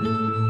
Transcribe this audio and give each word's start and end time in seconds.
Música 0.00 0.47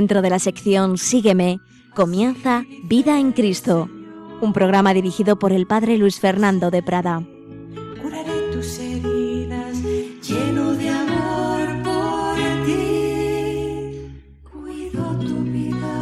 Dentro 0.00 0.22
de 0.22 0.30
la 0.30 0.38
sección 0.38 0.96
Sígueme, 0.96 1.60
comienza 1.94 2.64
Vida 2.84 3.20
en 3.20 3.32
Cristo, 3.32 3.90
un 4.40 4.54
programa 4.54 4.94
dirigido 4.94 5.38
por 5.38 5.52
el 5.52 5.66
Padre 5.66 5.98
Luis 5.98 6.18
Fernando 6.18 6.70
de 6.70 6.82
Prada. 6.82 7.22
Curaré 8.00 8.50
tus 8.50 8.78
heridas, 8.78 9.76
lleno 10.22 10.72
de 10.72 10.88
amor 10.88 11.82
por 11.82 12.34
ti, 12.64 14.08
cuido 14.50 15.18
tu 15.18 15.42
vida 15.52 15.98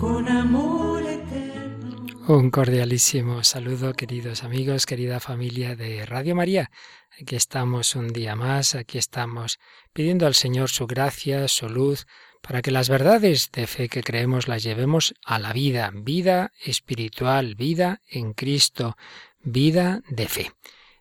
con 0.00 0.26
amor 0.26 1.02
eterno. 1.04 2.26
Un 2.26 2.50
cordialísimo 2.50 3.44
saludo, 3.44 3.92
queridos 3.94 4.42
amigos, 4.42 4.84
querida 4.84 5.20
familia 5.20 5.76
de 5.76 6.04
Radio 6.06 6.34
María. 6.34 6.72
Aquí 7.20 7.36
estamos 7.36 7.96
un 7.96 8.08
día 8.14 8.34
más, 8.34 8.74
aquí 8.74 8.96
estamos 8.96 9.58
pidiendo 9.92 10.26
al 10.26 10.34
Señor 10.34 10.70
su 10.70 10.86
gracia, 10.86 11.48
su 11.48 11.68
luz, 11.68 12.06
para 12.40 12.62
que 12.62 12.70
las 12.70 12.88
verdades 12.88 13.50
de 13.52 13.66
fe 13.66 13.90
que 13.90 14.02
creemos 14.02 14.48
las 14.48 14.62
llevemos 14.62 15.12
a 15.22 15.38
la 15.38 15.52
vida, 15.52 15.90
vida 15.92 16.52
espiritual, 16.64 17.56
vida 17.56 18.00
en 18.08 18.32
Cristo, 18.32 18.96
vida 19.42 20.00
de 20.08 20.28
fe. 20.28 20.52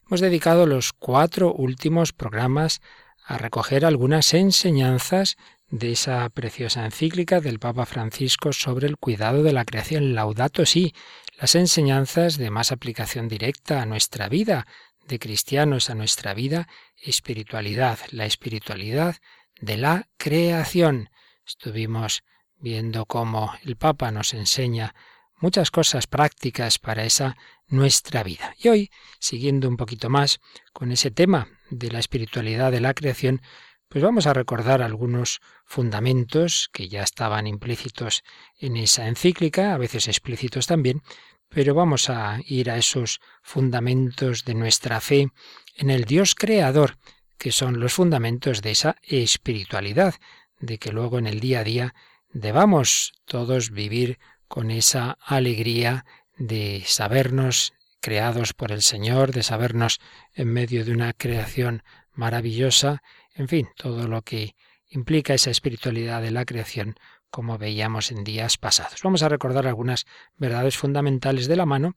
Hemos 0.08 0.20
dedicado 0.20 0.66
los 0.66 0.92
cuatro 0.92 1.54
últimos 1.54 2.12
programas 2.12 2.82
a 3.26 3.38
recoger 3.38 3.86
algunas 3.86 4.34
enseñanzas 4.34 5.38
de 5.70 5.94
esa 5.94 6.28
preciosa 6.30 6.84
encíclica 6.84 7.40
del 7.40 7.60
Papa 7.60 7.86
Francisco 7.86 8.52
sobre 8.52 8.88
el 8.88 8.98
cuidado 8.98 9.42
de 9.42 9.54
la 9.54 9.64
creación, 9.64 10.16
Laudato 10.16 10.66
Si, 10.66 10.94
las 11.40 11.56
enseñanzas 11.56 12.38
de 12.38 12.50
más 12.50 12.74
aplicación 12.74 13.30
directa 13.30 13.82
a 13.82 13.86
nuestra 13.86 14.28
vida, 14.28 14.68
de 15.10 15.20
cristianos 15.20 15.90
a 15.90 15.96
nuestra 15.96 16.34
vida, 16.34 16.70
espiritualidad, 16.96 18.00
la 18.12 18.26
espiritualidad 18.26 19.18
de 19.60 19.76
la 19.76 20.08
creación. 20.18 21.10
Estuvimos 21.46 22.24
viendo 22.58 23.06
cómo 23.06 23.54
el 23.64 23.76
Papa 23.76 24.12
nos 24.12 24.34
enseña 24.34 24.96
muchas 25.36 25.72
cosas 25.72 26.08
prácticas 26.08 26.78
para 26.80 27.04
esa 27.04 27.36
nuestra 27.68 28.24
vida. 28.24 28.56
Y 28.58 28.70
hoy, 28.70 28.92
siguiendo 29.20 29.68
un 29.68 29.78
poquito 29.78 30.10
más 30.10 30.40
con 30.74 30.92
ese 30.92 31.12
tema 31.12 31.48
de 31.70 31.92
la 31.92 32.00
espiritualidad 32.00 32.72
de 32.72 32.82
la 32.82 32.94
creación, 32.94 33.42
pues 33.88 34.04
vamos 34.04 34.28
a 34.28 34.34
recordar 34.34 34.84
algunos 34.84 35.42
fundamentos 35.66 36.70
que 36.72 36.88
ya 36.88 37.02
estaban 37.02 37.48
implícitos 37.48 38.24
en 38.60 38.78
esa 38.78 39.08
encíclica, 39.08 39.74
a 39.74 39.78
veces 39.78 40.08
explícitos 40.08 40.68
también, 40.68 41.02
pero 41.50 41.74
vamos 41.74 42.10
a 42.10 42.40
ir 42.46 42.70
a 42.70 42.78
esos 42.78 43.20
fundamentos 43.42 44.46
de 44.46 44.54
nuestra 44.54 45.02
fe 45.02 45.30
en 45.76 45.90
el 45.90 46.06
Dios 46.06 46.36
creador, 46.36 46.98
que 47.38 47.52
son 47.52 47.80
los 47.80 47.94
fundamentos 47.94 48.62
de 48.62 48.72
esa 48.72 48.96
espiritualidad, 49.04 50.16
de 50.60 50.78
que 50.78 50.92
luego 50.92 51.20
en 51.20 51.28
el 51.28 51.40
día 51.40 51.62
a 51.62 51.64
día 51.64 51.96
debamos 52.32 53.14
todos 53.26 53.72
vivir 53.72 54.20
con 54.48 54.72
esa 54.72 55.18
alegría 55.22 56.06
de 56.38 56.84
sabernos 56.86 57.74
creados 58.02 58.54
por 58.54 58.72
el 58.72 58.82
Señor, 58.82 59.32
de 59.32 59.44
sabernos 59.44 60.00
en 60.34 60.48
medio 60.50 60.86
de 60.86 60.92
una 60.92 61.14
creación 61.14 61.84
maravillosa, 62.14 63.02
en 63.34 63.48
fin, 63.48 63.70
todo 63.76 64.08
lo 64.08 64.22
que 64.22 64.56
implica 64.90 65.34
esa 65.34 65.52
espiritualidad 65.52 66.22
de 66.22 66.32
la 66.32 66.46
creación, 66.46 66.96
como 67.30 67.58
veíamos 67.58 68.12
en 68.12 68.24
días 68.24 68.58
pasados. 68.58 69.02
Vamos 69.04 69.24
a 69.24 69.30
recordar 69.30 69.68
algunas 69.68 70.06
verdades 70.38 70.78
fundamentales 70.78 71.48
de 71.48 71.56
la 71.56 71.66
mano 71.66 71.96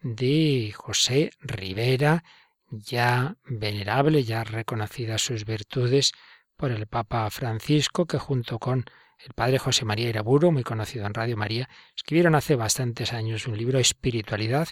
de 0.00 0.72
José 0.76 1.30
Rivera, 1.40 2.24
ya 2.70 3.36
venerable, 3.44 4.24
ya 4.24 4.44
reconocidas 4.44 5.22
sus 5.22 5.44
virtudes 5.44 6.12
por 6.56 6.70
el 6.70 6.86
Papa 6.86 7.28
Francisco, 7.30 8.06
que 8.06 8.18
junto 8.18 8.58
con 8.58 8.84
el 9.18 9.34
padre 9.34 9.58
José 9.58 9.84
María 9.84 10.08
Iraburo, 10.08 10.50
muy 10.50 10.62
conocido 10.62 11.06
en 11.06 11.14
Radio 11.14 11.36
María, 11.36 11.68
escribieron 11.94 12.34
hace 12.34 12.56
bastantes 12.56 13.12
años 13.12 13.46
un 13.46 13.56
libro 13.56 13.78
Espiritualidad 13.78 14.68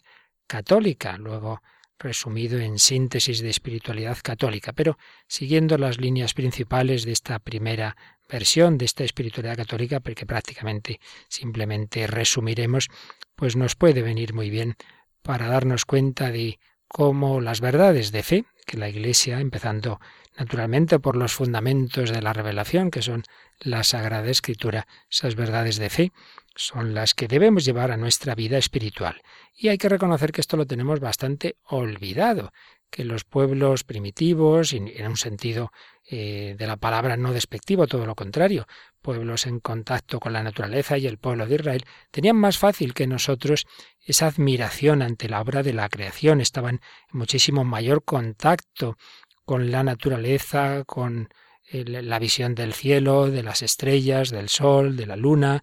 Católica, 0.47 1.19
luego 1.19 1.61
resumido 1.99 2.59
en 2.59 2.79
síntesis 2.79 3.41
de 3.41 3.51
espiritualidad 3.51 4.19
católica, 4.23 4.73
pero 4.73 4.97
siguiendo 5.27 5.77
las 5.79 5.99
líneas 5.99 6.33
principales 6.33 7.05
de 7.05 7.13
esta 7.13 7.39
primera 7.41 7.97
versión 8.29 8.79
de 8.79 8.85
esta 8.85 9.05
espiritualidad 9.05 9.57
católica, 9.57 10.01
porque 10.01 10.27
prácticamente 10.27 11.01
simplemente 11.29 12.07
resumiremos, 12.07 12.89
pues 13.35 13.57
nos 13.57 13.75
puede 13.75 14.03
venir 14.03 14.35
muy 14.35 14.51
bien 14.51 14.77
para 15.23 15.49
darnos 15.49 15.85
cuenta 15.85 16.31
de 16.31 16.59
cómo 16.89 17.41
las 17.41 17.61
verdades 17.61 18.13
de 18.13 18.23
fe 18.23 18.45
que 18.67 18.77
la 18.77 18.89
Iglesia, 18.89 19.41
empezando 19.41 20.01
naturalmente 20.37 20.99
por 21.01 21.17
los 21.17 21.33
fundamentos 21.33 22.11
de 22.11 22.23
la 22.23 22.33
revelación, 22.33 22.91
que 22.91 23.03
son 23.03 23.25
la 23.59 23.83
Sagrada 23.83 24.31
Escritura, 24.31 24.87
esas 25.11 25.35
verdades 25.35 25.79
de 25.79 25.91
fe, 25.91 26.13
son 26.55 26.95
las 26.95 27.15
que 27.15 27.29
debemos 27.29 27.65
llevar 27.65 27.91
a 27.91 27.97
nuestra 27.97 28.35
vida 28.35 28.59
espiritual. 28.59 29.21
Y 29.55 29.69
hay 29.69 29.79
que 29.79 29.89
reconocer 29.89 30.33
que 30.33 30.41
esto 30.41 30.57
lo 30.57 30.67
tenemos 30.67 31.01
bastante 31.01 31.57
olvidado, 31.65 32.53
que 32.91 33.05
los 33.05 33.25
pueblos 33.25 33.85
primitivos, 33.85 34.73
en 34.73 35.07
un 35.07 35.17
sentido 35.17 35.71
eh, 36.11 36.57
de 36.59 36.67
la 36.67 36.79
palabra 36.79 37.19
no 37.19 37.35
despectivo, 37.35 37.87
todo 37.87 38.07
lo 38.07 38.15
contrario, 38.15 38.67
pueblos 39.03 39.47
en 39.47 39.61
contacto 39.61 40.21
con 40.21 40.33
la 40.33 40.43
naturaleza 40.43 40.97
y 40.97 41.07
el 41.07 41.19
pueblo 41.19 41.47
de 41.47 41.57
Israel, 41.57 41.85
tenían 42.11 42.37
más 42.37 42.57
fácil 42.57 42.95
que 42.95 43.07
nosotros 43.07 43.67
esa 44.01 44.29
admiración 44.29 45.03
ante 45.03 45.29
la 45.29 45.43
obra 45.43 45.63
de 45.63 45.75
la 45.75 45.91
creación, 45.91 46.41
estaban 46.41 46.81
en 47.13 47.19
muchísimo 47.19 47.63
mayor 47.63 48.05
contacto 48.05 48.97
con 49.45 49.71
la 49.71 49.83
naturaleza, 49.83 50.85
con 50.87 51.29
la 51.71 52.19
visión 52.19 52.55
del 52.55 52.73
cielo, 52.73 53.31
de 53.31 53.43
las 53.43 53.61
estrellas, 53.61 54.31
del 54.31 54.49
sol, 54.49 54.97
de 54.97 55.05
la 55.05 55.17
luna, 55.17 55.63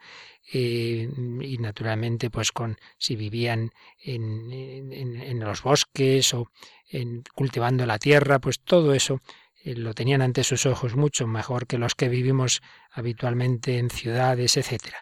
eh, 0.52 1.10
y 1.42 1.58
naturalmente 1.58 2.30
pues 2.30 2.52
con 2.52 2.78
si 2.98 3.16
vivían 3.16 3.72
en, 4.00 4.52
en, 4.52 5.40
los 5.40 5.64
bosques 5.64 6.34
o 6.34 6.52
en, 6.90 7.24
cultivando 7.34 7.86
la 7.86 7.98
tierra, 7.98 8.40
pues 8.40 8.60
todo 8.60 8.94
eso 8.94 9.22
eh, 9.64 9.76
lo 9.76 9.94
tenían 9.94 10.22
ante 10.22 10.44
sus 10.44 10.66
ojos 10.68 10.96
mucho 10.96 11.26
mejor 11.26 11.66
que 11.66 11.80
los 11.80 11.96
que 11.96 12.10
vivimos 12.10 12.62
habitualmente 12.92 13.80
en 13.80 13.90
ciudades, 13.90 14.58
etc. 14.58 14.94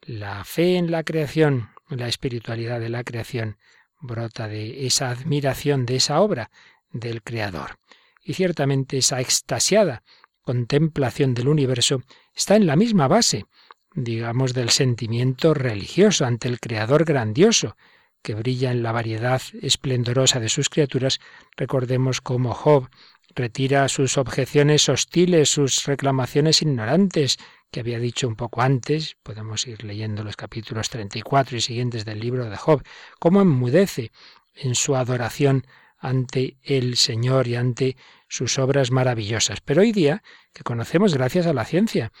La 0.00 0.44
fe 0.44 0.76
en 0.76 0.90
la 0.90 1.04
creación, 1.04 1.70
la 1.88 2.08
espiritualidad 2.08 2.80
de 2.80 2.88
la 2.88 3.04
creación, 3.04 3.58
brota 4.00 4.48
de 4.48 4.86
esa 4.86 5.10
admiración 5.10 5.84
de 5.84 5.96
esa 5.96 6.20
obra 6.20 6.50
del 6.90 7.22
Creador. 7.22 7.78
Y 8.24 8.34
ciertamente 8.34 8.98
esa 8.98 9.20
extasiada 9.20 10.02
contemplación 10.40 11.34
del 11.34 11.48
universo 11.48 12.02
está 12.34 12.56
en 12.56 12.66
la 12.66 12.76
misma 12.76 13.08
base 13.08 13.46
digamos, 13.94 14.54
del 14.54 14.70
sentimiento 14.70 15.54
religioso 15.54 16.24
ante 16.24 16.48
el 16.48 16.60
Creador 16.60 17.04
grandioso, 17.04 17.76
que 18.22 18.34
brilla 18.34 18.70
en 18.70 18.82
la 18.82 18.92
variedad 18.92 19.42
esplendorosa 19.60 20.40
de 20.40 20.48
sus 20.48 20.68
criaturas, 20.68 21.20
recordemos 21.56 22.20
cómo 22.20 22.54
Job 22.54 22.88
retira 23.34 23.88
sus 23.88 24.18
objeciones 24.18 24.88
hostiles, 24.88 25.50
sus 25.50 25.84
reclamaciones 25.86 26.62
ignorantes, 26.62 27.38
que 27.70 27.80
había 27.80 27.98
dicho 27.98 28.28
un 28.28 28.36
poco 28.36 28.60
antes, 28.60 29.16
podemos 29.22 29.66
ir 29.66 29.82
leyendo 29.84 30.22
los 30.22 30.36
capítulos 30.36 30.90
34 30.90 31.56
y 31.56 31.60
siguientes 31.60 32.04
del 32.04 32.20
libro 32.20 32.48
de 32.48 32.56
Job, 32.56 32.82
cómo 33.18 33.40
enmudece 33.40 34.12
en 34.54 34.74
su 34.74 34.94
adoración 34.94 35.66
ante 35.98 36.58
el 36.62 36.96
Señor 36.96 37.48
y 37.48 37.56
ante 37.56 37.96
sus 38.28 38.58
obras 38.58 38.90
maravillosas. 38.90 39.60
Pero 39.60 39.80
hoy 39.82 39.92
día, 39.92 40.22
que 40.52 40.64
conocemos 40.64 41.14
gracias 41.14 41.46
a 41.46 41.54
la 41.54 41.64
ciencia, 41.64 42.12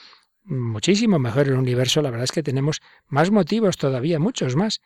muchísimo 0.44 1.18
mejor 1.18 1.48
el 1.48 1.54
universo, 1.54 2.02
la 2.02 2.10
verdad 2.10 2.24
es 2.24 2.32
que 2.32 2.42
tenemos 2.42 2.80
más 3.06 3.30
motivos 3.30 3.76
todavía, 3.76 4.18
muchos 4.18 4.56
más, 4.56 4.80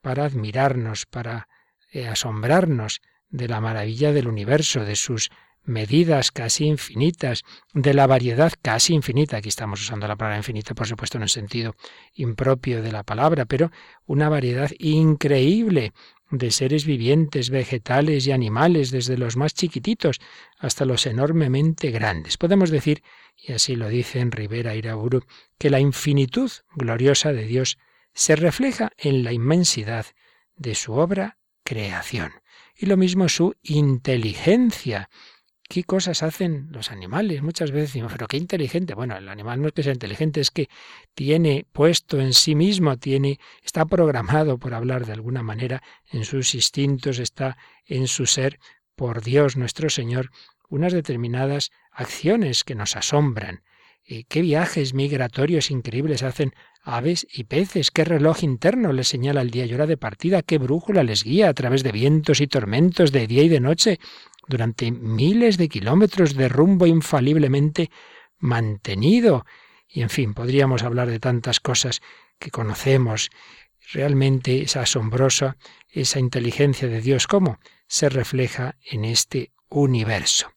para 0.00 0.24
admirarnos, 0.24 1.06
para 1.06 1.48
eh, 1.92 2.06
asombrarnos 2.06 3.00
de 3.28 3.48
la 3.48 3.60
maravilla 3.60 4.12
del 4.12 4.28
universo, 4.28 4.84
de 4.84 4.96
sus 4.96 5.30
medidas 5.64 6.32
casi 6.32 6.66
infinitas, 6.66 7.42
de 7.74 7.94
la 7.94 8.06
variedad 8.06 8.52
casi 8.62 8.94
infinita. 8.94 9.36
Aquí 9.36 9.50
estamos 9.50 9.80
usando 9.82 10.08
la 10.08 10.16
palabra 10.16 10.38
infinita, 10.38 10.74
por 10.74 10.86
supuesto, 10.86 11.18
en 11.18 11.22
un 11.22 11.28
sentido 11.28 11.74
impropio 12.14 12.82
de 12.82 12.90
la 12.90 13.02
palabra, 13.02 13.44
pero 13.44 13.70
una 14.06 14.28
variedad 14.28 14.70
increíble 14.78 15.92
de 16.30 16.50
seres 16.50 16.84
vivientes, 16.84 17.50
vegetales 17.50 18.26
y 18.26 18.32
animales, 18.32 18.90
desde 18.90 19.16
los 19.16 19.36
más 19.36 19.54
chiquititos 19.54 20.20
hasta 20.58 20.84
los 20.84 21.06
enormemente 21.06 21.90
grandes. 21.90 22.36
Podemos 22.36 22.70
decir, 22.70 23.02
y 23.36 23.52
así 23.52 23.76
lo 23.76 23.88
dice 23.88 24.20
en 24.20 24.32
Rivera 24.32 24.74
Iraburu, 24.74 25.24
que 25.58 25.70
la 25.70 25.80
infinitud 25.80 26.50
gloriosa 26.74 27.32
de 27.32 27.44
Dios 27.44 27.78
se 28.14 28.36
refleja 28.36 28.90
en 28.96 29.24
la 29.24 29.32
inmensidad 29.32 30.06
de 30.56 30.74
su 30.74 30.94
obra 30.94 31.38
creación. 31.64 32.32
Y 32.76 32.86
lo 32.86 32.96
mismo 32.96 33.28
su 33.28 33.54
inteligencia. 33.62 35.08
¿Qué 35.70 35.84
cosas 35.84 36.22
hacen 36.22 36.68
los 36.72 36.90
animales? 36.90 37.42
Muchas 37.42 37.72
veces 37.72 37.90
decimos, 37.90 38.12
pero 38.12 38.26
qué 38.26 38.38
inteligente. 38.38 38.94
Bueno, 38.94 39.18
el 39.18 39.28
animal 39.28 39.60
no 39.60 39.68
es 39.68 39.74
que 39.74 39.82
sea 39.82 39.92
inteligente, 39.92 40.40
es 40.40 40.50
que 40.50 40.70
tiene 41.14 41.66
puesto 41.72 42.18
en 42.18 42.32
sí 42.32 42.54
mismo, 42.54 42.96
tiene, 42.96 43.38
está 43.62 43.84
programado, 43.84 44.56
por 44.56 44.72
hablar 44.72 45.04
de 45.04 45.12
alguna 45.12 45.42
manera, 45.42 45.82
en 46.10 46.24
sus 46.24 46.54
instintos, 46.54 47.18
está 47.18 47.58
en 47.84 48.08
su 48.08 48.24
ser, 48.24 48.58
por 48.96 49.22
Dios 49.22 49.58
nuestro 49.58 49.90
Señor, 49.90 50.30
unas 50.70 50.94
determinadas 50.94 51.70
acciones 51.92 52.64
que 52.64 52.74
nos 52.74 52.96
asombran. 52.96 53.62
¿Qué 54.28 54.40
viajes 54.40 54.94
migratorios 54.94 55.70
increíbles 55.70 56.22
hacen 56.22 56.54
aves 56.82 57.26
y 57.30 57.44
peces? 57.44 57.90
¿Qué 57.90 58.04
reloj 58.04 58.42
interno 58.42 58.94
les 58.94 59.08
señala 59.08 59.42
el 59.42 59.50
día 59.50 59.66
y 59.66 59.74
hora 59.74 59.86
de 59.86 59.98
partida? 59.98 60.40
¿Qué 60.40 60.56
brújula 60.56 61.02
les 61.02 61.24
guía 61.24 61.50
a 61.50 61.54
través 61.54 61.82
de 61.82 61.92
vientos 61.92 62.40
y 62.40 62.46
tormentos 62.46 63.12
de 63.12 63.26
día 63.26 63.42
y 63.42 63.50
de 63.50 63.60
noche 63.60 64.00
durante 64.46 64.90
miles 64.90 65.58
de 65.58 65.68
kilómetros 65.68 66.34
de 66.36 66.48
rumbo 66.48 66.86
infaliblemente 66.86 67.90
mantenido? 68.38 69.44
Y 69.86 70.00
en 70.00 70.08
fin, 70.08 70.32
podríamos 70.32 70.84
hablar 70.84 71.10
de 71.10 71.20
tantas 71.20 71.60
cosas 71.60 72.00
que 72.38 72.50
conocemos. 72.50 73.28
Realmente 73.92 74.62
es 74.62 74.76
asombrosa 74.76 75.58
esa 75.90 76.18
inteligencia 76.18 76.88
de 76.88 77.02
Dios, 77.02 77.26
cómo 77.26 77.58
se 77.86 78.08
refleja 78.08 78.76
en 78.90 79.04
este 79.04 79.52
universo. 79.68 80.50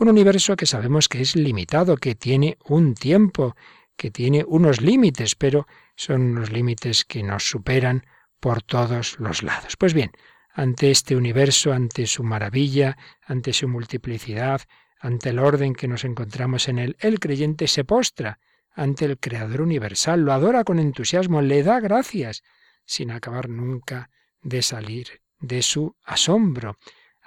Un 0.00 0.08
universo 0.08 0.56
que 0.56 0.64
sabemos 0.64 1.10
que 1.10 1.20
es 1.20 1.36
limitado, 1.36 1.98
que 1.98 2.14
tiene 2.14 2.56
un 2.64 2.94
tiempo, 2.94 3.54
que 3.98 4.10
tiene 4.10 4.46
unos 4.48 4.80
límites, 4.80 5.34
pero 5.34 5.66
son 5.94 6.22
unos 6.22 6.50
límites 6.50 7.04
que 7.04 7.22
nos 7.22 7.50
superan 7.50 8.06
por 8.40 8.62
todos 8.62 9.20
los 9.20 9.42
lados. 9.42 9.76
Pues 9.76 9.92
bien, 9.92 10.10
ante 10.54 10.90
este 10.90 11.16
universo, 11.16 11.74
ante 11.74 12.06
su 12.06 12.22
maravilla, 12.22 12.96
ante 13.26 13.52
su 13.52 13.68
multiplicidad, 13.68 14.62
ante 14.98 15.28
el 15.28 15.38
orden 15.38 15.74
que 15.74 15.86
nos 15.86 16.04
encontramos 16.04 16.68
en 16.68 16.78
él, 16.78 16.96
el 17.00 17.20
creyente 17.20 17.68
se 17.68 17.84
postra 17.84 18.38
ante 18.72 19.04
el 19.04 19.18
Creador 19.18 19.60
universal, 19.60 20.22
lo 20.22 20.32
adora 20.32 20.64
con 20.64 20.78
entusiasmo, 20.78 21.42
le 21.42 21.62
da 21.62 21.78
gracias, 21.78 22.42
sin 22.86 23.10
acabar 23.10 23.50
nunca 23.50 24.08
de 24.40 24.62
salir 24.62 25.20
de 25.40 25.60
su 25.60 25.94
asombro 26.04 26.78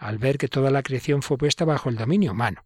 al 0.04 0.18
ver 0.18 0.38
que 0.38 0.48
toda 0.48 0.70
la 0.70 0.84
creación 0.84 1.22
fue 1.22 1.38
puesta 1.38 1.66
bajo 1.66 1.90
el 1.90 1.96
dominio 1.96 2.32
humano. 2.32 2.66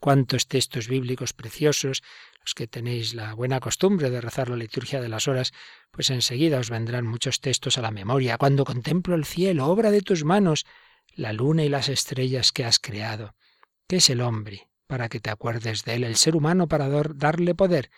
Cuántos 0.00 0.46
textos 0.46 0.88
bíblicos 0.88 1.32
preciosos, 1.32 2.02
los 2.40 2.54
que 2.54 2.66
tenéis 2.66 3.14
la 3.14 3.34
buena 3.34 3.60
costumbre 3.60 4.10
de 4.10 4.20
rezar 4.20 4.48
la 4.48 4.56
liturgia 4.56 5.00
de 5.00 5.08
las 5.08 5.28
horas, 5.28 5.52
pues 5.90 6.10
enseguida 6.10 6.58
os 6.58 6.70
vendrán 6.70 7.06
muchos 7.06 7.40
textos 7.40 7.78
a 7.78 7.82
la 7.82 7.90
memoria. 7.90 8.38
Cuando 8.38 8.64
contemplo 8.64 9.14
el 9.14 9.24
cielo, 9.24 9.66
obra 9.66 9.90
de 9.90 10.02
tus 10.02 10.24
manos, 10.24 10.66
la 11.14 11.32
luna 11.32 11.64
y 11.64 11.68
las 11.68 11.88
estrellas 11.88 12.52
que 12.52 12.64
has 12.64 12.78
creado. 12.78 13.34
¿Qué 13.86 13.96
es 13.96 14.10
el 14.10 14.20
hombre 14.20 14.68
para 14.86 15.08
que 15.08 15.20
te 15.20 15.30
acuerdes 15.30 15.84
de 15.84 15.94
él? 15.94 16.04
El 16.04 16.16
ser 16.16 16.36
humano 16.36 16.68
para 16.68 16.88
darle 16.88 17.54
poder. 17.54 17.90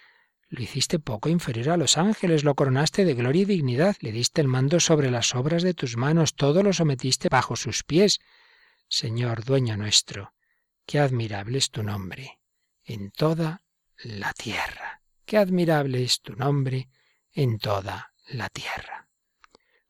Lo 0.49 0.62
hiciste 0.62 0.99
poco 0.99 1.29
inferior 1.29 1.71
a 1.71 1.77
los 1.77 1.99
ángeles, 1.99 2.45
lo 2.45 2.55
coronaste 2.55 3.05
de 3.05 3.15
gloria 3.15 3.43
y 3.43 3.47
dignidad, 3.47 3.97
le 4.01 4.12
diste 4.12 4.41
el 4.41 4.49
mando 4.49 4.79
sobre 4.79 5.11
las 5.11 5.35
obras 5.35 5.62
de 5.62 5.75
tus 5.75 5.97
manos, 5.97 6.35
todo 6.35 6.62
lo 6.62 6.73
sometiste 6.73 7.29
bajo 7.29 7.56
sus 7.56 7.83
pies. 7.83 8.21
Señor, 8.88 9.44
dueño 9.44 9.76
nuestro, 9.76 10.34
qué 10.86 10.98
admirable 10.98 11.58
es 11.58 11.70
tu 11.70 11.82
nombre 11.82 12.40
en 12.84 13.10
toda 13.10 13.62
la 14.02 14.32
tierra. 14.32 15.02
Qué 15.25 15.38
admirable 15.38 16.02
es 16.02 16.20
tu 16.20 16.34
nombre 16.34 16.88
en 17.32 17.58
toda 17.58 18.12
la 18.28 18.48
tierra. 18.48 19.08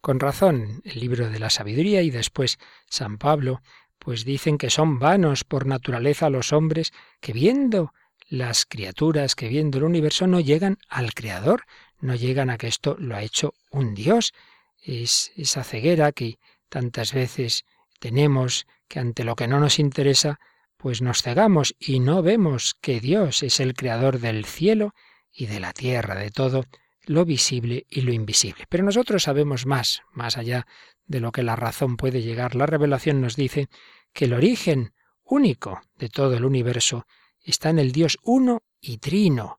Con 0.00 0.20
razón, 0.20 0.82
el 0.84 1.00
libro 1.00 1.30
de 1.30 1.38
la 1.38 1.50
sabiduría 1.50 2.02
y 2.02 2.10
después 2.10 2.58
San 2.88 3.18
Pablo, 3.18 3.62
pues 3.98 4.24
dicen 4.24 4.58
que 4.58 4.70
son 4.70 4.98
vanos 4.98 5.44
por 5.44 5.66
naturaleza 5.66 6.30
los 6.30 6.52
hombres 6.52 6.92
que 7.20 7.32
viendo 7.32 7.92
las 8.28 8.66
criaturas, 8.66 9.34
que 9.34 9.48
viendo 9.48 9.78
el 9.78 9.84
universo 9.84 10.26
no 10.26 10.40
llegan 10.40 10.78
al 10.88 11.14
Creador, 11.14 11.64
no 12.00 12.14
llegan 12.14 12.50
a 12.50 12.58
que 12.58 12.68
esto 12.68 12.96
lo 12.98 13.16
ha 13.16 13.22
hecho 13.22 13.54
un 13.70 13.94
Dios. 13.94 14.32
Es 14.78 15.32
esa 15.36 15.64
ceguera 15.64 16.12
que 16.12 16.38
tantas 16.68 17.12
veces 17.14 17.64
tenemos 17.98 18.66
que 18.94 19.00
ante 19.00 19.24
lo 19.24 19.34
que 19.34 19.48
no 19.48 19.58
nos 19.58 19.80
interesa, 19.80 20.38
pues 20.76 21.02
nos 21.02 21.22
cegamos 21.22 21.74
y 21.80 21.98
no 21.98 22.22
vemos 22.22 22.76
que 22.80 23.00
Dios 23.00 23.42
es 23.42 23.58
el 23.58 23.74
creador 23.74 24.20
del 24.20 24.44
cielo 24.44 24.94
y 25.32 25.46
de 25.46 25.58
la 25.58 25.72
tierra, 25.72 26.14
de 26.14 26.30
todo 26.30 26.64
lo 27.04 27.24
visible 27.24 27.86
y 27.90 28.02
lo 28.02 28.12
invisible. 28.12 28.66
Pero 28.68 28.84
nosotros 28.84 29.24
sabemos 29.24 29.66
más, 29.66 30.02
más 30.12 30.38
allá 30.38 30.68
de 31.06 31.18
lo 31.18 31.32
que 31.32 31.42
la 31.42 31.56
razón 31.56 31.96
puede 31.96 32.22
llegar. 32.22 32.54
La 32.54 32.66
revelación 32.66 33.20
nos 33.20 33.34
dice 33.34 33.66
que 34.12 34.26
el 34.26 34.32
origen 34.32 34.92
único 35.24 35.82
de 35.96 36.08
todo 36.08 36.36
el 36.36 36.44
universo 36.44 37.04
está 37.40 37.70
en 37.70 37.80
el 37.80 37.90
Dios 37.90 38.16
uno 38.22 38.62
y 38.80 38.98
trino, 38.98 39.58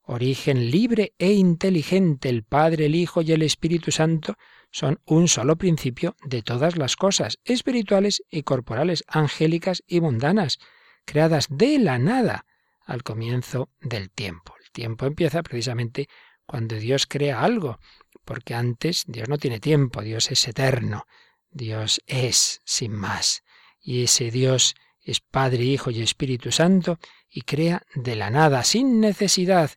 origen 0.00 0.70
libre 0.70 1.12
e 1.18 1.32
inteligente, 1.32 2.30
el 2.30 2.44
Padre, 2.44 2.86
el 2.86 2.94
Hijo 2.94 3.20
y 3.20 3.32
el 3.32 3.42
Espíritu 3.42 3.92
Santo 3.92 4.36
son 4.70 5.00
un 5.04 5.28
solo 5.28 5.56
principio 5.56 6.16
de 6.24 6.42
todas 6.42 6.76
las 6.76 6.96
cosas, 6.96 7.38
espirituales 7.44 8.22
y 8.30 8.42
corporales, 8.42 9.04
angélicas 9.08 9.82
y 9.86 10.00
mundanas, 10.00 10.58
creadas 11.04 11.46
de 11.50 11.78
la 11.78 11.98
nada 11.98 12.46
al 12.84 13.02
comienzo 13.02 13.70
del 13.80 14.10
tiempo. 14.10 14.54
El 14.62 14.70
tiempo 14.70 15.06
empieza 15.06 15.42
precisamente 15.42 16.08
cuando 16.46 16.76
Dios 16.76 17.06
crea 17.06 17.42
algo, 17.42 17.78
porque 18.24 18.54
antes 18.54 19.04
Dios 19.06 19.28
no 19.28 19.38
tiene 19.38 19.60
tiempo, 19.60 20.02
Dios 20.02 20.30
es 20.30 20.46
eterno, 20.48 21.06
Dios 21.50 22.00
es 22.06 22.60
sin 22.64 22.92
más. 22.92 23.44
Y 23.80 24.04
ese 24.04 24.30
Dios 24.30 24.74
es 25.00 25.20
Padre, 25.20 25.64
Hijo 25.64 25.90
y 25.90 26.02
Espíritu 26.02 26.52
Santo 26.52 26.98
y 27.28 27.42
crea 27.42 27.82
de 27.94 28.16
la 28.16 28.30
nada, 28.30 28.64
sin 28.64 29.00
necesidad 29.00 29.70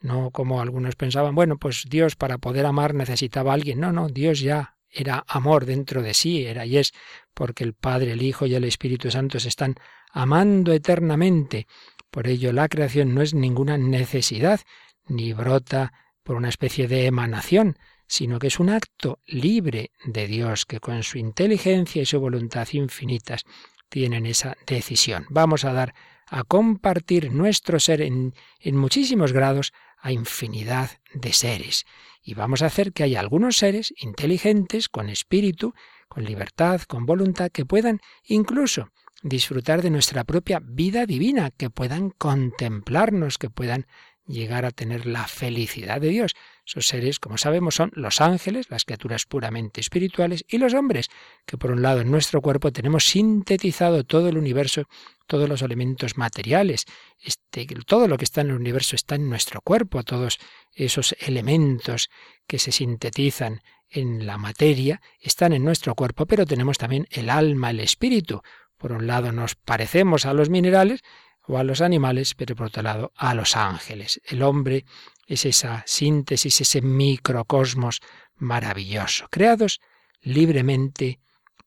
no 0.00 0.30
como 0.30 0.60
algunos 0.60 0.96
pensaban, 0.96 1.34
bueno, 1.34 1.56
pues 1.58 1.84
Dios 1.88 2.16
para 2.16 2.38
poder 2.38 2.66
amar 2.66 2.94
necesitaba 2.94 3.52
a 3.52 3.54
alguien. 3.54 3.80
No, 3.80 3.92
no, 3.92 4.08
Dios 4.08 4.40
ya 4.40 4.76
era 4.90 5.24
amor 5.26 5.66
dentro 5.66 6.02
de 6.02 6.14
sí, 6.14 6.46
era 6.46 6.64
y 6.66 6.78
es 6.78 6.92
porque 7.34 7.64
el 7.64 7.74
Padre, 7.74 8.12
el 8.12 8.22
Hijo 8.22 8.46
y 8.46 8.54
el 8.54 8.64
Espíritu 8.64 9.10
Santo 9.10 9.38
se 9.40 9.48
están 9.48 9.74
amando 10.12 10.72
eternamente. 10.72 11.66
Por 12.10 12.28
ello 12.28 12.52
la 12.52 12.68
creación 12.68 13.14
no 13.14 13.22
es 13.22 13.34
ninguna 13.34 13.76
necesidad, 13.78 14.60
ni 15.06 15.32
brota 15.32 15.92
por 16.22 16.36
una 16.36 16.48
especie 16.48 16.88
de 16.88 17.06
emanación, 17.06 17.76
sino 18.06 18.38
que 18.38 18.46
es 18.46 18.58
un 18.58 18.70
acto 18.70 19.20
libre 19.26 19.90
de 20.04 20.26
Dios 20.26 20.64
que 20.64 20.80
con 20.80 21.02
su 21.02 21.18
inteligencia 21.18 22.02
y 22.02 22.06
su 22.06 22.20
voluntad 22.20 22.68
infinitas 22.72 23.44
tienen 23.88 24.26
esa 24.26 24.56
decisión. 24.66 25.26
Vamos 25.28 25.64
a 25.64 25.72
dar 25.72 25.94
a 26.28 26.42
compartir 26.42 27.30
nuestro 27.30 27.78
ser 27.78 28.00
en, 28.00 28.34
en 28.60 28.76
muchísimos 28.76 29.32
grados 29.32 29.72
a 30.06 30.12
infinidad 30.12 30.90
de 31.14 31.32
seres. 31.32 31.84
Y 32.22 32.34
vamos 32.34 32.62
a 32.62 32.66
hacer 32.66 32.92
que 32.92 33.02
haya 33.02 33.18
algunos 33.18 33.56
seres 33.56 33.92
inteligentes, 33.96 34.88
con 34.88 35.08
espíritu, 35.08 35.74
con 36.08 36.24
libertad, 36.24 36.80
con 36.82 37.06
voluntad, 37.06 37.50
que 37.50 37.66
puedan 37.66 37.98
incluso 38.22 38.92
disfrutar 39.24 39.82
de 39.82 39.90
nuestra 39.90 40.22
propia 40.22 40.60
vida 40.62 41.06
divina, 41.06 41.50
que 41.50 41.70
puedan 41.70 42.10
contemplarnos, 42.10 43.36
que 43.36 43.50
puedan 43.50 43.88
llegar 44.28 44.64
a 44.64 44.70
tener 44.70 45.06
la 45.06 45.26
felicidad 45.26 46.00
de 46.00 46.10
Dios. 46.10 46.34
Esos 46.66 46.88
seres, 46.88 47.20
como 47.20 47.38
sabemos, 47.38 47.76
son 47.76 47.92
los 47.94 48.20
ángeles, 48.20 48.66
las 48.70 48.84
criaturas 48.84 49.24
puramente 49.24 49.80
espirituales, 49.80 50.44
y 50.48 50.58
los 50.58 50.74
hombres, 50.74 51.08
que 51.46 51.56
por 51.56 51.70
un 51.70 51.80
lado 51.80 52.00
en 52.00 52.10
nuestro 52.10 52.40
cuerpo 52.42 52.72
tenemos 52.72 53.04
sintetizado 53.04 54.02
todo 54.02 54.28
el 54.28 54.36
universo, 54.36 54.82
todos 55.28 55.48
los 55.48 55.62
elementos 55.62 56.16
materiales, 56.16 56.86
este, 57.20 57.66
todo 57.86 58.08
lo 58.08 58.18
que 58.18 58.24
está 58.24 58.40
en 58.40 58.48
el 58.48 58.56
universo 58.56 58.96
está 58.96 59.14
en 59.14 59.28
nuestro 59.28 59.60
cuerpo, 59.60 60.02
todos 60.02 60.38
esos 60.72 61.14
elementos 61.20 62.10
que 62.48 62.58
se 62.58 62.72
sintetizan 62.72 63.60
en 63.88 64.26
la 64.26 64.36
materia 64.36 65.00
están 65.20 65.52
en 65.52 65.64
nuestro 65.64 65.94
cuerpo, 65.94 66.26
pero 66.26 66.46
tenemos 66.46 66.78
también 66.78 67.06
el 67.10 67.30
alma, 67.30 67.70
el 67.70 67.78
espíritu. 67.78 68.42
Por 68.76 68.90
un 68.90 69.06
lado 69.06 69.30
nos 69.30 69.54
parecemos 69.54 70.26
a 70.26 70.34
los 70.34 70.50
minerales, 70.50 71.02
o 71.46 71.58
a 71.58 71.64
los 71.64 71.80
animales, 71.80 72.34
pero 72.34 72.56
por 72.56 72.66
otro 72.66 72.82
lado 72.82 73.12
a 73.16 73.34
los 73.34 73.56
ángeles. 73.56 74.20
El 74.24 74.42
hombre 74.42 74.84
es 75.26 75.44
esa 75.44 75.82
síntesis, 75.86 76.60
ese 76.60 76.80
microcosmos 76.80 78.00
maravilloso, 78.36 79.28
creados 79.30 79.80
libremente 80.20 81.20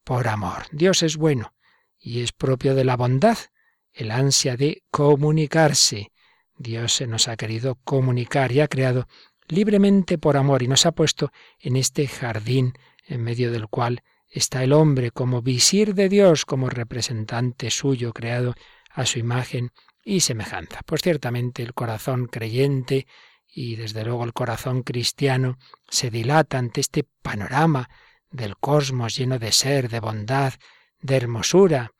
por 0.03 0.27
amor. 0.27 0.65
Dios 0.71 1.03
es 1.03 1.17
bueno 1.17 1.53
y 1.99 2.21
es 2.21 2.31
propio 2.31 2.75
de 2.75 2.85
la 2.85 2.95
bondad 2.97 3.37
el 3.93 4.11
ansia 4.11 4.55
de 4.55 4.83
comunicarse. 4.91 6.11
Dios 6.57 6.93
se 6.93 7.07
nos 7.07 7.27
ha 7.27 7.37
querido 7.37 7.75
comunicar 7.83 8.51
y 8.51 8.61
ha 8.61 8.67
creado 8.67 9.07
libremente 9.47 10.17
por 10.17 10.37
amor 10.37 10.63
y 10.63 10.67
nos 10.67 10.85
ha 10.85 10.91
puesto 10.91 11.31
en 11.59 11.75
este 11.75 12.07
jardín 12.07 12.73
en 13.05 13.23
medio 13.23 13.51
del 13.51 13.67
cual 13.67 14.03
está 14.29 14.63
el 14.63 14.73
hombre 14.73 15.11
como 15.11 15.41
visir 15.41 15.95
de 15.95 16.07
Dios, 16.07 16.45
como 16.45 16.69
representante 16.69 17.71
suyo 17.71 18.13
creado 18.13 18.53
a 18.91 19.05
su 19.05 19.19
imagen 19.19 19.71
y 20.03 20.21
semejanza. 20.21 20.81
Pues 20.85 21.01
ciertamente 21.01 21.63
el 21.63 21.73
corazón 21.73 22.27
creyente 22.27 23.07
y 23.51 23.75
desde 23.75 24.05
luego 24.05 24.23
el 24.23 24.33
corazón 24.33 24.83
cristiano 24.83 25.57
se 25.89 26.09
dilata 26.09 26.57
ante 26.57 26.81
este 26.81 27.03
panorama 27.21 27.89
del 28.29 28.57
cosmos 28.57 29.15
lleno 29.17 29.39
de 29.39 29.51
ser, 29.51 29.89
de 29.89 29.99
bondad, 29.99 30.53
de 30.99 31.17
hermosura. 31.17 31.91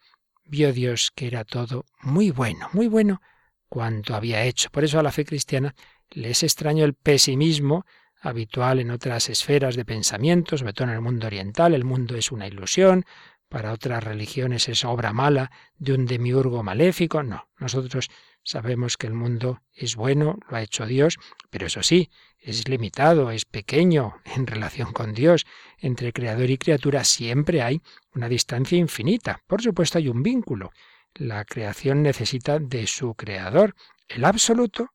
Vio 0.46 0.74
Dios 0.74 1.12
que 1.14 1.28
era 1.28 1.44
todo 1.44 1.86
muy 2.02 2.32
bueno, 2.32 2.70
muy 2.74 2.88
bueno 2.88 3.22
cuanto 3.68 4.16
había 4.16 4.44
hecho. 4.44 4.70
Por 4.70 4.84
eso 4.84 5.00
a 5.00 5.04
la 5.04 5.12
fe 5.12 5.26
cristiana 5.26 5.76
le 6.10 6.32
es 6.32 6.44
extraño 6.44 6.86
el 6.86 6.94
pesimismo 6.94 7.86
habitual 8.22 8.80
en 8.80 8.92
otras 8.92 9.30
esferas 9.30 9.76
de 9.76 9.86
pensamiento, 9.86 10.58
sobre 10.58 10.74
todo 10.74 10.88
en 10.88 10.96
el 10.96 11.02
mundo 11.02 11.28
oriental. 11.28 11.74
El 11.74 11.86
mundo 11.86 12.16
es 12.16 12.32
una 12.32 12.48
ilusión, 12.48 13.06
para 13.50 13.74
otras 13.74 14.04
religiones 14.04 14.70
es 14.70 14.86
obra 14.86 15.12
mala 15.12 15.52
de 15.78 15.94
un 15.94 16.06
demiurgo 16.06 16.64
maléfico. 16.64 17.24
No, 17.24 17.50
nosotros 17.58 18.10
sabemos 18.44 18.96
que 18.96 19.08
el 19.08 19.14
mundo 19.14 19.62
es 19.74 19.96
bueno, 19.96 20.38
lo 20.50 20.58
ha 20.58 20.62
hecho 20.62 20.86
Dios, 20.86 21.18
pero 21.50 21.68
eso 21.68 21.84
sí, 21.84 22.10
es 22.38 22.68
limitado, 22.70 23.32
es 23.32 23.46
pequeño 23.46 24.22
en 24.36 24.48
relación 24.48 24.94
con 24.94 25.14
Dios. 25.14 25.46
Entre 25.80 26.14
creador 26.14 26.50
y 26.50 26.58
criatura 26.58 27.04
siempre 27.04 27.62
hay 27.62 27.82
una 28.14 28.30
distancia 28.30 28.78
infinita. 28.78 29.42
Por 29.48 29.62
supuesto 29.62 29.98
hay 29.98 30.08
un 30.08 30.24
vínculo. 30.24 30.72
La 31.16 31.44
creación 31.44 32.04
necesita 32.04 32.60
de 32.60 32.86
su 32.88 33.16
creador. 33.16 33.76
El 34.08 34.26
absoluto 34.26 34.94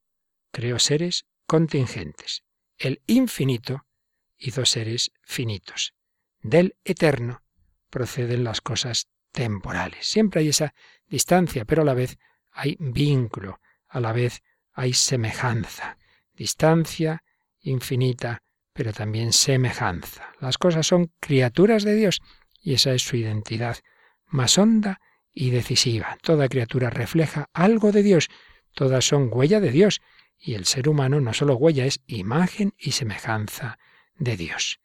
creó 0.52 0.78
seres 0.78 1.26
contingentes. 1.46 2.44
El 2.78 3.02
infinito 3.06 3.84
hizo 4.38 4.64
seres 4.64 5.10
finitos. 5.22 5.94
Del 6.40 6.76
eterno 6.84 7.43
proceden 7.94 8.42
las 8.42 8.60
cosas 8.60 9.06
temporales. 9.30 10.04
Siempre 10.04 10.40
hay 10.40 10.48
esa 10.48 10.74
distancia, 11.06 11.64
pero 11.64 11.82
a 11.82 11.84
la 11.84 11.94
vez 11.94 12.18
hay 12.50 12.76
vínculo, 12.80 13.60
a 13.86 14.00
la 14.00 14.12
vez 14.12 14.42
hay 14.72 14.94
semejanza. 14.94 15.96
Distancia 16.32 17.22
infinita, 17.60 18.42
pero 18.72 18.92
también 18.92 19.32
semejanza. 19.32 20.32
Las 20.40 20.58
cosas 20.58 20.88
son 20.88 21.12
criaturas 21.20 21.84
de 21.84 21.94
Dios 21.94 22.20
y 22.60 22.74
esa 22.74 22.92
es 22.92 23.02
su 23.02 23.16
identidad 23.16 23.78
más 24.26 24.58
honda 24.58 25.00
y 25.32 25.50
decisiva. 25.50 26.18
Toda 26.20 26.48
criatura 26.48 26.90
refleja 26.90 27.48
algo 27.52 27.92
de 27.92 28.02
Dios, 28.02 28.28
todas 28.72 29.06
son 29.06 29.30
huella 29.30 29.60
de 29.60 29.70
Dios 29.70 30.02
y 30.36 30.54
el 30.54 30.64
ser 30.64 30.88
humano 30.88 31.20
no 31.20 31.32
solo 31.32 31.54
huella, 31.54 31.86
es 31.86 32.00
imagen 32.08 32.74
y 32.76 32.90
semejanza 32.90 33.78
de 34.16 34.36
Dios. 34.36 34.80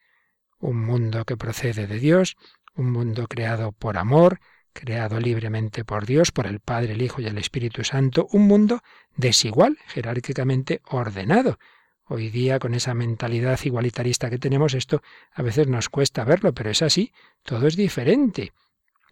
Un 0.59 0.85
mundo 0.85 1.25
que 1.25 1.37
procede 1.37 1.87
de 1.87 1.99
Dios, 1.99 2.35
un 2.79 2.91
mundo 2.91 3.27
creado 3.27 3.73
por 3.73 3.97
amor, 3.97 4.39
creado 4.73 5.19
libremente 5.19 5.83
por 5.83 6.05
Dios, 6.05 6.31
por 6.31 6.47
el 6.47 6.61
Padre, 6.61 6.93
el 6.93 7.01
Hijo 7.01 7.21
y 7.21 7.25
el 7.25 7.37
Espíritu 7.37 7.83
Santo, 7.83 8.27
un 8.31 8.47
mundo 8.47 8.81
desigual, 9.15 9.77
jerárquicamente 9.87 10.81
ordenado. 10.85 11.59
Hoy 12.05 12.29
día, 12.29 12.57
con 12.57 12.73
esa 12.73 12.93
mentalidad 12.93 13.59
igualitarista 13.63 14.29
que 14.29 14.39
tenemos, 14.39 14.73
esto 14.73 15.01
a 15.33 15.41
veces 15.41 15.67
nos 15.67 15.89
cuesta 15.89 16.23
verlo, 16.23 16.53
pero 16.53 16.69
es 16.71 16.81
así, 16.81 17.11
todo 17.43 17.67
es 17.67 17.75
diferente. 17.75 18.53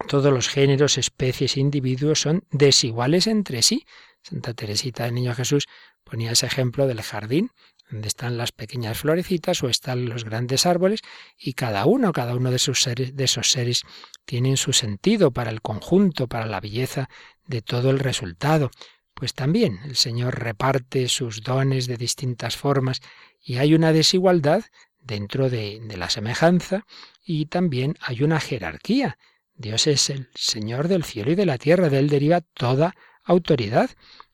Todos 0.08 0.34
los 0.34 0.48
géneros, 0.48 0.98
especies, 0.98 1.58
individuos 1.58 2.22
son 2.22 2.44
desiguales 2.52 3.28
entre 3.28 3.62
sí. 3.62 3.86
Santa 4.24 4.54
Teresita 4.54 5.04
del 5.04 5.16
Niño 5.16 5.36
Jesús 5.36 5.68
ponía 6.04 6.32
ese 6.32 6.46
ejemplo 6.46 6.88
del 6.88 7.02
jardín, 7.02 7.52
donde 7.89 8.08
están 8.08 8.38
las 8.38 8.51
pequeñas 8.51 8.98
florecitas 8.98 9.63
o 9.63 9.70
están 9.70 10.06
los 10.06 10.25
grandes 10.25 10.65
árboles, 10.65 11.01
y 11.38 11.53
cada 11.53 11.86
uno, 11.86 12.12
cada 12.12 12.36
uno 12.36 12.51
de, 12.51 12.60
sus 12.60 12.82
seres, 12.82 13.15
de 13.15 13.24
esos 13.24 13.51
seres 13.51 13.84
tienen 14.25 14.58
su 14.58 14.74
sentido 14.74 15.32
para 15.32 15.50
el 15.50 15.62
conjunto, 15.62 16.27
para 16.27 16.46
la 16.46 16.60
belleza 16.60 17.10
de 17.46 17.62
todo 17.62 17.89
el 17.89 18.00
resultado. 18.00 18.72
Pues 19.13 19.34
también 19.34 19.79
el 19.86 19.96
Señor 19.96 20.39
reparte 20.39 21.08
sus 21.08 21.41
dones 21.41 21.88
de 21.88 21.98
distintas 21.98 22.56
formas 22.56 23.01
y 23.41 23.58
hay 23.58 23.74
una 23.74 23.94
desigualdad 23.94 24.65
dentro 25.00 25.50
de, 25.50 25.79
de 25.82 25.98
la 25.98 26.10
semejanza 26.10 26.86
y 27.24 27.46
también 27.46 27.96
hay 28.01 28.24
una 28.24 28.39
jerarquía. 28.39 29.17
Dios 29.56 29.88
es 29.88 30.12
el 30.12 30.29
Señor 30.36 30.88
del 30.88 31.03
cielo 31.03 31.32
y 31.32 31.36
de 31.36 31.48
la 31.48 31.58
tierra, 31.58 31.89
de 31.89 32.00
él 32.00 32.10
deriva 32.10 32.41
toda 32.41 32.96
autoridad. 33.24 33.89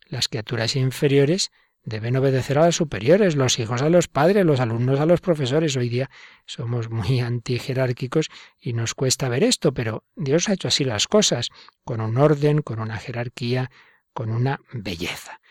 Las 0.08 0.28
criaturas 0.28 0.76
inferiores 0.76 1.52
deben 1.84 2.16
obedecer 2.16 2.58
a 2.58 2.66
las 2.66 2.76
superiores, 2.76 3.36
los 3.36 3.60
hijos 3.60 3.82
a 3.82 3.90
los 3.90 4.08
padres, 4.08 4.46
los 4.46 4.60
alumnos 4.60 5.00
a 5.00 5.06
los 5.06 5.22
profesores. 5.22 5.76
Hoy 5.76 5.90
día 5.90 6.10
somos 6.46 6.90
muy 6.90 7.20
antijerárquicos 7.20 8.30
y 8.60 8.74
nos 8.74 8.94
cuesta 8.94 9.30
ver 9.30 9.44
esto, 9.44 9.74
pero 9.74 10.04
Dios 10.16 10.50
ha 10.50 10.54
hecho 10.54 10.70
así 10.70 10.84
las 10.84 11.08
cosas, 11.08 11.50
con 11.84 12.02
un 12.02 12.18
orden, 12.18 12.62
con 12.62 12.80
una 12.80 12.98
jerarquía, 12.98 13.70
con 14.14 14.30
una 14.30 14.60
belleza. 14.72 15.42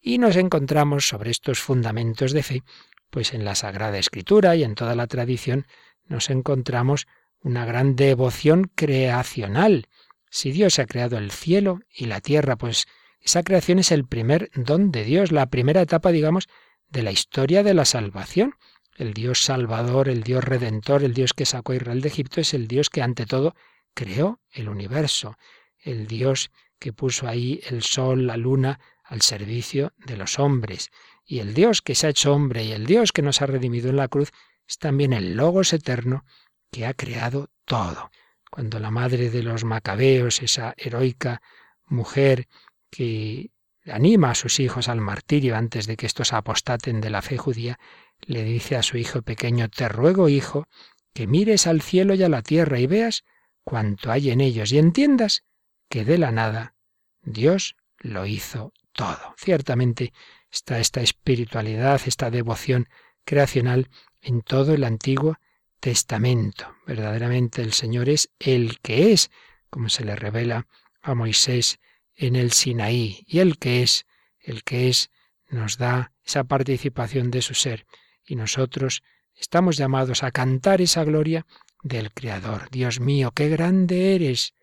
Y 0.00 0.18
nos 0.18 0.36
encontramos 0.36 1.08
sobre 1.08 1.30
estos 1.30 1.58
fundamentos 1.58 2.32
de 2.32 2.42
fe, 2.42 2.62
pues 3.10 3.32
en 3.32 3.44
la 3.44 3.54
Sagrada 3.54 3.98
Escritura 3.98 4.54
y 4.56 4.64
en 4.64 4.74
toda 4.74 4.94
la 4.94 5.06
tradición 5.06 5.66
nos 6.04 6.30
encontramos 6.30 7.06
una 7.40 7.64
gran 7.64 7.96
devoción 7.96 8.70
creacional. 8.74 9.88
Si 10.30 10.50
Dios 10.52 10.78
ha 10.78 10.86
creado 10.86 11.16
el 11.18 11.30
cielo 11.30 11.80
y 11.90 12.06
la 12.06 12.20
tierra, 12.20 12.56
pues 12.56 12.86
esa 13.28 13.42
creación 13.42 13.78
es 13.78 13.92
el 13.92 14.06
primer 14.06 14.50
don 14.54 14.90
de 14.90 15.04
Dios, 15.04 15.32
la 15.32 15.50
primera 15.50 15.82
etapa, 15.82 16.12
digamos, 16.12 16.48
de 16.88 17.02
la 17.02 17.12
historia 17.12 17.62
de 17.62 17.74
la 17.74 17.84
salvación. 17.84 18.54
El 18.96 19.12
Dios 19.12 19.42
salvador, 19.42 20.08
el 20.08 20.22
Dios 20.22 20.42
redentor, 20.42 21.04
el 21.04 21.12
Dios 21.12 21.34
que 21.34 21.44
sacó 21.44 21.72
a 21.72 21.76
Israel 21.76 22.00
de 22.00 22.08
Egipto 22.08 22.40
es 22.40 22.54
el 22.54 22.68
Dios 22.68 22.88
que 22.88 23.02
ante 23.02 23.26
todo 23.26 23.54
creó 23.92 24.40
el 24.50 24.70
universo, 24.70 25.36
el 25.78 26.06
Dios 26.06 26.50
que 26.78 26.94
puso 26.94 27.28
ahí 27.28 27.60
el 27.68 27.82
sol, 27.82 28.26
la 28.26 28.38
luna, 28.38 28.80
al 29.04 29.20
servicio 29.20 29.92
de 29.98 30.16
los 30.16 30.38
hombres. 30.38 30.88
Y 31.22 31.40
el 31.40 31.52
Dios 31.52 31.82
que 31.82 31.94
se 31.94 32.06
ha 32.06 32.10
hecho 32.10 32.32
hombre 32.32 32.64
y 32.64 32.72
el 32.72 32.86
Dios 32.86 33.12
que 33.12 33.20
nos 33.20 33.42
ha 33.42 33.46
redimido 33.46 33.90
en 33.90 33.96
la 33.96 34.08
cruz 34.08 34.30
es 34.66 34.78
también 34.78 35.12
el 35.12 35.36
Logos 35.36 35.74
eterno 35.74 36.24
que 36.70 36.86
ha 36.86 36.94
creado 36.94 37.50
todo. 37.66 38.10
Cuando 38.50 38.78
la 38.78 38.90
madre 38.90 39.28
de 39.28 39.42
los 39.42 39.64
macabeos, 39.64 40.40
esa 40.40 40.72
heroica 40.78 41.42
mujer 41.84 42.48
que 42.90 43.50
anima 43.86 44.30
a 44.30 44.34
sus 44.34 44.60
hijos 44.60 44.88
al 44.88 45.00
martirio 45.00 45.56
antes 45.56 45.86
de 45.86 45.96
que 45.96 46.06
estos 46.06 46.32
apostaten 46.32 47.00
de 47.00 47.10
la 47.10 47.22
fe 47.22 47.38
judía, 47.38 47.78
le 48.20 48.44
dice 48.44 48.76
a 48.76 48.82
su 48.82 48.96
hijo 48.96 49.22
pequeño, 49.22 49.68
Te 49.68 49.88
ruego, 49.88 50.28
hijo, 50.28 50.66
que 51.14 51.26
mires 51.26 51.66
al 51.66 51.82
cielo 51.82 52.14
y 52.14 52.22
a 52.22 52.28
la 52.28 52.42
tierra 52.42 52.78
y 52.78 52.86
veas 52.86 53.24
cuanto 53.64 54.10
hay 54.10 54.30
en 54.30 54.40
ellos 54.40 54.72
y 54.72 54.78
entiendas 54.78 55.44
que 55.88 56.04
de 56.04 56.18
la 56.18 56.32
nada 56.32 56.74
Dios 57.22 57.76
lo 57.98 58.26
hizo 58.26 58.72
todo. 58.92 59.34
Ciertamente 59.36 60.12
está 60.50 60.78
esta 60.78 61.00
espiritualidad, 61.00 62.00
esta 62.06 62.30
devoción 62.30 62.88
creacional 63.24 63.88
en 64.22 64.42
todo 64.42 64.74
el 64.74 64.84
Antiguo 64.84 65.38
Testamento. 65.80 66.74
Verdaderamente 66.86 67.62
el 67.62 67.72
Señor 67.72 68.08
es 68.08 68.30
el 68.38 68.80
que 68.80 69.12
es, 69.12 69.30
como 69.70 69.88
se 69.88 70.04
le 70.04 70.16
revela 70.16 70.66
a 71.02 71.14
Moisés 71.14 71.78
en 72.18 72.34
el 72.36 72.52
Sinaí, 72.52 73.24
y 73.26 73.38
el 73.38 73.58
que 73.58 73.82
es, 73.82 74.04
el 74.40 74.64
que 74.64 74.88
es, 74.88 75.10
nos 75.48 75.78
da 75.78 76.12
esa 76.24 76.44
participación 76.44 77.30
de 77.30 77.42
su 77.42 77.54
ser, 77.54 77.86
y 78.26 78.34
nosotros 78.34 79.02
estamos 79.34 79.76
llamados 79.76 80.24
a 80.24 80.32
cantar 80.32 80.82
esa 80.82 81.04
gloria 81.04 81.46
del 81.82 82.12
Creador. 82.12 82.68
Dios 82.70 82.98
mío, 82.98 83.30
qué 83.30 83.48
grande 83.48 84.16
eres. 84.16 84.54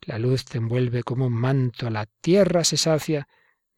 La 0.00 0.18
luz 0.18 0.46
te 0.46 0.58
envuelve 0.58 1.02
como 1.02 1.26
un 1.26 1.34
manto, 1.34 1.90
la 1.90 2.06
tierra 2.06 2.64
se 2.64 2.78
sacia 2.78 3.28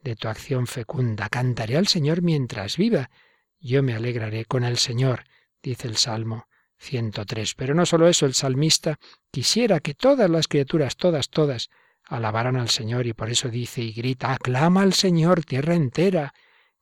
de 0.00 0.14
tu 0.14 0.28
acción 0.28 0.66
fecunda. 0.68 1.28
Cantaré 1.28 1.76
al 1.76 1.88
Señor 1.88 2.22
mientras 2.22 2.76
viva. 2.76 3.10
Yo 3.58 3.82
me 3.82 3.94
alegraré 3.94 4.44
con 4.44 4.62
el 4.62 4.78
Señor, 4.78 5.24
dice 5.60 5.88
el 5.88 5.96
Salmo 5.96 6.46
103. 6.78 7.54
Pero 7.56 7.74
no 7.74 7.84
solo 7.84 8.06
eso, 8.06 8.26
el 8.26 8.34
salmista 8.34 8.98
quisiera 9.32 9.80
que 9.80 9.94
todas 9.94 10.30
las 10.30 10.46
criaturas, 10.46 10.96
todas, 10.96 11.28
todas, 11.30 11.68
alabaran 12.06 12.56
al 12.56 12.68
Señor 12.68 13.06
y 13.06 13.12
por 13.12 13.30
eso 13.30 13.49
dice 13.49 13.82
y 13.82 13.92
grita, 13.92 14.32
aclama 14.32 14.82
al 14.82 14.92
Señor, 14.92 15.44
tierra 15.44 15.75
entera, 15.75 16.34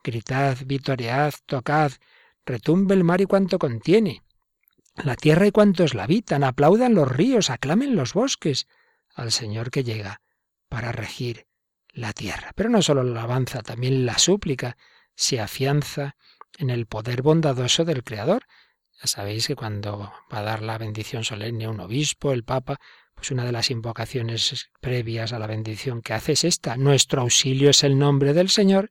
gritad, 0.02 0.58
vitoread, 0.64 1.32
tocad, 1.46 1.92
retumbe 2.44 2.94
el 2.94 3.04
mar 3.04 3.20
y 3.20 3.26
cuanto 3.26 3.58
contiene, 3.58 4.22
la 4.96 5.16
tierra 5.16 5.46
y 5.46 5.52
cuantos 5.52 5.94
la 5.94 6.04
habitan, 6.04 6.44
aplaudan 6.44 6.94
los 6.94 7.10
ríos, 7.10 7.50
aclamen 7.50 7.96
los 7.96 8.12
bosques 8.12 8.66
al 9.14 9.32
Señor 9.32 9.70
que 9.70 9.84
llega 9.84 10.20
para 10.68 10.92
regir 10.92 11.46
la 11.92 12.12
tierra. 12.12 12.52
Pero 12.54 12.68
no 12.68 12.82
solo 12.82 13.02
la 13.02 13.20
alabanza, 13.20 13.62
también 13.62 14.04
la 14.04 14.18
súplica 14.18 14.76
se 15.14 15.40
afianza 15.40 16.16
en 16.58 16.70
el 16.70 16.86
poder 16.86 17.22
bondadoso 17.22 17.84
del 17.84 18.04
Creador. 18.04 18.44
Ya 19.00 19.06
sabéis 19.06 19.46
que 19.46 19.56
cuando 19.56 20.12
va 20.32 20.38
a 20.38 20.42
dar 20.42 20.62
la 20.62 20.78
bendición 20.78 21.24
solemne 21.24 21.68
un 21.68 21.80
obispo, 21.80 22.32
el 22.32 22.44
Papa, 22.44 22.78
Pues 23.22 23.30
una 23.30 23.44
de 23.44 23.52
las 23.52 23.70
invocaciones 23.70 24.72
previas 24.80 25.32
a 25.32 25.38
la 25.38 25.46
bendición 25.46 26.02
que 26.02 26.12
hace 26.12 26.32
es 26.32 26.42
esta. 26.42 26.76
Nuestro 26.76 27.22
auxilio 27.22 27.70
es 27.70 27.84
el 27.84 27.96
nombre 27.96 28.34
del 28.34 28.48
Señor 28.48 28.90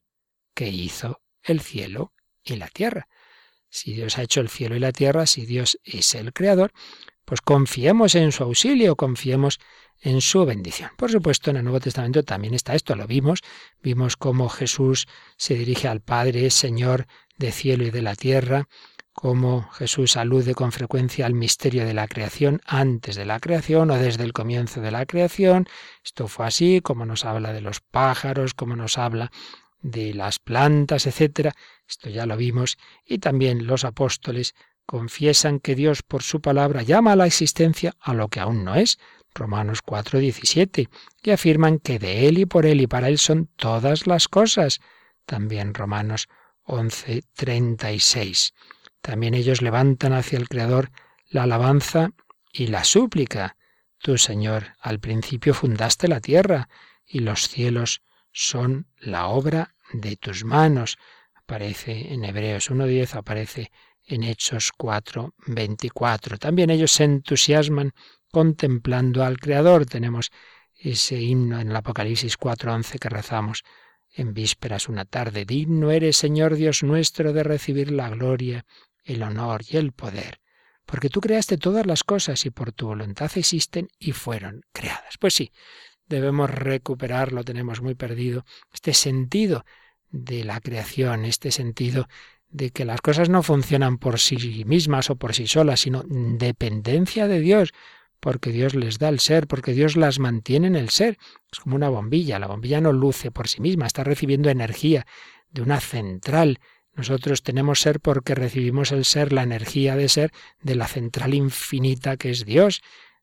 que 0.55 0.69
hizo 0.69 1.19
el 1.43 1.59
cielo 1.59 2.13
y 2.41 2.55
la 2.55 2.69
tierra. 2.69 3.09
Si 3.69 3.91
Dios 3.91 4.17
ha 4.17 4.23
hecho 4.23 4.39
el 4.39 4.47
cielo 4.47 4.77
y 4.77 4.79
la 4.79 4.93
tierra, 4.93 5.25
si 5.25 5.45
Dios 5.45 5.79
es 5.83 6.15
el 6.15 6.31
creador, 6.31 6.71
pues 7.25 7.41
confiemos 7.41 8.15
en 8.15 8.31
su 8.31 8.43
auxilio, 8.43 8.95
confiemos 8.95 9.59
en 9.99 10.21
su 10.21 10.45
bendición. 10.45 10.91
Por 10.95 11.11
supuesto, 11.11 11.49
en 11.49 11.57
el 11.57 11.63
Nuevo 11.65 11.81
Testamento 11.81 12.23
también 12.23 12.53
está 12.53 12.73
esto, 12.73 12.95
lo 12.95 13.07
vimos, 13.07 13.41
vimos 13.83 14.15
cómo 14.15 14.47
Jesús 14.47 15.09
se 15.35 15.55
dirige 15.55 15.89
al 15.89 15.99
Padre, 15.99 16.51
Señor 16.51 17.05
de 17.37 17.51
cielo 17.51 17.83
y 17.83 17.91
de 17.91 18.01
la 18.01 18.15
tierra, 18.15 18.69
cómo 19.13 19.69
Jesús 19.71 20.17
alude 20.17 20.55
con 20.55 20.71
frecuencia 20.71 21.25
al 21.25 21.33
misterio 21.33 21.85
de 21.85 21.93
la 21.93 22.07
creación 22.07 22.61
antes 22.65 23.15
de 23.15 23.25
la 23.25 23.39
creación 23.39 23.91
o 23.91 23.97
desde 23.97 24.23
el 24.23 24.33
comienzo 24.33 24.81
de 24.81 24.91
la 24.91 25.05
creación. 25.05 25.67
Esto 26.03 26.27
fue 26.27 26.47
así, 26.47 26.81
como 26.81 27.05
nos 27.05 27.25
habla 27.25 27.53
de 27.53 27.61
los 27.61 27.81
pájaros, 27.81 28.53
como 28.53 28.75
nos 28.75 28.97
habla 28.97 29.31
de 29.81 30.13
las 30.13 30.39
plantas, 30.39 31.07
etcétera. 31.07 31.53
Esto 31.87 32.09
ya 32.09 32.25
lo 32.25 32.37
vimos. 32.37 32.77
Y 33.05 33.19
también 33.19 33.67
los 33.67 33.83
apóstoles 33.83 34.55
confiesan 34.85 35.59
que 35.59 35.75
Dios 35.75 36.03
por 36.03 36.23
su 36.23 36.41
palabra 36.41 36.83
llama 36.83 37.13
a 37.13 37.15
la 37.15 37.25
existencia 37.25 37.93
a 37.99 38.13
lo 38.13 38.27
que 38.29 38.39
aún 38.39 38.63
no 38.63 38.75
es. 38.75 38.99
Romanos 39.33 39.81
4, 39.81 40.19
17, 40.19 40.89
y 41.23 41.31
afirman 41.31 41.79
que 41.79 41.99
de 41.99 42.27
Él 42.27 42.37
y 42.37 42.45
por 42.45 42.65
Él 42.65 42.81
y 42.81 42.87
para 42.87 43.07
Él 43.07 43.17
son 43.17 43.47
todas 43.55 44.05
las 44.05 44.27
cosas. 44.27 44.81
También 45.25 45.73
Romanos 45.73 46.27
11, 46.63 47.23
36. 47.33 48.53
También 49.01 49.33
ellos 49.33 49.61
levantan 49.61 50.13
hacia 50.13 50.37
el 50.37 50.47
Creador 50.47 50.91
la 51.29 51.43
alabanza 51.43 52.11
y 52.51 52.67
la 52.67 52.83
súplica. 52.83 53.55
Tú, 53.97 54.17
Señor, 54.17 54.75
al 54.79 54.99
principio 54.99 55.53
fundaste 55.53 56.07
la 56.07 56.19
tierra 56.19 56.69
y 57.05 57.19
los 57.19 57.47
cielos 57.47 58.01
son 58.31 58.87
la 58.99 59.27
obra 59.27 59.75
de 59.93 60.15
tus 60.15 60.43
manos. 60.43 60.97
Aparece 61.33 62.13
en 62.13 62.25
Hebreos 62.25 62.69
1.10, 62.71 63.15
aparece 63.15 63.71
en 64.05 64.23
Hechos 64.23 64.71
4.24. 64.77 66.37
También 66.37 66.69
ellos 66.69 66.91
se 66.91 67.03
entusiasman 67.03 67.93
contemplando 68.31 69.23
al 69.23 69.39
Creador. 69.39 69.85
Tenemos 69.85 70.31
ese 70.75 71.19
himno 71.19 71.59
en 71.59 71.69
el 71.69 71.75
Apocalipsis 71.75 72.37
4.11 72.39 72.99
que 72.99 73.09
rezamos 73.09 73.63
en 74.13 74.33
vísperas 74.33 74.89
una 74.89 75.05
tarde. 75.05 75.45
Digno 75.45 75.91
eres, 75.91 76.17
Señor 76.17 76.55
Dios 76.55 76.83
nuestro, 76.83 77.33
de 77.33 77.43
recibir 77.43 77.91
la 77.91 78.09
gloria, 78.09 78.65
el 79.03 79.23
honor 79.23 79.61
y 79.69 79.77
el 79.77 79.91
poder, 79.91 80.39
porque 80.85 81.09
tú 81.09 81.21
creaste 81.21 81.57
todas 81.57 81.85
las 81.85 82.03
cosas 82.03 82.45
y 82.45 82.49
por 82.49 82.71
tu 82.71 82.87
voluntad 82.87 83.31
existen 83.35 83.89
y 83.99 84.11
fueron 84.11 84.65
creadas. 84.71 85.17
Pues 85.19 85.33
sí, 85.33 85.51
debemos 86.07 86.49
recuperar, 86.49 87.31
lo 87.31 87.43
tenemos 87.43 87.81
muy 87.81 87.95
perdido, 87.95 88.45
este 88.73 88.93
sentido 88.93 89.65
de 90.09 90.43
la 90.43 90.59
creación, 90.59 91.25
este 91.25 91.51
sentido 91.51 92.07
de 92.49 92.69
que 92.71 92.85
las 92.85 93.01
cosas 93.01 93.29
no 93.29 93.43
funcionan 93.43 93.97
por 93.97 94.19
sí 94.19 94.65
mismas 94.65 95.09
o 95.09 95.15
por 95.15 95.33
sí 95.33 95.47
solas, 95.47 95.79
sino 95.79 96.03
dependencia 96.05 97.27
de 97.27 97.39
Dios, 97.39 97.71
porque 98.19 98.51
Dios 98.51 98.75
les 98.75 98.99
da 98.99 99.09
el 99.09 99.19
ser, 99.19 99.47
porque 99.47 99.73
Dios 99.73 99.95
las 99.95 100.19
mantiene 100.19 100.67
en 100.67 100.75
el 100.75 100.89
ser. 100.89 101.17
Es 101.51 101.59
como 101.59 101.75
una 101.75 101.89
bombilla, 101.89 102.39
la 102.39 102.47
bombilla 102.47 102.79
no 102.79 102.91
luce 102.91 103.31
por 103.31 103.47
sí 103.47 103.61
misma, 103.61 103.87
está 103.87 104.03
recibiendo 104.03 104.49
energía 104.49 105.07
de 105.49 105.61
una 105.61 105.79
central. 105.79 106.59
Nosotros 106.93 107.43
tenemos 107.43 107.81
ser 107.81 107.99
porque 107.99 108.35
recibimos 108.35 108.91
el 108.91 109.05
ser, 109.05 109.31
la 109.33 109.43
energía 109.43 109.95
de 109.95 110.09
ser 110.09 110.31
de 110.61 110.75
la 110.75 110.87
central 110.87 111.33
infinita 111.33 112.17
que 112.17 112.29
es 112.29 112.45
Dios. 112.45 112.81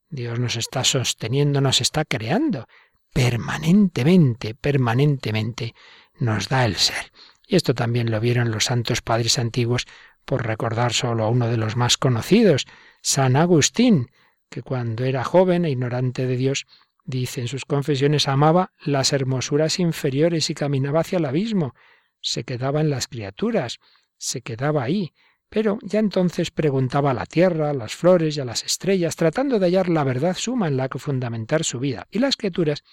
Dios 0.09 0.39
nos 0.39 0.57
está 0.57 0.85
sosteniendo, 0.85 1.61
nos 1.61 1.81
está 1.81 2.05
creando 2.05 2.67
permanentemente, 3.13 4.55
permanentemente 4.55 5.75
nos 6.19 6.49
da 6.49 6.65
el 6.65 6.77
ser. 6.77 7.13
Y 7.47 7.57
esto 7.57 7.75
también 7.75 8.11
lo 8.11 8.21
vieron 8.21 8.51
los 8.51 8.65
santos 8.65 9.03
padres 9.03 9.39
antiguos, 9.39 9.87
por 10.25 10.47
recordar 10.47 10.93
solo 10.93 11.25
a 11.25 11.31
uno 11.31 11.49
de 11.49 11.57
los 11.57 11.77
más 11.77 11.97
conocidos, 11.97 12.67
San 13.01 13.35
Agustín, 13.35 14.11
que 14.51 14.63
cuando 14.63 15.05
era 15.05 15.25
joven 15.25 15.65
e 15.65 15.71
ignorante 15.71 16.27
de 16.27 16.37
Dios, 16.37 16.67
dice 17.05 17.41
en 17.41 17.49
sus 17.49 17.65
confesiones, 17.65 18.29
amaba 18.29 18.73
las 18.85 19.15
hermosuras 19.15 19.79
inferiores 19.79 20.51
y 20.51 20.55
caminaba 20.55 21.01
hacia 21.01 21.19
el 21.19 21.25
abismo, 21.25 21.75
se 22.21 22.45
quedaba 22.45 22.81
en 22.81 22.91
las 22.91 23.09
criaturas, 23.09 23.79
se 24.17 24.43
quedaba 24.43 24.83
ahí, 24.83 25.13
pero 25.49 25.79
ya 25.83 25.99
entonces 25.99 26.51
preguntaba 26.51 27.13
a 27.13 27.15
la 27.15 27.27
tierra, 27.27 27.71
a 27.71 27.75
las 27.75 27.95
flores 27.95 28.37
y 28.37 28.41
a 28.41 28.45
las 28.45 28.65
estrellas, 28.65 29.17
tratando 29.17 29.59
de 29.59 29.67
hallar 29.67 29.89
la 29.89 30.05
verdad 30.05 30.37
suma 30.37 30.69
en 30.69 30.77
la 30.77 30.89
que 30.89 30.99
fundamentar 30.99 31.65
su 31.65 31.79
vida. 31.79 32.07
Y 32.11 32.19
las 32.19 32.37
criaturas 32.37 32.85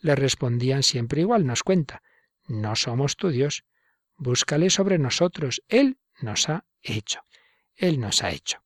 le 0.00 0.14
respondían 0.14 0.82
siempre 0.82 1.22
igual, 1.22 1.46
nos 1.46 1.62
cuenta, 1.62 2.02
no 2.46 2.76
somos 2.76 3.16
tu 3.16 3.30
Dios, 3.30 3.64
búscale 4.16 4.68
sobre 4.70 4.98
nosotros, 4.98 5.62
Él 5.68 5.98
nos 6.20 6.48
ha 6.48 6.64
hecho, 6.82 7.20
Él 7.74 7.98
nos 8.00 8.22
ha 8.22 8.30
hecho. 8.30 8.62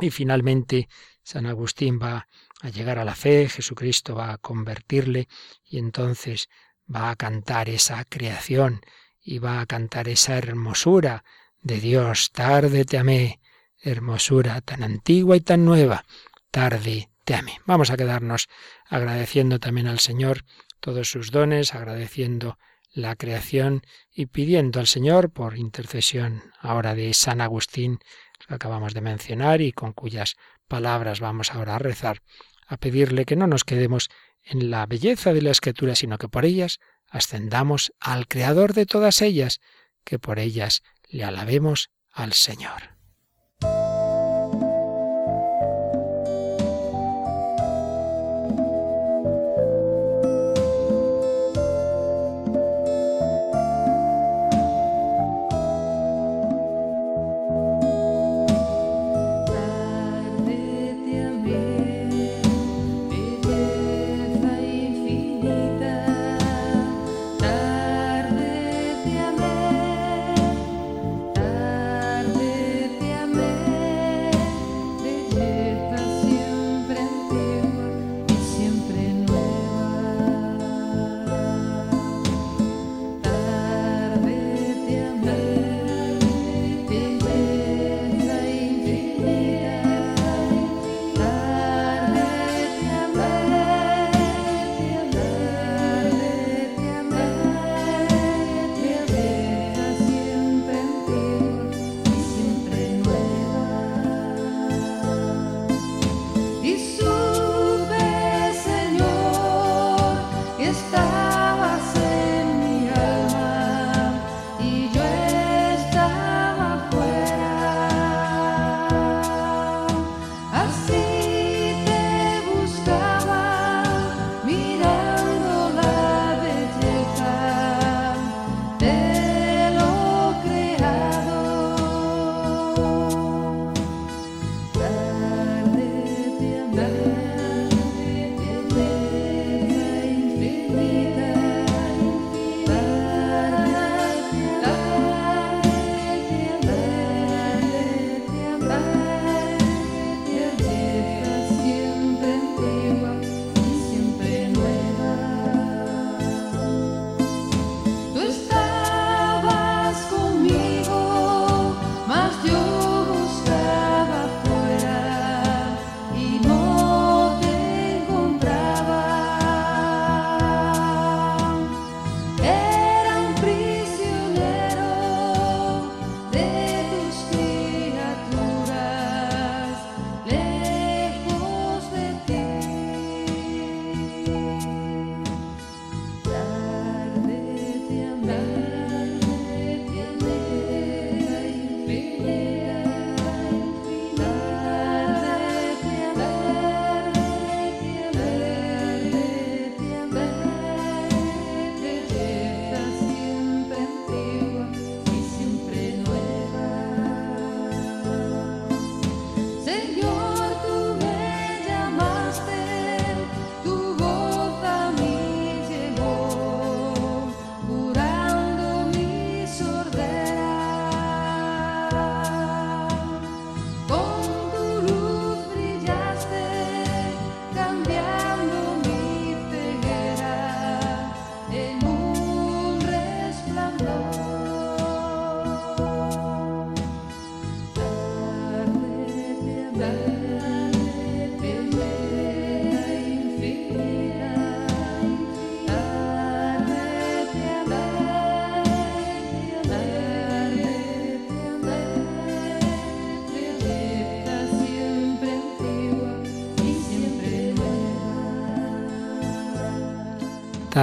Y 0.00 0.10
finalmente 0.10 0.88
San 1.22 1.46
Agustín 1.46 1.98
va 2.00 2.28
a 2.60 2.68
llegar 2.68 2.98
a 2.98 3.04
la 3.04 3.14
fe, 3.14 3.48
Jesucristo 3.48 4.14
va 4.14 4.32
a 4.32 4.38
convertirle 4.38 5.28
y 5.64 5.78
entonces 5.78 6.48
va 6.94 7.10
a 7.10 7.16
cantar 7.16 7.68
esa 7.68 8.04
creación 8.04 8.80
y 9.26 9.40
va 9.40 9.60
a 9.60 9.66
cantar 9.66 10.08
esa 10.08 10.38
hermosura 10.38 11.24
de 11.60 11.80
Dios. 11.80 12.30
Tarde 12.30 12.84
te 12.84 12.96
amé, 12.96 13.40
hermosura 13.80 14.60
tan 14.60 14.84
antigua 14.84 15.36
y 15.36 15.40
tan 15.40 15.64
nueva. 15.64 16.04
Tarde 16.52 17.10
te 17.24 17.34
amé. 17.34 17.58
Vamos 17.66 17.90
a 17.90 17.96
quedarnos 17.96 18.48
agradeciendo 18.88 19.58
también 19.58 19.88
al 19.88 19.98
Señor 19.98 20.44
todos 20.78 21.10
sus 21.10 21.32
dones, 21.32 21.74
agradeciendo 21.74 22.56
la 22.92 23.16
creación 23.16 23.82
y 24.12 24.26
pidiendo 24.26 24.78
al 24.78 24.86
Señor 24.86 25.30
por 25.30 25.58
intercesión 25.58 26.44
ahora 26.60 26.94
de 26.94 27.12
San 27.12 27.40
Agustín, 27.40 27.98
que 28.46 28.54
acabamos 28.54 28.94
de 28.94 29.00
mencionar 29.00 29.60
y 29.60 29.72
con 29.72 29.92
cuyas 29.92 30.36
palabras 30.68 31.18
vamos 31.18 31.52
ahora 31.52 31.74
a 31.74 31.78
rezar, 31.80 32.22
a 32.68 32.76
pedirle 32.76 33.24
que 33.24 33.34
no 33.34 33.48
nos 33.48 33.64
quedemos 33.64 34.08
en 34.44 34.70
la 34.70 34.86
belleza 34.86 35.32
de 35.32 35.42
la 35.42 35.50
escritura, 35.50 35.96
sino 35.96 36.16
que 36.16 36.28
por 36.28 36.44
ellas 36.44 36.78
ascendamos 37.08 37.92
al 38.00 38.28
Creador 38.28 38.72
de 38.74 38.86
todas 38.86 39.22
ellas, 39.22 39.60
que 40.04 40.18
por 40.18 40.38
ellas 40.38 40.82
le 41.08 41.24
alabemos 41.24 41.90
al 42.12 42.32
Señor. 42.32 42.95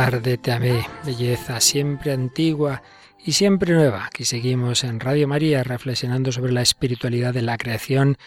Tarde 0.06 0.38
te 0.38 0.52
amé, 0.52 0.86
belleza 1.06 1.62
siempre 1.62 2.12
antigua 2.12 2.84
y 3.18 3.32
siempre 3.32 3.74
nueva. 3.74 4.08
Aquí 4.08 4.26
seguimos 4.26 4.84
en 4.84 5.00
Radio 5.00 5.30
María 5.30 5.64
reflexionando 5.64 6.34
sobre 6.34 6.52
la 6.52 6.62
espiritualidad 6.62 7.34
de 7.34 7.42
la 7.42 7.58
creación. 7.58 8.18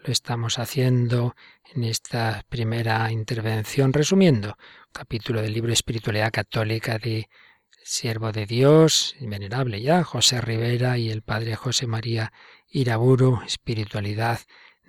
Lo 0.00 0.12
estamos 0.12 0.58
haciendo 0.58 1.36
en 1.72 1.84
esta 1.84 2.42
primera 2.48 3.12
intervención 3.12 3.92
resumiendo 3.92 4.56
capítulo 4.90 5.40
del 5.40 5.52
libro 5.52 5.72
Espiritualidad 5.72 6.32
Católica 6.32 6.98
de 6.98 7.28
Siervo 7.84 8.32
de 8.32 8.46
Dios, 8.46 9.14
venerable 9.20 9.80
ya, 9.80 10.02
José 10.02 10.40
Rivera 10.40 10.98
y 10.98 11.10
el 11.10 11.22
padre 11.22 11.54
José 11.54 11.86
María 11.86 12.32
Iraburu, 12.68 13.40
Espiritualidad 13.46 14.40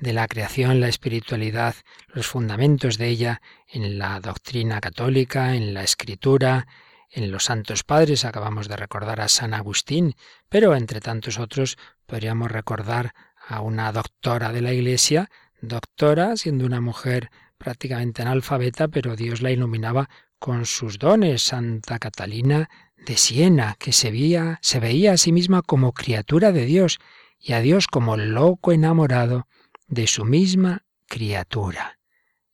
de 0.02 0.14
la 0.14 0.28
creación, 0.28 0.82
la 0.82 0.88
espiritualidad, 0.90 1.76
los 2.08 2.28
fundamentos 2.28 2.98
de 2.98 3.08
ella 3.08 3.42
en 3.68 4.00
la 4.00 4.20
doctrina 4.20 4.82
católica, 4.82 5.56
en 5.56 5.74
la 5.74 5.84
escritura, 5.84 6.68
en 7.12 7.32
los 7.32 7.46
santos 7.46 7.84
padres. 7.84 8.26
Acabamos 8.26 8.68
de 8.68 8.76
recordar 8.76 9.22
a 9.22 9.28
San 9.28 9.54
Agustín, 9.54 10.16
pero 10.50 10.76
entre 10.76 11.02
tantos 11.02 11.38
otros 11.38 11.78
podríamos 12.08 12.52
recordar 12.52 13.14
a 13.48 13.62
una 13.62 13.92
doctora 13.92 14.52
de 14.52 14.62
la 14.62 14.74
Iglesia, 14.74 15.30
doctora 15.62 16.36
siendo 16.36 16.66
una 16.66 16.82
mujer 16.82 17.30
prácticamente 17.60 18.24
analfabeta, 18.24 18.88
pero 18.88 19.16
Dios 19.16 19.44
la 19.44 19.52
iluminaba 19.52 20.10
con 20.40 20.66
sus 20.66 20.98
dones, 20.98 21.44
Santa 21.44 22.00
Catalina 22.00 22.70
de 23.06 23.18
Siena, 23.18 23.76
que 23.78 23.92
se 23.92 24.10
veía, 24.10 24.58
se 24.64 24.80
veía 24.80 25.14
a 25.14 25.18
sí 25.18 25.32
misma 25.32 25.62
como 25.62 25.94
criatura 25.94 26.52
de 26.52 26.66
Dios 26.66 26.98
y 27.40 27.54
a 27.54 27.62
Dios 27.62 27.86
como 27.86 28.18
loco 28.18 28.72
enamorado 28.72 29.48
de 29.91 30.08
su 30.08 30.23
misma 30.23 30.86
criatura. 31.06 31.99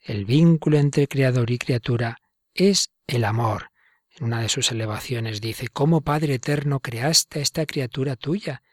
El 0.02 0.26
vínculo 0.26 0.80
entre 0.80 1.08
creador 1.08 1.52
y 1.52 1.60
criatura 1.60 2.18
es 2.56 2.90
el 3.06 3.24
amor. 3.24 3.70
En 4.16 4.26
una 4.26 4.42
de 4.42 4.50
sus 4.50 4.72
elevaciones 4.72 5.40
dice, 5.40 5.68
¿cómo 5.68 6.02
Padre 6.02 6.34
Eterno 6.34 6.80
creaste 6.80 7.38
a 7.38 7.42
esta 7.44 7.68
criatura 7.68 8.16
tuya? 8.16 8.64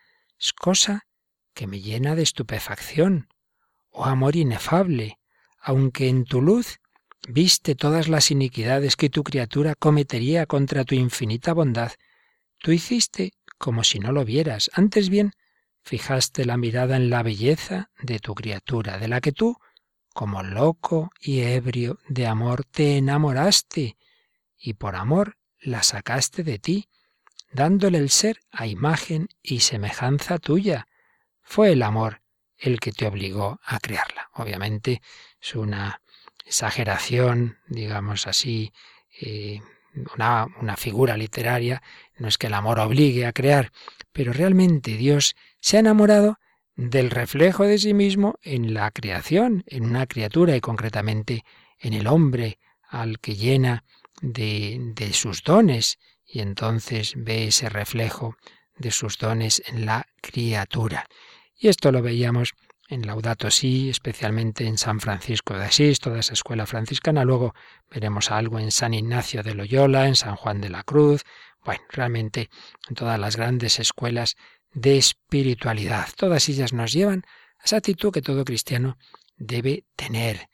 Es 0.41 0.55
cosa 0.55 1.07
que 1.53 1.67
me 1.67 1.81
llena 1.81 2.15
de 2.15 2.23
estupefacción. 2.23 3.29
Oh 3.91 4.07
amor 4.07 4.35
inefable, 4.35 5.19
aunque 5.61 6.09
en 6.09 6.25
tu 6.25 6.41
luz 6.41 6.81
viste 7.29 7.75
todas 7.75 8.09
las 8.09 8.31
iniquidades 8.31 8.97
que 8.97 9.11
tu 9.11 9.25
criatura 9.25 9.75
cometería 9.75 10.47
contra 10.47 10.85
tu 10.85 10.95
infinita 10.95 11.53
bondad, 11.53 11.93
tú 12.59 12.73
hiciste 12.73 13.33
como 13.59 13.85
si 13.85 13.99
no 13.99 14.11
lo 14.11 14.25
vieras, 14.25 14.71
antes 14.73 15.11
bien 15.11 15.35
fijaste 15.85 16.45
la 16.45 16.57
mirada 16.57 16.97
en 16.97 17.11
la 17.11 17.23
belleza 17.23 17.91
de 18.01 18.19
tu 18.19 18.35
criatura, 18.35 18.99
de 18.99 19.09
la 19.09 19.21
que 19.21 19.33
tú, 19.33 19.59
como 20.13 20.43
loco 20.43 21.11
y 21.21 21.41
ebrio 21.41 21.99
de 22.09 22.27
amor, 22.27 22.65
te 22.65 22.97
enamoraste, 22.97 23.97
y 24.57 24.75
por 24.75 24.97
amor 24.97 25.37
la 25.59 25.83
sacaste 25.83 26.43
de 26.43 26.59
ti, 26.59 26.89
dándole 27.53 27.99
el 27.99 28.11
ser 28.11 28.41
a 28.51 28.67
imagen 28.67 29.29
y 29.43 29.61
semejanza 29.61 30.39
tuya. 30.39 30.87
Fue 31.43 31.73
el 31.73 31.83
amor 31.83 32.23
el 32.57 32.81
que 32.81 32.93
te 32.93 33.07
obligó 33.07 33.61
a 33.63 33.79
crearla. 33.79 34.31
Obviamente 34.33 35.03
es 35.41 35.55
una 35.55 36.01
exageración, 36.47 37.59
digamos 37.67 38.27
así, 38.27 38.73
eh, 39.21 39.61
una, 40.15 40.47
una 40.61 40.77
figura 40.77 41.17
literaria, 41.17 41.83
no 42.19 42.29
es 42.29 42.39
que 42.39 42.49
el 42.49 42.55
amor 42.55 42.81
obligue 42.81 43.27
a 43.27 43.33
crear, 43.33 43.73
pero 44.13 44.33
realmente 44.33 44.97
Dios 44.97 45.37
se 45.61 45.77
ha 45.77 45.81
enamorado 45.81 46.39
del 46.77 47.11
reflejo 47.11 47.65
de 47.65 47.79
sí 47.79 47.95
mismo 47.95 48.39
en 48.43 48.75
la 48.75 48.91
creación, 48.91 49.65
en 49.67 49.85
una 49.85 50.07
criatura 50.07 50.57
y 50.57 50.61
concretamente 50.61 51.45
en 51.79 51.95
el 51.95 52.07
hombre 52.07 52.59
al 52.89 53.21
que 53.21 53.37
llena 53.37 53.85
de, 54.21 54.79
de 54.95 55.13
sus 55.13 55.43
dones 55.43 55.99
y 56.27 56.41
entonces 56.41 57.15
ve 57.17 57.49
ese 57.49 57.69
reflejo 57.69 58.37
de 58.77 58.91
sus 58.91 59.19
dones 59.19 59.63
en 59.67 59.87
la 59.87 60.07
criatura. 60.21 61.07
Y 61.57 61.69
esto 61.69 61.93
lo 61.93 62.03
veíamos 62.03 62.55
en 62.89 63.07
Laudato 63.07 63.51
Si, 63.51 63.89
especialmente 63.89 64.67
en 64.67 64.79
San 64.79 65.01
Francisco 65.01 65.55
de 65.55 65.65
Asís, 65.65 65.99
toda 66.01 66.21
esa 66.21 66.35
escuela 66.35 66.67
franciscana. 66.67 67.25
Luego 67.25 67.55
veremos 67.91 68.31
algo 68.31 68.59
en 68.59 68.71
San 68.71 68.95
Ignacio 68.95 69.43
de 69.43 69.55
Loyola, 69.55 70.07
en 70.07 70.17
San 70.17 70.37
Juan 70.37 70.61
de 70.61 70.71
la 70.71 70.83
Cruz. 70.83 71.25
Bueno, 71.65 71.83
realmente 71.91 72.51
en 72.89 72.95
todas 72.95 73.19
las 73.19 73.37
grandes 73.37 73.81
escuelas 73.81 74.37
de 74.73 74.99
espiritualidad. 74.99 76.09
Todas 76.17 76.49
ellas 76.49 76.73
nos 76.73 76.93
llevan 76.93 77.25
a 77.61 77.65
esa 77.65 77.77
actitud 77.77 78.13
que 78.13 78.23
todo 78.23 78.45
cristiano 78.45 78.99
debe 79.37 79.85
tener, 79.97 80.49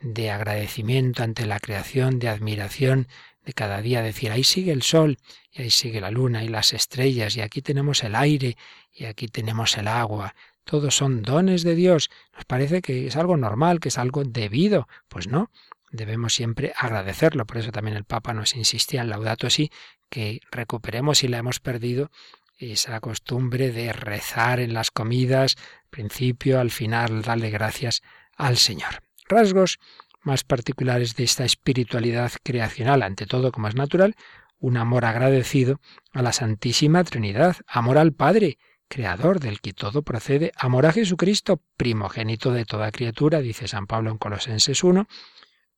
de 0.00 0.30
agradecimiento 0.30 1.22
ante 1.22 1.46
la 1.46 1.60
creación, 1.60 2.18
de 2.18 2.28
admiración, 2.28 3.08
de 3.44 3.52
cada 3.52 3.80
día 3.80 4.02
decir, 4.02 4.32
ahí 4.32 4.44
sigue 4.44 4.72
el 4.72 4.82
sol, 4.82 5.18
y 5.52 5.62
ahí 5.62 5.70
sigue 5.70 6.00
la 6.00 6.10
luna 6.10 6.42
y 6.42 6.48
las 6.48 6.72
estrellas, 6.72 7.36
y 7.36 7.40
aquí 7.40 7.62
tenemos 7.62 8.02
el 8.02 8.14
aire, 8.16 8.56
y 8.92 9.04
aquí 9.04 9.28
tenemos 9.28 9.76
el 9.78 9.86
agua. 9.88 10.34
Todos 10.66 10.96
son 10.96 11.22
dones 11.22 11.62
de 11.62 11.76
Dios. 11.76 12.10
Nos 12.34 12.44
parece 12.44 12.82
que 12.82 13.06
es 13.06 13.16
algo 13.16 13.36
normal, 13.36 13.78
que 13.78 13.88
es 13.88 13.98
algo 13.98 14.24
debido. 14.24 14.88
Pues 15.06 15.28
no, 15.28 15.48
debemos 15.92 16.34
siempre 16.34 16.72
agradecerlo. 16.76 17.46
Por 17.46 17.58
eso 17.58 17.70
también 17.70 17.96
el 17.96 18.02
Papa 18.02 18.34
nos 18.34 18.56
insistía 18.56 19.02
en 19.02 19.08
Laudato 19.08 19.48
Si, 19.48 19.70
que 20.10 20.40
recuperemos 20.50 21.18
si 21.18 21.28
la 21.28 21.38
hemos 21.38 21.60
perdido 21.60 22.10
esa 22.58 22.98
costumbre 22.98 23.70
de 23.70 23.92
rezar 23.92 24.58
en 24.58 24.74
las 24.74 24.90
comidas, 24.90 25.54
principio, 25.88 26.58
al 26.58 26.72
final, 26.72 27.22
darle 27.22 27.50
gracias 27.50 28.02
al 28.36 28.56
Señor. 28.56 29.02
Rasgos 29.28 29.78
más 30.22 30.42
particulares 30.42 31.14
de 31.14 31.22
esta 31.22 31.44
espiritualidad 31.44 32.32
creacional, 32.42 33.04
ante 33.04 33.26
todo 33.26 33.52
como 33.52 33.68
es 33.68 33.76
natural, 33.76 34.16
un 34.58 34.78
amor 34.78 35.04
agradecido 35.04 35.80
a 36.12 36.22
la 36.22 36.32
Santísima 36.32 37.04
Trinidad, 37.04 37.56
amor 37.68 37.98
al 37.98 38.12
Padre, 38.12 38.58
creador 38.88 39.40
del 39.40 39.60
que 39.60 39.72
todo 39.72 40.02
procede, 40.02 40.52
amor 40.56 40.86
a 40.86 40.92
Jesucristo, 40.92 41.60
primogénito 41.76 42.52
de 42.52 42.64
toda 42.64 42.92
criatura, 42.92 43.40
dice 43.40 43.68
San 43.68 43.86
Pablo 43.86 44.10
en 44.10 44.18
Colosenses 44.18 44.84
1, 44.84 45.06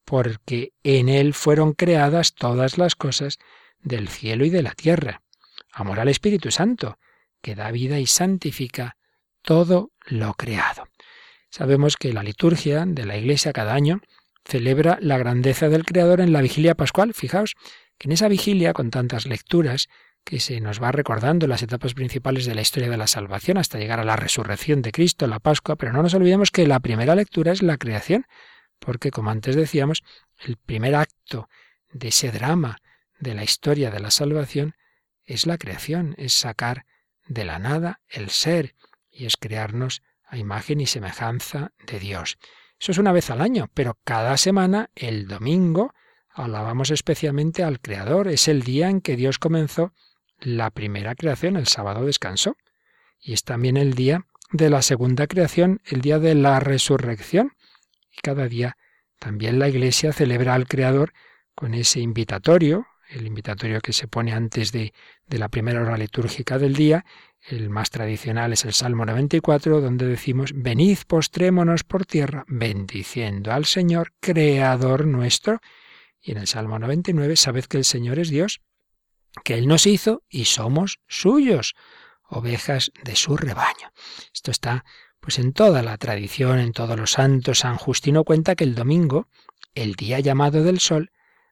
porque 0.05 0.73
en 0.83 1.09
él 1.09 1.35
fueron 1.35 1.73
creadas 1.73 2.35
todas 2.35 2.79
las 2.79 2.95
cosas 2.95 3.39
del 3.81 4.09
cielo 4.09 4.45
y 4.45 4.51
de 4.51 4.63
la 4.63 4.73
tierra 4.73 5.23
amor 5.73 6.01
al 6.01 6.09
Espíritu 6.09 6.51
Santo, 6.51 6.99
que 7.41 7.55
da 7.55 7.71
vida 7.71 7.99
y 7.99 8.07
santifica 8.07 8.97
todo 9.43 9.93
lo 10.07 10.35
creado. 10.35 10.89
Sabemos 11.51 11.97
que 11.97 12.13
la 12.13 12.23
liturgia 12.23 12.85
de 12.87 13.07
la 13.07 13.17
Iglesia 13.17 13.53
cada 13.53 13.75
año 13.75 14.01
celebra 14.45 14.99
la 15.01 15.19
grandeza 15.19 15.69
del 15.69 15.85
Creador 15.85 16.21
en 16.21 16.33
la 16.33 16.43
vigilia 16.43 16.75
pascual. 16.75 17.15
Fijaos 17.15 17.55
que 17.97 18.09
en 18.09 18.13
esa 18.13 18.29
vigilia, 18.29 18.73
con 18.73 18.91
tantas 18.91 19.27
lecturas, 19.27 19.89
que 20.29 20.41
se 20.41 20.61
nos 20.61 20.83
va 20.83 20.93
recordando 20.93 21.47
las 21.47 21.63
etapas 21.63 21.95
principales 21.95 22.45
de 22.45 22.55
la 22.55 22.61
historia 22.61 22.91
de 22.91 22.99
la 22.99 23.07
salvación 23.07 23.57
hasta 23.57 23.79
llegar 23.79 23.99
a 23.99 24.05
la 24.05 24.15
resurrección 24.15 24.83
de 24.83 24.93
Cristo, 24.93 25.27
la 25.27 25.39
Pascua, 25.39 25.77
pero 25.77 25.91
no 25.91 26.03
nos 26.03 26.13
olvidemos 26.13 26.51
que 26.51 26.67
la 26.67 26.81
primera 26.81 27.15
lectura 27.15 27.51
es 27.51 27.63
la 27.63 27.79
creación, 27.79 28.27
porque 28.79 29.11
como 29.11 29.31
antes 29.31 29.57
decíamos, 29.57 30.05
el 30.39 30.59
primer 30.59 30.97
acto 30.97 31.49
de 31.91 32.09
ese 32.09 32.31
drama 32.31 32.77
de 33.19 33.33
la 33.33 33.43
historia 33.43 33.91
de 33.91 34.01
la 34.01 34.11
salvación 34.11 34.75
es 35.25 35.47
la 35.47 35.57
creación, 35.57 36.15
es 36.19 36.35
sacar 36.35 36.85
de 37.27 37.47
la 37.47 37.59
nada 37.59 38.03
el 38.07 38.29
ser 38.29 38.75
y 39.11 39.25
es 39.25 39.39
crearnos 39.39 40.03
a 40.27 40.37
imagen 40.37 40.83
y 40.83 40.87
semejanza 40.87 41.73
de 41.87 41.99
Dios. 42.01 42.37
Eso 42.79 42.93
es 42.93 42.99
una 42.99 43.13
vez 43.13 43.31
al 43.31 43.41
año, 43.41 43.71
pero 43.73 43.99
cada 44.05 44.37
semana, 44.37 44.91
el 44.95 45.27
domingo, 45.27 45.95
alabamos 46.29 46.91
especialmente 46.91 47.65
al 47.65 47.81
Creador. 47.81 48.29
Es 48.29 48.47
el 48.47 48.63
día 48.63 48.91
en 48.91 49.01
que 49.01 49.17
Dios 49.17 49.39
comenzó 49.39 49.95
la 50.41 50.71
primera 50.71 51.15
creación, 51.15 51.57
el 51.57 51.67
sábado 51.67 52.05
descansó. 52.05 52.57
Y 53.21 53.33
es 53.33 53.45
también 53.45 53.77
el 53.77 53.95
día 53.95 54.27
de 54.53 54.71
la 54.71 54.83
segunda 54.83 55.27
creación, 55.27 55.81
el 55.85 56.01
día 56.01 56.19
de 56.19 56.35
la 56.35 56.61
resurrección. 56.61 57.53
Y 58.17 58.21
cada 58.23 58.49
día 58.49 58.77
también 59.19 59.59
la 59.59 59.69
Iglesia 59.69 60.13
celebra 60.13 60.55
al 60.55 60.69
Creador 60.69 61.13
con 61.55 61.75
ese 61.75 62.01
invitatorio, 62.01 62.87
el 63.11 63.27
invitatorio 63.27 63.81
que 63.81 63.93
se 63.93 64.07
pone 64.07 64.33
antes 64.33 64.71
de, 64.71 64.93
de, 65.27 65.39
la 65.39 65.49
primera 65.49 65.81
hora 65.81 65.97
litúrgica 65.97 66.59
del 66.59 66.75
día. 66.75 67.05
El 67.49 67.71
más 67.71 67.91
tradicional 67.91 68.53
es 68.53 68.65
el 68.65 68.75
Salmo 68.75 69.07
94, 69.07 69.81
donde 69.81 70.07
decimos, 70.07 70.53
venid, 70.55 70.99
postrémonos 71.07 71.85
por 71.85 72.07
tierra, 72.07 72.45
bendiciendo 72.49 73.53
al 73.53 73.65
Señor, 73.65 74.13
Creador 74.21 75.07
nuestro. 75.07 75.61
Y 76.21 76.33
en 76.33 76.39
el 76.39 76.47
Salmo 76.47 76.79
99, 76.79 77.37
sabed 77.37 77.65
que 77.65 77.79
el 77.79 77.85
Señor 77.85 78.19
es 78.19 78.29
Dios, 78.29 78.61
que 79.45 79.55
Él 79.55 79.67
nos 79.67 79.87
hizo 79.87 80.23
y 80.29 80.47
somos 80.47 81.01
suyos, 81.07 81.75
ovejas 82.29 82.93
de 83.05 83.17
su 83.17 83.37
rebaño. 83.37 83.93
Esto 84.35 84.51
está 84.51 84.85
pues 85.21 85.39
en 85.39 85.53
toda 85.53 85.83
la 85.83 85.97
tradición, 85.99 86.59
en 86.59 86.73
todos 86.73 86.99
los 86.99 87.13
santos. 87.13 87.61
San 87.61 87.77
Justino 87.77 88.25
cuenta 88.25 88.55
que 88.55 88.65
el 88.65 88.75
domingo, 88.75 89.29
el 89.75 89.95
día 89.95 90.21
llamado 90.21 90.63
del 90.63 90.81
sol, 90.81 91.11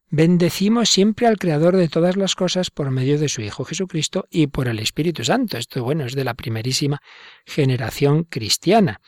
Bendecimos 0.08 0.88
siempre 0.88 1.26
al 1.26 1.36
Creador 1.36 1.74
de 1.74 1.88
todas 1.88 2.16
las 2.16 2.36
cosas 2.36 2.70
por 2.70 2.92
medio 2.92 3.18
de 3.18 3.28
su 3.28 3.42
Hijo 3.42 3.64
Jesucristo 3.64 4.26
y 4.30 4.46
por 4.46 4.68
el 4.68 4.78
Espíritu 4.78 5.24
Santo. 5.24 5.58
Esto, 5.58 5.82
bueno, 5.82 6.04
es 6.04 6.14
de 6.14 6.22
la 6.22 6.34
primerísima 6.34 7.02
generación 7.44 8.22
cristiana. 8.22 9.00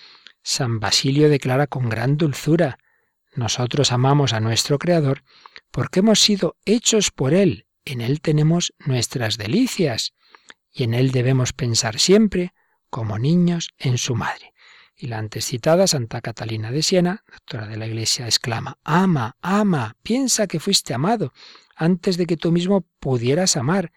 San 0.42 0.81
Basilio 0.81 1.28
declara 1.28 1.68
con 1.68 1.88
gran 1.88 2.16
dulzura, 2.16 2.78
nosotros 3.37 3.92
amamos 3.92 4.33
a 4.33 4.40
nuestro 4.40 4.78
Creador 4.78 5.22
porque 5.70 6.00
hemos 6.00 6.18
sido 6.18 6.57
hechos 6.64 7.12
por 7.12 7.33
Él. 7.33 7.67
En 7.88 8.03
Él 8.03 8.20
tenemos 8.20 8.74
nuestras 8.85 9.38
delicias 9.38 10.12
y 10.70 10.83
en 10.83 10.92
Él 10.92 11.11
debemos 11.11 11.55
pensar 11.55 11.98
siempre 11.98 12.53
como 12.90 13.18
niños 13.18 13.70
en 13.79 13.96
su 13.96 14.14
madre. 14.14 14.53
Y 14.94 15.07
la 15.07 15.16
antes 15.16 15.46
citada 15.46 15.87
Santa 15.87 16.20
Catalina 16.20 16.70
de 16.70 16.83
Siena, 16.83 17.24
doctora 17.27 17.66
de 17.66 17.79
la 17.79 17.87
Iglesia, 17.87 18.27
exclama, 18.27 18.77
Ama, 18.85 19.38
ama, 19.40 19.96
piensa 20.03 20.46
que 20.46 20.61
fuiste 20.61 20.92
amado 20.92 21.33
antes 21.77 22.18
de 22.18 22.27
que 22.27 22.37
tú 22.37 22.53
mismo 22.53 22.85
pudieras 23.01 23.57
amar, 23.57 23.90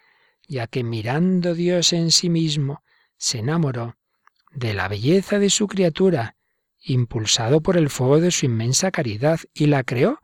ya 0.48 0.68
que 0.68 0.86
mirando 0.86 1.54
Dios 1.54 1.92
en 1.92 2.12
sí 2.12 2.30
mismo, 2.30 2.84
se 3.18 3.40
enamoró 3.40 3.98
de 4.52 4.74
la 4.74 4.88
belleza 4.88 5.38
de 5.38 5.50
su 5.50 5.68
criatura, 5.68 6.38
impulsado 6.80 7.60
por 7.60 7.76
el 7.76 7.90
fuego 7.90 8.22
de 8.22 8.32
su 8.32 8.46
inmensa 8.46 8.90
caridad, 8.90 9.42
y 9.54 9.66
la 9.66 9.84
creó 9.84 10.22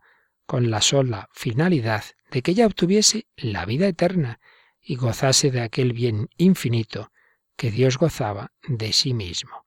con 0.48 0.70
la 0.70 0.80
sola 0.80 1.28
finalidad 1.34 2.04
de 2.30 2.40
que 2.40 2.52
ella 2.52 2.64
obtuviese 2.64 3.26
la 3.36 3.66
vida 3.66 3.86
eterna 3.86 4.40
y 4.80 4.96
gozase 4.96 5.50
de 5.50 5.60
aquel 5.60 5.92
bien 5.92 6.30
infinito 6.38 7.12
que 7.54 7.70
Dios 7.70 7.98
gozaba 7.98 8.50
de 8.66 8.94
sí 8.94 9.12
mismo. 9.12 9.66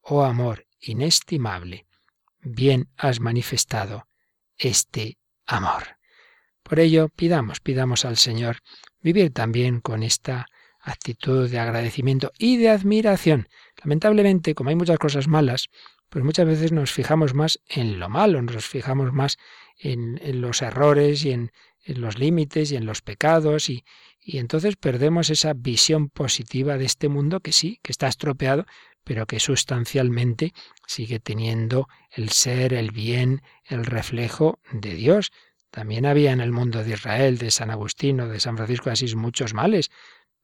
Oh 0.00 0.24
amor 0.24 0.66
inestimable, 0.80 1.86
bien 2.40 2.88
has 2.96 3.20
manifestado 3.20 4.08
este 4.56 5.18
amor. 5.44 5.98
Por 6.62 6.80
ello, 6.80 7.10
pidamos, 7.10 7.60
pidamos 7.60 8.06
al 8.06 8.16
Señor 8.16 8.60
vivir 9.02 9.34
también 9.34 9.80
con 9.80 10.02
esta 10.02 10.46
actitud 10.80 11.50
de 11.50 11.58
agradecimiento 11.58 12.32
y 12.38 12.56
de 12.56 12.70
admiración. 12.70 13.48
Lamentablemente, 13.84 14.54
como 14.54 14.70
hay 14.70 14.76
muchas 14.76 14.98
cosas 14.98 15.28
malas, 15.28 15.68
pues 16.08 16.24
muchas 16.24 16.46
veces 16.46 16.72
nos 16.72 16.90
fijamos 16.90 17.34
más 17.34 17.60
en 17.68 17.98
lo 17.98 18.08
malo, 18.08 18.40
nos 18.40 18.66
fijamos 18.66 19.12
más 19.12 19.36
en, 19.82 20.40
los 20.40 20.62
errores 20.62 21.24
y 21.24 21.32
en, 21.32 21.52
los 21.86 22.18
límites 22.18 22.70
y 22.70 22.76
en 22.76 22.86
los 22.86 23.02
pecados 23.02 23.68
y, 23.68 23.84
y 24.20 24.38
entonces 24.38 24.76
perdemos 24.76 25.30
esa 25.30 25.52
visión 25.52 26.08
positiva 26.08 26.78
de 26.78 26.84
este 26.84 27.08
mundo 27.08 27.40
que 27.40 27.52
sí, 27.52 27.80
que 27.82 27.90
está 27.90 28.06
estropeado, 28.06 28.66
pero 29.04 29.26
que 29.26 29.40
sustancialmente 29.40 30.52
sigue 30.86 31.18
teniendo 31.18 31.88
el 32.12 32.30
ser, 32.30 32.72
el 32.72 32.92
bien, 32.92 33.42
el 33.64 33.84
reflejo 33.84 34.60
de 34.70 34.94
Dios. 34.94 35.32
También 35.70 36.06
había 36.06 36.32
en 36.32 36.40
el 36.40 36.52
mundo 36.52 36.84
de 36.84 36.92
Israel, 36.92 37.38
de 37.38 37.50
San 37.50 37.70
Agustino, 37.70 38.28
de 38.28 38.38
San 38.38 38.56
Francisco 38.56 38.84
de 38.86 38.92
Asís, 38.92 39.16
muchos 39.16 39.54
males, 39.54 39.90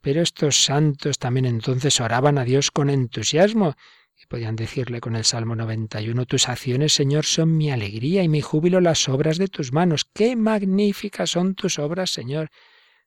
pero 0.01 0.22
estos 0.22 0.64
santos 0.64 1.18
también 1.18 1.44
entonces 1.44 2.01
oraban 2.01 2.38
a 2.38 2.44
Dios 2.44 2.70
con 2.70 2.90
entusiasmo 2.90 3.77
y 4.20 4.26
podían 4.26 4.57
decirle 4.57 5.00
con 5.00 5.14
el 5.14 5.24
Salmo 5.24 5.54
91, 5.54 6.26
Tus 6.26 6.48
acciones, 6.48 6.92
Señor, 6.92 7.24
son 7.24 7.57
mi 7.57 7.70
alegría 7.70 8.22
y 8.22 8.28
mi 8.28 8.40
júbilo 8.40 8.81
las 8.81 9.09
obras 9.09 9.38
de 9.38 9.46
tus 9.46 9.72
manos. 9.72 10.04
Qué 10.12 10.35
magníficas 10.35 11.31
son 11.31 11.54
tus 11.54 11.78
obras, 11.78 12.11
Señor. 12.11 12.50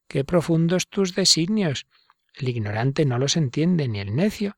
Qué 0.08 0.24
profundos 0.24 0.88
tus 0.88 1.14
designios. 1.14 1.86
El 2.34 2.48
ignorante 2.48 3.06
no 3.06 3.18
los 3.18 3.36
entiende, 3.36 3.90
ni 3.90 4.00
el 4.00 4.16
necio 4.16 4.58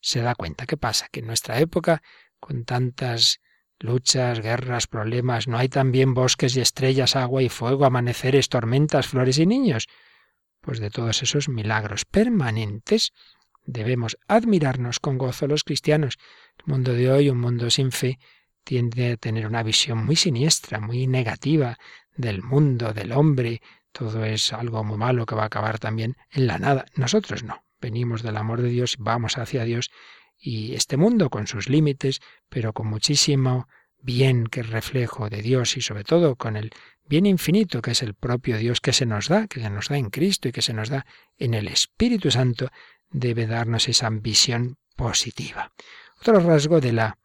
se 0.00 0.20
da 0.20 0.34
cuenta. 0.34 0.66
¿Qué 0.66 0.76
pasa? 0.76 1.08
Que 1.10 1.20
en 1.20 1.26
nuestra 1.26 1.58
época, 1.60 2.02
con 2.40 2.64
tantas 2.64 3.40
luchas, 3.78 4.40
guerras, 4.40 4.86
problemas, 4.86 5.48
no 5.48 5.56
hay 5.56 5.68
también 5.68 6.12
bosques 6.12 6.56
y 6.56 6.60
estrellas, 6.60 7.16
agua 7.16 7.42
y 7.42 7.48
fuego, 7.48 7.86
amaneceres, 7.86 8.48
tormentas, 8.48 9.06
flores 9.06 9.38
y 9.38 9.46
niños. 9.46 9.88
Pues 10.60 10.78
de 10.78 10.90
todos 10.90 11.22
esos 11.22 11.48
milagros 11.48 12.04
permanentes 12.04 13.12
Debemos 13.66 14.16
admirarnos 14.28 15.00
con 15.00 15.18
gozo 15.18 15.46
los 15.46 15.64
cristianos. 15.64 16.18
El 16.58 16.72
mundo 16.72 16.92
de 16.92 17.10
hoy, 17.10 17.30
un 17.30 17.38
mundo 17.38 17.68
sin 17.70 17.92
fe, 17.92 18.18
tiende 18.64 19.12
a 19.12 19.16
tener 19.16 19.46
una 19.46 19.62
visión 19.62 20.04
muy 20.04 20.16
siniestra, 20.16 20.80
muy 20.80 21.06
negativa 21.06 21.78
del 22.16 22.42
mundo, 22.42 22.92
del 22.92 23.12
hombre. 23.12 23.60
Todo 23.92 24.24
es 24.24 24.52
algo 24.52 24.84
muy 24.84 24.96
malo 24.96 25.26
que 25.26 25.34
va 25.34 25.42
a 25.42 25.46
acabar 25.46 25.78
también 25.78 26.16
en 26.30 26.46
la 26.46 26.58
nada. 26.58 26.86
Nosotros 26.94 27.42
no. 27.42 27.62
Venimos 27.80 28.22
del 28.22 28.36
amor 28.36 28.62
de 28.62 28.70
Dios, 28.70 28.96
vamos 28.98 29.36
hacia 29.36 29.64
Dios 29.64 29.90
y 30.38 30.74
este 30.74 30.96
mundo 30.96 31.30
con 31.30 31.46
sus 31.46 31.68
límites, 31.68 32.20
pero 32.48 32.72
con 32.72 32.86
muchísimo 32.86 33.68
bien 34.00 34.46
que 34.46 34.60
es 34.60 34.70
reflejo 34.70 35.28
de 35.28 35.42
Dios 35.42 35.76
y 35.76 35.80
sobre 35.80 36.04
todo 36.04 36.36
con 36.36 36.56
el 36.56 36.70
bien 37.08 37.26
infinito 37.26 37.82
que 37.82 37.92
es 37.92 38.02
el 38.02 38.14
propio 38.14 38.56
Dios 38.56 38.80
que 38.80 38.92
se 38.92 39.06
nos 39.06 39.28
da, 39.28 39.46
que 39.46 39.60
se 39.60 39.70
nos 39.70 39.88
da 39.88 39.98
en 39.98 40.10
Cristo 40.10 40.48
y 40.48 40.52
que 40.52 40.62
se 40.62 40.72
nos 40.72 40.88
da 40.88 41.06
en 41.38 41.54
el 41.54 41.68
Espíritu 41.68 42.30
Santo, 42.30 42.70
debe 43.10 43.46
darnos 43.46 43.88
esa 43.88 44.10
visión 44.10 44.78
positiva. 44.96 45.72
Otro 46.20 46.40
rasgo 46.40 46.80
de 46.80 46.92
la 46.92 47.18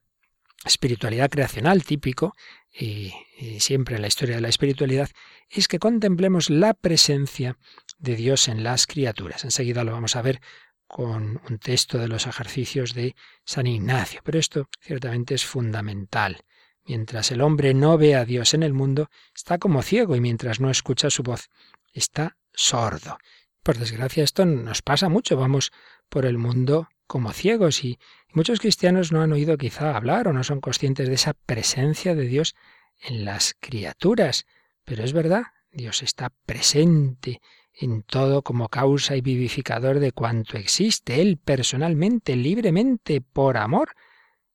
espiritualidad 0.65 1.29
creacional 1.29 1.83
típico, 1.83 2.35
y, 2.73 3.13
siempre 3.59 3.95
en 3.95 4.01
la 4.01 4.07
historia 4.07 4.35
de 4.35 4.41
la 4.41 4.49
espiritualidad, 4.49 5.09
es 5.49 5.67
que 5.67 5.79
contemplemos 5.79 6.49
la 6.49 6.73
presencia 6.73 7.57
de 7.97 8.15
Dios 8.15 8.47
en 8.47 8.63
las 8.63 8.87
criaturas. 8.87 9.43
Enseguida 9.43 9.83
lo 9.83 9.91
vamos 9.91 10.15
a 10.15 10.21
ver 10.21 10.39
con 10.87 11.41
un 11.49 11.57
texto 11.59 11.97
de 11.97 12.07
los 12.07 12.27
ejercicios 12.27 12.93
de 12.93 13.15
San 13.45 13.65
Ignacio, 13.67 14.21
pero 14.23 14.39
esto 14.39 14.69
ciertamente 14.81 15.35
es 15.35 15.45
fundamental. 15.45 16.43
Mientras 16.85 17.31
el 17.31 17.41
hombre 17.41 17.73
no 17.73 17.97
ve 17.97 18.15
a 18.15 18.25
Dios 18.25 18.53
en 18.53 18.63
el 18.63 18.73
mundo, 18.73 19.09
está 19.35 19.57
como 19.57 19.81
ciego 19.81 20.15
y 20.15 20.21
mientras 20.21 20.59
no 20.59 20.69
escucha 20.69 21.09
su 21.09 21.23
voz, 21.23 21.49
está 21.93 22.37
sordo. 22.53 23.17
Por 23.63 23.77
desgracia 23.77 24.23
esto 24.23 24.45
nos 24.45 24.81
pasa 24.81 25.07
mucho, 25.07 25.37
vamos 25.37 25.71
por 26.09 26.25
el 26.25 26.39
mundo 26.39 26.89
como 27.05 27.31
ciegos 27.31 27.83
y 27.83 27.99
muchos 28.33 28.59
cristianos 28.59 29.11
no 29.11 29.21
han 29.21 29.33
oído 29.33 29.57
quizá 29.57 29.95
hablar 29.95 30.27
o 30.27 30.33
no 30.33 30.43
son 30.43 30.61
conscientes 30.61 31.07
de 31.07 31.13
esa 31.13 31.33
presencia 31.33 32.15
de 32.15 32.25
Dios 32.25 32.55
en 32.99 33.23
las 33.23 33.55
criaturas. 33.59 34.47
Pero 34.83 35.03
es 35.03 35.13
verdad, 35.13 35.43
Dios 35.71 36.01
está 36.01 36.31
presente 36.45 37.39
en 37.73 38.01
todo 38.01 38.41
como 38.41 38.67
causa 38.67 39.15
y 39.15 39.21
vivificador 39.21 39.99
de 39.99 40.11
cuanto 40.11 40.57
existe. 40.57 41.21
Él 41.21 41.37
personalmente, 41.37 42.35
libremente, 42.35 43.21
por 43.21 43.57
amor, 43.57 43.95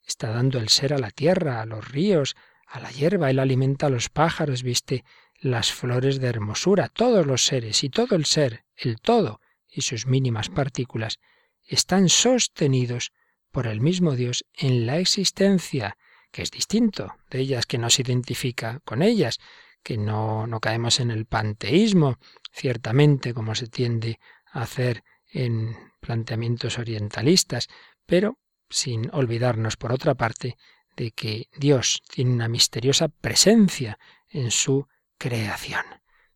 está 0.04 0.30
dando 0.30 0.58
el 0.58 0.68
ser 0.68 0.92
a 0.92 0.98
la 0.98 1.10
tierra, 1.10 1.62
a 1.62 1.66
los 1.66 1.88
ríos, 1.88 2.34
a 2.66 2.80
la 2.80 2.90
hierba. 2.90 3.30
Él 3.30 3.38
alimenta 3.38 3.86
a 3.86 3.90
los 3.90 4.08
pájaros, 4.08 4.64
viste 4.64 5.04
las 5.40 5.72
flores 5.72 6.20
de 6.20 6.28
hermosura, 6.28 6.88
todos 6.88 7.26
los 7.26 7.44
seres 7.44 7.84
y 7.84 7.90
todo 7.90 8.16
el 8.16 8.24
ser, 8.24 8.64
el 8.76 9.00
todo 9.00 9.40
y 9.68 9.82
sus 9.82 10.06
mínimas 10.06 10.48
partículas, 10.48 11.18
están 11.64 12.08
sostenidos 12.08 13.12
por 13.50 13.66
el 13.66 13.80
mismo 13.80 14.14
Dios 14.14 14.44
en 14.54 14.86
la 14.86 14.98
existencia, 14.98 15.96
que 16.30 16.42
es 16.42 16.50
distinto 16.50 17.14
de 17.30 17.40
ellas, 17.40 17.66
que 17.66 17.78
no 17.78 17.90
se 17.90 18.02
identifica 18.02 18.80
con 18.84 19.02
ellas, 19.02 19.38
que 19.82 19.96
no, 19.96 20.46
no 20.46 20.60
caemos 20.60 21.00
en 21.00 21.10
el 21.10 21.26
panteísmo, 21.26 22.18
ciertamente 22.52 23.34
como 23.34 23.54
se 23.54 23.68
tiende 23.68 24.18
a 24.52 24.62
hacer 24.62 25.04
en 25.32 25.76
planteamientos 26.00 26.78
orientalistas, 26.78 27.68
pero 28.06 28.38
sin 28.68 29.10
olvidarnos, 29.12 29.76
por 29.76 29.92
otra 29.92 30.14
parte, 30.14 30.56
de 30.96 31.10
que 31.12 31.48
Dios 31.56 32.02
tiene 32.10 32.32
una 32.32 32.48
misteriosa 32.48 33.08
presencia 33.08 33.98
en 34.28 34.50
su 34.50 34.88
creación. 35.18 35.84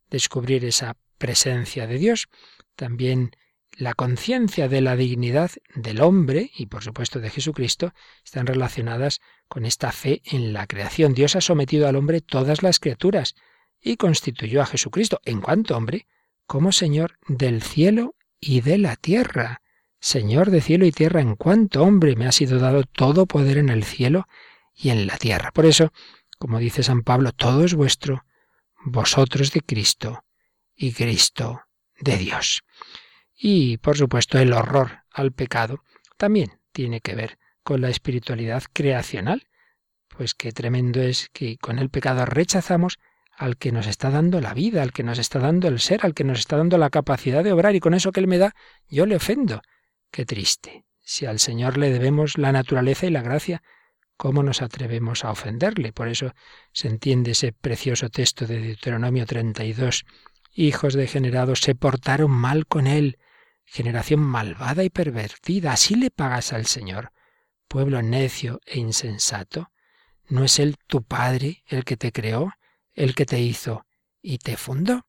Descubrir 0.08 0.64
esa 0.64 0.96
presencia 1.18 1.86
de 1.86 1.98
Dios, 1.98 2.28
también 2.76 3.32
la 3.76 3.94
conciencia 3.94 4.68
de 4.68 4.80
la 4.80 4.96
dignidad 4.96 5.50
del 5.74 6.00
hombre 6.00 6.50
y 6.56 6.66
por 6.66 6.82
supuesto 6.82 7.20
de 7.20 7.30
Jesucristo 7.30 7.94
están 8.24 8.46
relacionadas 8.46 9.20
con 9.48 9.64
esta 9.64 9.92
fe 9.92 10.22
en 10.24 10.52
la 10.52 10.66
creación. 10.66 11.14
Dios 11.14 11.36
ha 11.36 11.40
sometido 11.40 11.88
al 11.88 11.96
hombre 11.96 12.20
todas 12.20 12.62
las 12.62 12.80
criaturas 12.80 13.34
y 13.80 13.96
constituyó 13.96 14.60
a 14.60 14.66
Jesucristo 14.66 15.20
en 15.24 15.40
cuanto 15.40 15.76
hombre 15.76 16.06
como 16.46 16.72
Señor 16.72 17.18
del 17.28 17.62
cielo 17.62 18.16
y 18.40 18.60
de 18.60 18.78
la 18.78 18.96
tierra. 18.96 19.62
Señor 20.00 20.50
de 20.50 20.60
cielo 20.60 20.86
y 20.86 20.92
tierra, 20.92 21.20
en 21.20 21.36
cuanto 21.36 21.82
hombre 21.82 22.16
me 22.16 22.26
ha 22.26 22.32
sido 22.32 22.58
dado 22.58 22.84
todo 22.84 23.26
poder 23.26 23.58
en 23.58 23.68
el 23.68 23.84
cielo 23.84 24.26
y 24.74 24.90
en 24.90 25.06
la 25.06 25.18
tierra. 25.18 25.52
Por 25.52 25.66
eso, 25.66 25.92
como 26.38 26.58
dice 26.58 26.82
San 26.82 27.02
Pablo, 27.02 27.32
todo 27.32 27.64
es 27.64 27.74
vuestro, 27.74 28.24
vosotros 28.84 29.52
de 29.52 29.60
Cristo 29.60 30.24
y 30.74 30.92
Cristo 30.92 31.62
de 31.98 32.16
Dios. 32.16 32.62
Y, 33.36 33.78
por 33.78 33.96
supuesto, 33.96 34.38
el 34.38 34.52
horror 34.52 35.04
al 35.12 35.32
pecado 35.32 35.82
también 36.16 36.60
tiene 36.72 37.00
que 37.00 37.14
ver 37.14 37.38
con 37.62 37.80
la 37.80 37.88
espiritualidad 37.88 38.64
creacional. 38.72 39.48
Pues 40.08 40.34
qué 40.34 40.52
tremendo 40.52 41.00
es 41.00 41.28
que 41.32 41.56
con 41.58 41.78
el 41.78 41.90
pecado 41.90 42.24
rechazamos 42.26 42.98
al 43.36 43.56
que 43.56 43.72
nos 43.72 43.86
está 43.86 44.10
dando 44.10 44.40
la 44.40 44.52
vida, 44.52 44.82
al 44.82 44.92
que 44.92 45.02
nos 45.02 45.18
está 45.18 45.38
dando 45.38 45.68
el 45.68 45.80
ser, 45.80 46.00
al 46.02 46.12
que 46.14 46.24
nos 46.24 46.40
está 46.40 46.58
dando 46.58 46.76
la 46.76 46.90
capacidad 46.90 47.42
de 47.42 47.52
obrar, 47.52 47.74
y 47.74 47.80
con 47.80 47.94
eso 47.94 48.12
que 48.12 48.20
Él 48.20 48.26
me 48.26 48.38
da, 48.38 48.54
yo 48.88 49.06
le 49.06 49.16
ofendo. 49.16 49.62
Qué 50.10 50.26
triste. 50.26 50.84
Si 51.00 51.24
al 51.24 51.38
Señor 51.38 51.78
le 51.78 51.90
debemos 51.90 52.36
la 52.36 52.52
naturaleza 52.52 53.06
y 53.06 53.10
la 53.10 53.22
gracia, 53.22 53.62
¿Cómo 54.20 54.42
nos 54.42 54.60
atrevemos 54.60 55.24
a 55.24 55.30
ofenderle? 55.30 55.94
Por 55.94 56.06
eso 56.08 56.34
se 56.74 56.88
entiende 56.88 57.30
ese 57.30 57.54
precioso 57.54 58.10
texto 58.10 58.46
de 58.46 58.60
Deuteronomio 58.60 59.24
32. 59.24 60.04
Hijos 60.52 60.92
degenerados 60.92 61.60
se 61.60 61.74
portaron 61.74 62.30
mal 62.30 62.66
con 62.66 62.86
él. 62.86 63.16
Generación 63.64 64.20
malvada 64.20 64.84
y 64.84 64.90
pervertida. 64.90 65.72
¿Así 65.72 65.94
le 65.94 66.10
pagas 66.10 66.52
al 66.52 66.66
Señor? 66.66 67.12
Pueblo 67.66 68.02
necio 68.02 68.60
e 68.66 68.78
insensato. 68.78 69.70
¿No 70.28 70.44
es 70.44 70.58
Él 70.58 70.76
tu 70.86 71.02
Padre 71.02 71.64
el 71.66 71.86
que 71.86 71.96
te 71.96 72.12
creó, 72.12 72.52
el 72.92 73.14
que 73.14 73.24
te 73.24 73.40
hizo 73.40 73.86
y 74.20 74.36
te 74.36 74.58
fundó. 74.58 75.06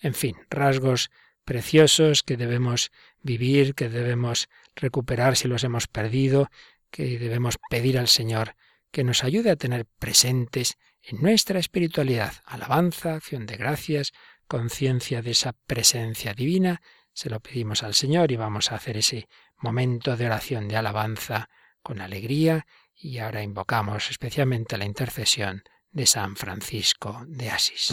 En 0.00 0.14
fin, 0.14 0.36
rasgos 0.48 1.10
preciosos 1.44 2.22
que 2.22 2.38
debemos 2.38 2.92
vivir, 3.20 3.74
que 3.74 3.90
debemos 3.90 4.48
recuperar 4.74 5.36
si 5.36 5.48
los 5.48 5.64
hemos 5.64 5.86
perdido, 5.86 6.48
que 6.94 7.18
debemos 7.18 7.58
pedir 7.68 7.98
al 7.98 8.06
Señor 8.06 8.54
que 8.92 9.02
nos 9.02 9.24
ayude 9.24 9.50
a 9.50 9.56
tener 9.56 9.84
presentes 9.98 10.78
en 11.02 11.20
nuestra 11.20 11.58
espiritualidad, 11.58 12.34
alabanza, 12.46 13.16
acción 13.16 13.46
de 13.46 13.56
gracias, 13.56 14.12
conciencia 14.46 15.20
de 15.20 15.32
esa 15.32 15.54
presencia 15.66 16.34
divina, 16.34 16.80
se 17.12 17.30
lo 17.30 17.40
pedimos 17.40 17.82
al 17.82 17.94
Señor 17.94 18.30
y 18.30 18.36
vamos 18.36 18.70
a 18.70 18.76
hacer 18.76 18.96
ese 18.96 19.28
momento 19.58 20.16
de 20.16 20.26
oración 20.26 20.68
de 20.68 20.76
alabanza 20.76 21.48
con 21.82 22.00
alegría 22.00 22.64
y 22.94 23.18
ahora 23.18 23.42
invocamos 23.42 24.10
especialmente 24.10 24.78
la 24.78 24.84
intercesión 24.84 25.64
de 25.90 26.06
San 26.06 26.36
Francisco 26.36 27.24
de 27.26 27.50
Asís. 27.50 27.92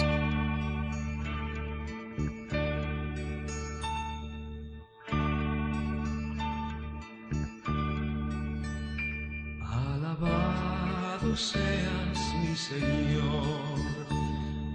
Seas 11.36 12.34
mi 12.42 12.54
Señor, 12.56 13.80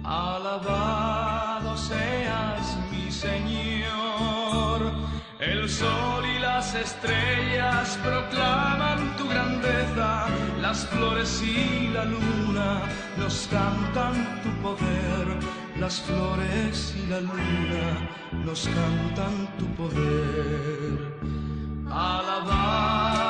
alabado 0.03 1.77
seas 1.77 2.77
mi 2.91 3.11
Señor, 3.11 4.91
el 5.39 5.69
sol 5.69 6.25
y 6.25 6.39
las 6.39 6.73
estrellas 6.73 7.99
proclaman 8.03 9.15
tu 9.17 9.29
grandeza, 9.29 10.25
las 10.59 10.87
flores 10.87 11.43
y 11.43 11.89
la 11.93 12.05
luna 12.05 12.81
nos 13.17 13.47
cantan 13.51 14.41
tu 14.41 14.49
poder, 14.63 15.37
las 15.79 16.01
flores 16.01 16.95
y 16.97 17.05
la 17.07 17.21
luna 17.21 18.09
nos 18.45 18.67
cantan 18.67 19.47
tu 19.59 19.65
poder. 19.75 21.13
Alabado 21.89 23.26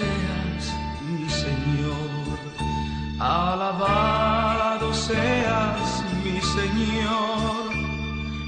seas 0.00 0.64
mi 1.08 1.28
Señor, 1.28 2.38
alabado 3.18 4.92
seas 4.94 6.04
mi 6.24 6.40
Señor. 6.40 7.70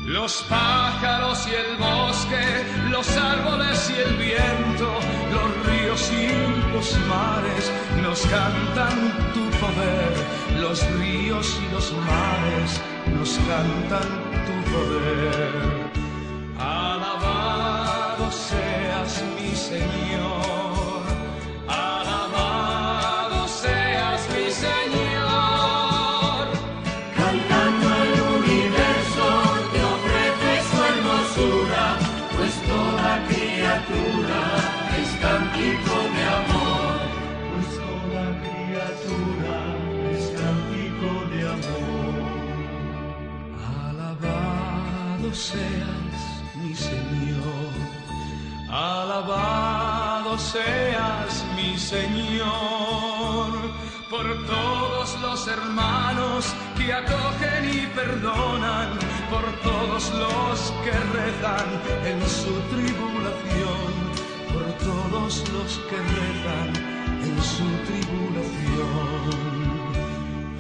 Los 0.06 0.44
pájaros 0.48 1.46
y 1.46 1.54
el 1.62 1.76
bosque, 1.78 2.44
los 2.90 3.08
árboles 3.16 3.78
y 3.94 4.00
el 4.06 4.16
viento, 4.16 4.88
los 5.34 5.48
ríos 5.66 6.02
y 6.12 6.28
los 6.72 6.88
mares 7.12 7.64
nos 8.02 8.20
cantan 8.34 8.98
tu 9.34 9.44
poder. 9.62 10.12
Los 10.60 10.78
ríos 10.98 11.46
y 11.64 11.72
los 11.72 11.92
mares 12.10 12.80
nos 13.16 13.30
cantan 13.48 14.08
tu 14.46 14.54
poder. 14.72 16.01
Señor 51.92 53.52
por 54.08 54.26
todos 54.46 55.20
los 55.20 55.46
hermanos 55.46 56.54
que 56.74 56.90
acogen 56.90 57.68
y 57.68 57.86
perdonan, 57.88 58.88
por 59.28 59.44
todos 59.60 60.10
los 60.14 60.72
que 60.84 60.92
rezan 61.18 61.68
en 62.06 62.20
su 62.26 62.54
tribulación, 62.72 63.92
por 64.54 64.64
todos 64.88 65.44
los 65.52 65.70
que 65.88 65.98
rezan 66.16 66.70
en 67.26 67.36
su 67.42 67.68
tribulación. 67.84 69.34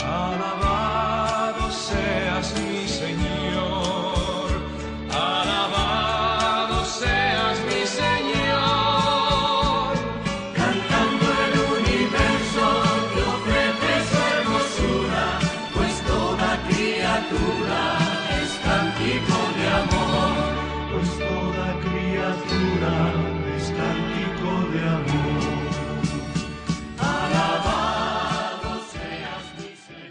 Alabado 0.00 1.70
seas 1.70 2.52
mi 2.60 2.86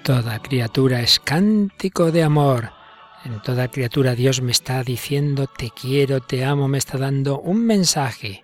Toda 0.04 0.40
criatura 0.40 1.02
es 1.02 1.20
cántico 1.20 2.12
de 2.12 2.24
amor. 2.24 2.72
En 3.24 3.40
toda 3.44 3.68
criatura 3.68 4.16
Dios 4.16 4.42
me 4.42 4.52
está 4.52 4.84
diciendo 4.84 5.46
te 5.46 5.70
quiero, 5.70 6.22
te 6.22 6.44
amo, 6.44 6.68
me 6.68 6.80
está 6.80 6.98
dando 6.98 7.40
un 7.40 7.64
mensaje, 7.64 8.44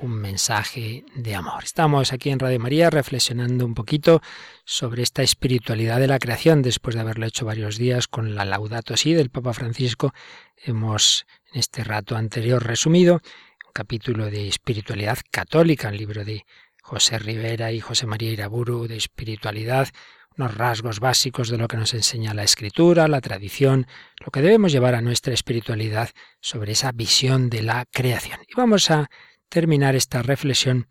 un 0.00 0.12
mensaje 0.12 1.06
de 1.14 1.34
amor. 1.34 1.64
Estamos 1.64 2.12
aquí 2.12 2.28
en 2.28 2.38
Radio 2.38 2.60
María 2.60 2.90
reflexionando 2.90 3.64
un 3.64 3.72
poquito 3.72 4.20
sobre 4.66 5.02
esta 5.02 5.22
espiritualidad 5.22 5.98
de 5.98 6.08
la 6.08 6.18
creación 6.18 6.60
después 6.60 6.94
de 6.94 7.00
haberlo 7.00 7.24
hecho 7.24 7.46
varios 7.46 7.78
días 7.78 8.06
con 8.06 8.34
la 8.34 8.44
Laudato 8.44 8.94
Si 8.98 9.14
del 9.14 9.30
Papa 9.30 9.54
Francisco. 9.54 10.12
Hemos 10.58 11.24
en 11.54 11.60
este 11.60 11.84
rato 11.84 12.16
anterior 12.16 12.62
resumido 12.62 13.14
un 13.14 13.72
capítulo 13.72 14.26
de 14.26 14.46
espiritualidad 14.46 15.18
católica, 15.30 15.88
el 15.88 15.96
libro 15.96 16.26
de 16.26 16.44
José 16.82 17.18
Rivera 17.18 17.72
y 17.72 17.80
José 17.80 18.06
María 18.06 18.30
Iraburu 18.30 18.88
de 18.88 18.98
espiritualidad, 18.98 19.88
unos 20.36 20.54
rasgos 20.56 21.00
básicos 21.00 21.48
de 21.48 21.58
lo 21.58 21.68
que 21.68 21.76
nos 21.76 21.94
enseña 21.94 22.34
la 22.34 22.44
escritura, 22.44 23.08
la 23.08 23.20
tradición, 23.20 23.86
lo 24.24 24.30
que 24.30 24.42
debemos 24.42 24.72
llevar 24.72 24.94
a 24.94 25.00
nuestra 25.00 25.34
espiritualidad 25.34 26.10
sobre 26.40 26.72
esa 26.72 26.92
visión 26.92 27.50
de 27.50 27.62
la 27.62 27.86
creación. 27.90 28.40
Y 28.48 28.54
vamos 28.54 28.90
a 28.90 29.10
terminar 29.48 29.94
esta 29.94 30.22
reflexión 30.22 30.88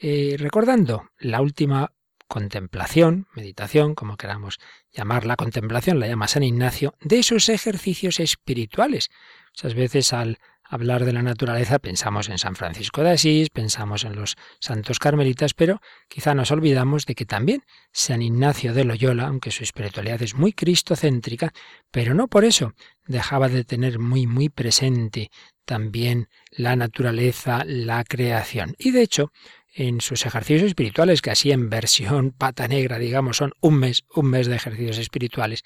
eh, 0.00 0.36
recordando 0.38 1.10
la 1.18 1.40
última 1.40 1.92
contemplación, 2.26 3.28
meditación, 3.34 3.94
como 3.94 4.16
queramos 4.16 4.58
llamarla, 4.90 5.36
contemplación 5.36 6.00
la 6.00 6.08
llama 6.08 6.28
San 6.28 6.42
Ignacio, 6.42 6.94
de 7.00 7.22
sus 7.22 7.48
ejercicios 7.48 8.20
espirituales. 8.20 9.10
Muchas 9.52 9.74
veces 9.74 10.12
al 10.12 10.38
hablar 10.64 11.04
de 11.04 11.12
la 11.12 11.22
naturaleza 11.22 11.78
pensamos 11.78 12.28
en 12.28 12.38
San 12.38 12.56
Francisco 12.56 13.02
de 13.02 13.10
Asís, 13.10 13.50
pensamos 13.50 14.04
en 14.04 14.16
los 14.16 14.36
santos 14.60 14.98
carmelitas, 14.98 15.54
pero 15.54 15.80
quizá 16.08 16.34
nos 16.34 16.50
olvidamos 16.50 17.06
de 17.06 17.14
que 17.14 17.26
también 17.26 17.62
San 17.92 18.22
Ignacio 18.22 18.72
de 18.72 18.84
Loyola, 18.84 19.26
aunque 19.26 19.50
su 19.50 19.62
espiritualidad 19.62 20.22
es 20.22 20.34
muy 20.34 20.52
cristocéntrica, 20.52 21.52
pero 21.90 22.14
no 22.14 22.28
por 22.28 22.44
eso 22.44 22.72
dejaba 23.06 23.48
de 23.48 23.64
tener 23.64 23.98
muy 23.98 24.26
muy 24.26 24.48
presente 24.48 25.30
también 25.64 26.28
la 26.50 26.76
naturaleza, 26.76 27.64
la 27.66 28.04
creación. 28.04 28.74
Y 28.78 28.90
de 28.90 29.02
hecho, 29.02 29.32
en 29.74 30.00
sus 30.00 30.24
ejercicios 30.24 30.62
espirituales, 30.62 31.20
que 31.20 31.30
así 31.30 31.50
en 31.50 31.68
versión 31.68 32.30
pata 32.30 32.68
negra, 32.68 32.98
digamos, 32.98 33.38
son 33.38 33.52
un 33.60 33.78
mes, 33.78 34.04
un 34.14 34.30
mes 34.30 34.46
de 34.46 34.56
ejercicios 34.56 34.98
espirituales, 34.98 35.64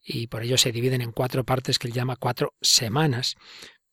y 0.00 0.28
por 0.28 0.42
ello 0.42 0.56
se 0.56 0.72
dividen 0.72 1.02
en 1.02 1.12
cuatro 1.12 1.44
partes 1.44 1.78
que 1.78 1.88
él 1.88 1.92
llama 1.92 2.16
cuatro 2.16 2.54
semanas, 2.60 3.36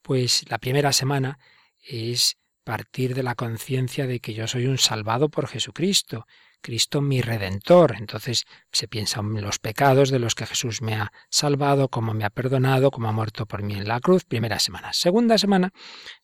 pues 0.06 0.46
la 0.50 0.60
primera 0.60 0.94
semana 0.94 1.40
es 1.80 2.38
partir 2.64 3.16
de 3.16 3.24
la 3.24 3.34
conciencia 3.34 4.06
de 4.06 4.20
que 4.20 4.36
yo 4.36 4.46
soy 4.48 4.68
un 4.68 4.78
salvado 4.78 5.30
por 5.30 5.48
Jesucristo, 5.48 6.28
Cristo 6.62 7.02
mi 7.02 7.22
redentor. 7.22 7.96
Entonces 7.98 8.46
se 8.72 8.88
piensa 8.88 9.22
en 9.22 9.42
los 9.42 9.58
pecados 9.58 10.12
de 10.12 10.20
los 10.20 10.36
que 10.36 10.46
Jesús 10.46 10.84
me 10.84 10.94
ha 10.94 11.12
salvado, 11.32 11.90
cómo 11.90 12.14
me 12.14 12.24
ha 12.24 12.30
perdonado, 12.30 12.92
cómo 12.92 13.08
ha 13.08 13.14
muerto 13.14 13.48
por 13.48 13.64
mí 13.64 13.74
en 13.74 13.88
la 13.88 14.00
cruz. 14.00 14.26
Primera 14.26 14.60
semana. 14.60 14.94
Segunda 14.94 15.40
semana 15.40 15.74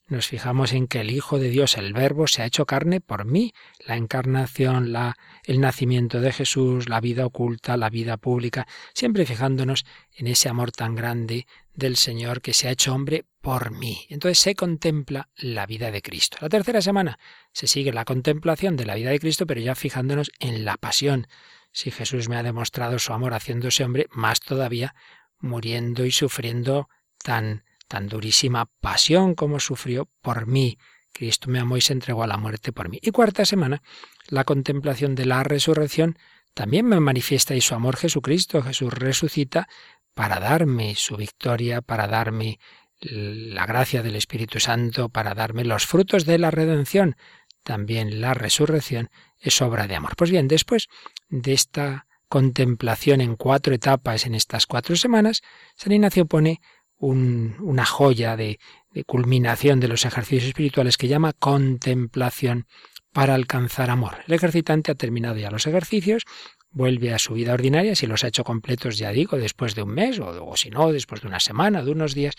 nos 0.07 0.27
fijamos 0.27 0.73
en 0.73 0.87
que 0.87 1.01
el 1.01 1.09
Hijo 1.09 1.39
de 1.39 1.49
Dios, 1.49 1.77
el 1.77 1.93
Verbo, 1.93 2.27
se 2.27 2.43
ha 2.43 2.45
hecho 2.45 2.67
carne 2.67 3.01
por 3.01 3.25
mí. 3.25 3.53
La 3.85 3.97
encarnación, 3.97 4.91
la, 4.91 5.15
el 5.43 5.59
nacimiento 5.59 6.21
de 6.21 6.33
Jesús, 6.33 6.87
la 6.87 7.01
vida 7.01 7.25
oculta, 7.25 7.77
la 7.77 7.89
vida 7.89 8.17
pública, 8.17 8.67
siempre 8.93 9.25
fijándonos 9.25 9.85
en 10.13 10.27
ese 10.27 10.49
amor 10.49 10.71
tan 10.71 10.93
grande 10.93 11.47
del 11.73 11.97
Señor 11.97 12.41
que 12.41 12.53
se 12.53 12.67
ha 12.67 12.71
hecho 12.71 12.93
hombre 12.93 13.25
por 13.41 13.71
mí. 13.71 14.05
Entonces 14.09 14.39
se 14.39 14.55
contempla 14.55 15.29
la 15.35 15.65
vida 15.65 15.91
de 15.91 16.01
Cristo. 16.01 16.37
La 16.41 16.49
tercera 16.49 16.81
semana 16.81 17.19
se 17.53 17.67
sigue 17.67 17.93
la 17.93 18.05
contemplación 18.05 18.75
de 18.75 18.85
la 18.85 18.95
vida 18.95 19.09
de 19.09 19.19
Cristo, 19.19 19.45
pero 19.45 19.61
ya 19.61 19.75
fijándonos 19.75 20.31
en 20.39 20.65
la 20.65 20.77
pasión. 20.77 21.27
Si 21.71 21.91
Jesús 21.91 22.29
me 22.29 22.35
ha 22.35 22.43
demostrado 22.43 22.99
su 22.99 23.13
amor 23.13 23.33
haciéndose 23.33 23.83
hombre, 23.83 24.07
más 24.11 24.39
todavía 24.41 24.95
muriendo 25.39 26.05
y 26.05 26.11
sufriendo 26.11 26.89
tan 27.23 27.63
tan 27.91 28.07
durísima 28.07 28.67
pasión 28.79 29.35
como 29.35 29.59
sufrió 29.59 30.07
por 30.21 30.47
mí. 30.47 30.77
Cristo 31.11 31.49
me 31.49 31.59
amó 31.59 31.75
y 31.75 31.81
se 31.81 31.91
entregó 31.91 32.23
a 32.23 32.27
la 32.27 32.37
muerte 32.37 32.71
por 32.71 32.87
mí. 32.87 32.97
Y 33.01 33.11
cuarta 33.11 33.43
semana, 33.43 33.83
la 34.29 34.45
contemplación 34.45 35.13
de 35.13 35.25
la 35.25 35.43
resurrección 35.43 36.17
también 36.53 36.85
me 36.85 37.01
manifiesta 37.01 37.53
y 37.53 37.59
su 37.59 37.75
amor 37.75 37.97
Jesucristo. 37.97 38.61
Jesús 38.63 38.93
resucita 38.93 39.67
para 40.13 40.39
darme 40.39 40.95
su 40.95 41.17
victoria, 41.17 41.81
para 41.81 42.07
darme 42.07 42.59
la 42.99 43.65
gracia 43.65 44.03
del 44.03 44.15
Espíritu 44.15 44.59
Santo, 44.59 45.09
para 45.09 45.33
darme 45.33 45.65
los 45.65 45.85
frutos 45.85 46.25
de 46.25 46.37
la 46.37 46.51
redención. 46.51 47.15
También 47.63 48.21
la 48.21 48.33
resurrección 48.33 49.09
es 49.39 49.61
obra 49.61 49.87
de 49.87 49.95
amor. 49.95 50.15
Pues 50.15 50.31
bien, 50.31 50.47
después 50.47 50.87
de 51.29 51.53
esta 51.53 52.07
contemplación 52.27 53.21
en 53.21 53.35
cuatro 53.35 53.73
etapas 53.73 54.25
en 54.25 54.35
estas 54.35 54.65
cuatro 54.65 54.95
semanas, 54.95 55.41
San 55.75 55.91
Ignacio 55.91 56.25
pone 56.25 56.61
una 56.97 57.85
joya 57.85 58.35
de, 58.35 58.59
de 58.91 59.03
culminación 59.03 59.79
de 59.79 59.87
los 59.87 60.05
ejercicios 60.05 60.45
espirituales 60.45 60.97
que 60.97 61.07
llama 61.07 61.33
contemplación 61.33 62.67
para 63.11 63.33
alcanzar 63.33 63.89
amor. 63.89 64.17
El 64.27 64.35
ejercitante 64.35 64.91
ha 64.91 64.95
terminado 64.95 65.37
ya 65.37 65.51
los 65.51 65.65
ejercicios, 65.67 66.23
vuelve 66.71 67.13
a 67.13 67.19
su 67.19 67.33
vida 67.33 67.53
ordinaria, 67.53 67.95
si 67.95 68.07
los 68.07 68.23
ha 68.23 68.27
hecho 68.27 68.43
completos, 68.43 68.97
ya 68.97 69.11
digo, 69.11 69.37
después 69.37 69.75
de 69.75 69.83
un 69.83 69.93
mes, 69.93 70.19
o, 70.19 70.55
si 70.55 70.69
no, 70.69 70.91
después 70.91 71.21
de 71.21 71.27
una 71.27 71.39
semana, 71.39 71.83
de 71.83 71.91
unos 71.91 72.13
días. 72.13 72.35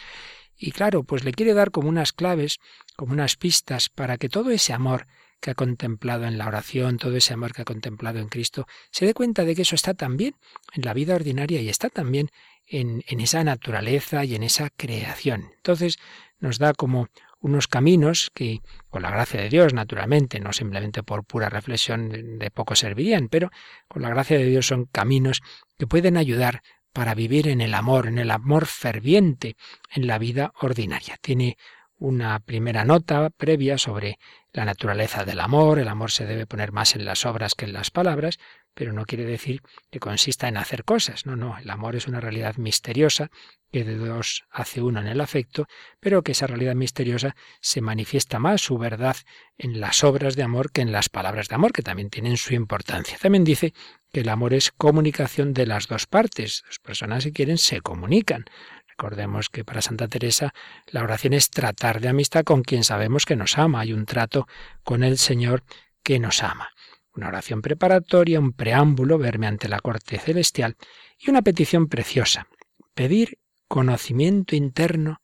Y 0.57 0.73
claro, 0.73 1.05
pues 1.05 1.25
le 1.25 1.33
quiere 1.33 1.55
dar 1.55 1.71
como 1.71 1.89
unas 1.89 2.13
claves, 2.13 2.59
como 2.97 3.13
unas 3.13 3.37
pistas, 3.37 3.89
para 3.89 4.19
que 4.19 4.29
todo 4.29 4.51
ese 4.51 4.73
amor 4.73 5.07
que 5.41 5.51
ha 5.51 5.55
contemplado 5.55 6.25
en 6.25 6.39
la 6.39 6.47
oración, 6.47 6.99
todo 6.99 7.17
ese 7.17 7.35
amor 7.35 7.53
que 7.53 7.63
ha 7.63 7.65
contemplado 7.65 8.21
en 8.21 8.29
Cristo, 8.29 8.67
se 8.91 9.07
dé 9.07 9.13
cuenta 9.13 9.45
de 9.45 9.57
que 9.57 9.63
eso 9.63 9.75
está 9.75 9.93
también 9.93 10.37
en 10.73 10.83
la 10.83 10.95
vida 10.95 11.15
ordinaria 11.15 11.61
y 11.61 11.69
está 11.69 11.91
también 11.91 12.31
en, 12.67 13.03
en 13.09 13.21
esa 13.21 13.43
naturaleza 13.43 14.25
y 14.25 14.37
en 14.37 14.45
esa 14.45 14.71
creación. 14.71 15.51
Entonces 15.57 15.99
nos 16.39 16.59
da 16.59 16.75
como 16.75 17.09
unos 17.43 17.67
caminos 17.67 18.31
que, 18.33 18.61
con 18.89 19.03
la 19.03 19.11
gracia 19.11 19.41
de 19.41 19.49
Dios, 19.49 19.75
naturalmente, 19.75 20.41
no 20.41 20.53
simplemente 20.53 21.03
por 21.03 21.25
pura 21.25 21.49
reflexión, 21.49 22.39
de 22.39 22.51
poco 22.51 22.77
servirían, 22.77 23.29
pero 23.29 23.51
con 23.89 24.03
la 24.03 24.09
gracia 24.09 24.39
de 24.39 24.47
Dios 24.47 24.67
son 24.67 24.87
caminos 24.87 25.43
que 25.77 25.89
pueden 25.89 26.17
ayudar 26.17 26.63
para 26.93 27.15
vivir 27.15 27.49
en 27.49 27.61
el 27.61 27.75
amor, 27.75 28.07
en 28.07 28.19
el 28.19 28.31
amor 28.31 28.67
ferviente, 28.67 29.57
en 29.91 30.07
la 30.07 30.19
vida 30.19 30.53
ordinaria. 30.61 31.17
Tiene 31.21 31.57
una 31.97 32.39
primera 32.41 32.85
nota 32.85 33.31
previa 33.31 33.77
sobre 33.77 34.19
la 34.53 34.65
naturaleza 34.65 35.25
del 35.25 35.41
amor, 35.41 35.79
el 35.79 35.89
amor 35.89 36.11
se 36.11 36.27
debe 36.27 36.47
poner 36.47 36.71
más 36.71 36.95
en 36.95 37.05
las 37.05 37.27
obras 37.27 37.55
que 37.55 37.65
en 37.65 37.73
las 37.73 37.91
palabras, 37.91 38.39
pero 38.75 38.93
no 38.93 39.05
quiere 39.05 39.25
decir 39.25 39.63
que 39.91 40.01
consista 40.01 40.49
en 40.49 40.57
hacer 40.57 40.85
cosas, 40.85 41.27
no, 41.27 41.37
no, 41.37 41.57
el 41.59 41.71
amor 41.71 41.97
es 41.97 42.07
una 42.07 42.21
realidad 42.21 42.57
misteriosa 42.57 43.31
que 43.73 43.85
de 43.85 43.97
dos 43.97 44.45
hace 44.51 44.83
uno 44.83 45.01
en 45.01 45.07
el 45.07 45.21
afecto, 45.21 45.67
pero 45.99 46.23
que 46.23 46.33
esa 46.33 46.47
realidad 46.47 46.75
misteriosa 46.75 47.35
se 47.61 47.81
manifiesta 47.81 48.39
más 48.39 48.61
su 48.61 48.77
verdad 48.79 49.17
en 49.57 49.81
las 49.81 50.05
obras 50.05 50.37
de 50.37 50.43
amor 50.43 50.71
que 50.71 50.83
en 50.83 50.93
las 50.93 51.09
palabras 51.09 51.49
de 51.49 51.55
amor, 51.55 51.73
que 51.73 51.83
también 51.83 52.11
tienen 52.11 52.37
su 52.37 52.55
importancia. 52.55 53.19
También 53.21 53.45
dice 53.45 53.73
que 54.13 54.21
el 54.21 54.29
amor 54.29 54.53
es 54.53 54.71
comunicación 54.71 55.55
de 55.55 55.67
las 55.67 55.89
dos 55.89 56.07
partes. 56.07 56.63
Las 56.67 56.79
personas, 56.79 57.25
si 57.25 57.33
quieren, 57.33 57.57
se 57.57 57.81
comunican. 57.81 58.45
Recordemos 58.87 59.49
que 59.49 59.65
para 59.65 59.81
Santa 59.81 60.07
Teresa 60.07 60.53
la 60.89 61.03
oración 61.03 61.33
es 61.33 61.49
tratar 61.49 62.01
de 62.01 62.09
amistad 62.09 62.45
con 62.45 62.63
quien 62.63 62.85
sabemos 62.85 63.25
que 63.25 63.37
nos 63.37 63.57
ama. 63.57 63.81
Hay 63.81 63.95
un 63.95 64.05
trato 64.05 64.47
con 64.85 65.03
el 65.03 65.17
Señor 65.17 65.65
que 66.03 66.19
nos 66.19 66.43
ama. 66.43 66.71
Una 67.15 67.29
oración 67.29 67.63
preparatoria, 67.63 68.39
un 68.39 68.53
preámbulo, 68.53 69.19
verme 69.19 69.47
ante 69.47 69.69
la 69.69 69.81
corte 69.81 70.19
celestial 70.19 70.77
y 71.19 71.31
una 71.31 71.43
petición 71.43 71.89
preciosa. 71.89 72.49
Pedir 72.95 73.39
conocimiento 73.73 74.55
interno 74.55 75.23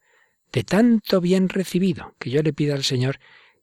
de 0.53 0.65
tanto 0.65 1.21
bien 1.21 1.51
recibido, 1.51 2.15
que 2.19 2.31
yo 2.31 2.43
le 2.43 2.55
pida 2.55 2.73
al 2.73 2.83
Señor 2.83 3.19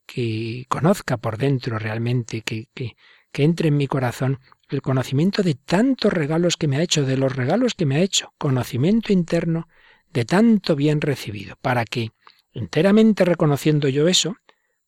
que 0.06 0.66
conozca 0.70 1.18
por 1.18 1.40
dentro 1.40 1.80
realmente, 1.80 2.44
que, 2.44 2.68
que, 2.76 2.96
que 3.32 3.44
entre 3.44 3.70
en 3.70 3.78
mi 3.78 3.88
corazón 3.88 4.40
el 4.70 4.84
conocimiento 4.84 5.42
de 5.42 5.56
tantos 5.56 6.14
regalos 6.14 6.56
que 6.56 6.68
me 6.68 6.78
ha 6.78 6.84
hecho, 6.84 7.04
de 7.04 7.18
los 7.18 7.36
regalos 7.36 7.74
que 7.74 7.88
me 7.88 7.96
ha 7.96 8.02
hecho, 8.02 8.36
conocimiento 8.38 9.12
interno 9.12 9.68
de 10.14 10.24
tanto 10.24 10.76
bien 10.76 11.02
recibido, 11.02 11.56
para 11.64 11.84
que, 11.86 12.12
enteramente 12.54 13.26
reconociendo 13.26 13.90
yo 13.90 14.08
eso, 14.08 14.38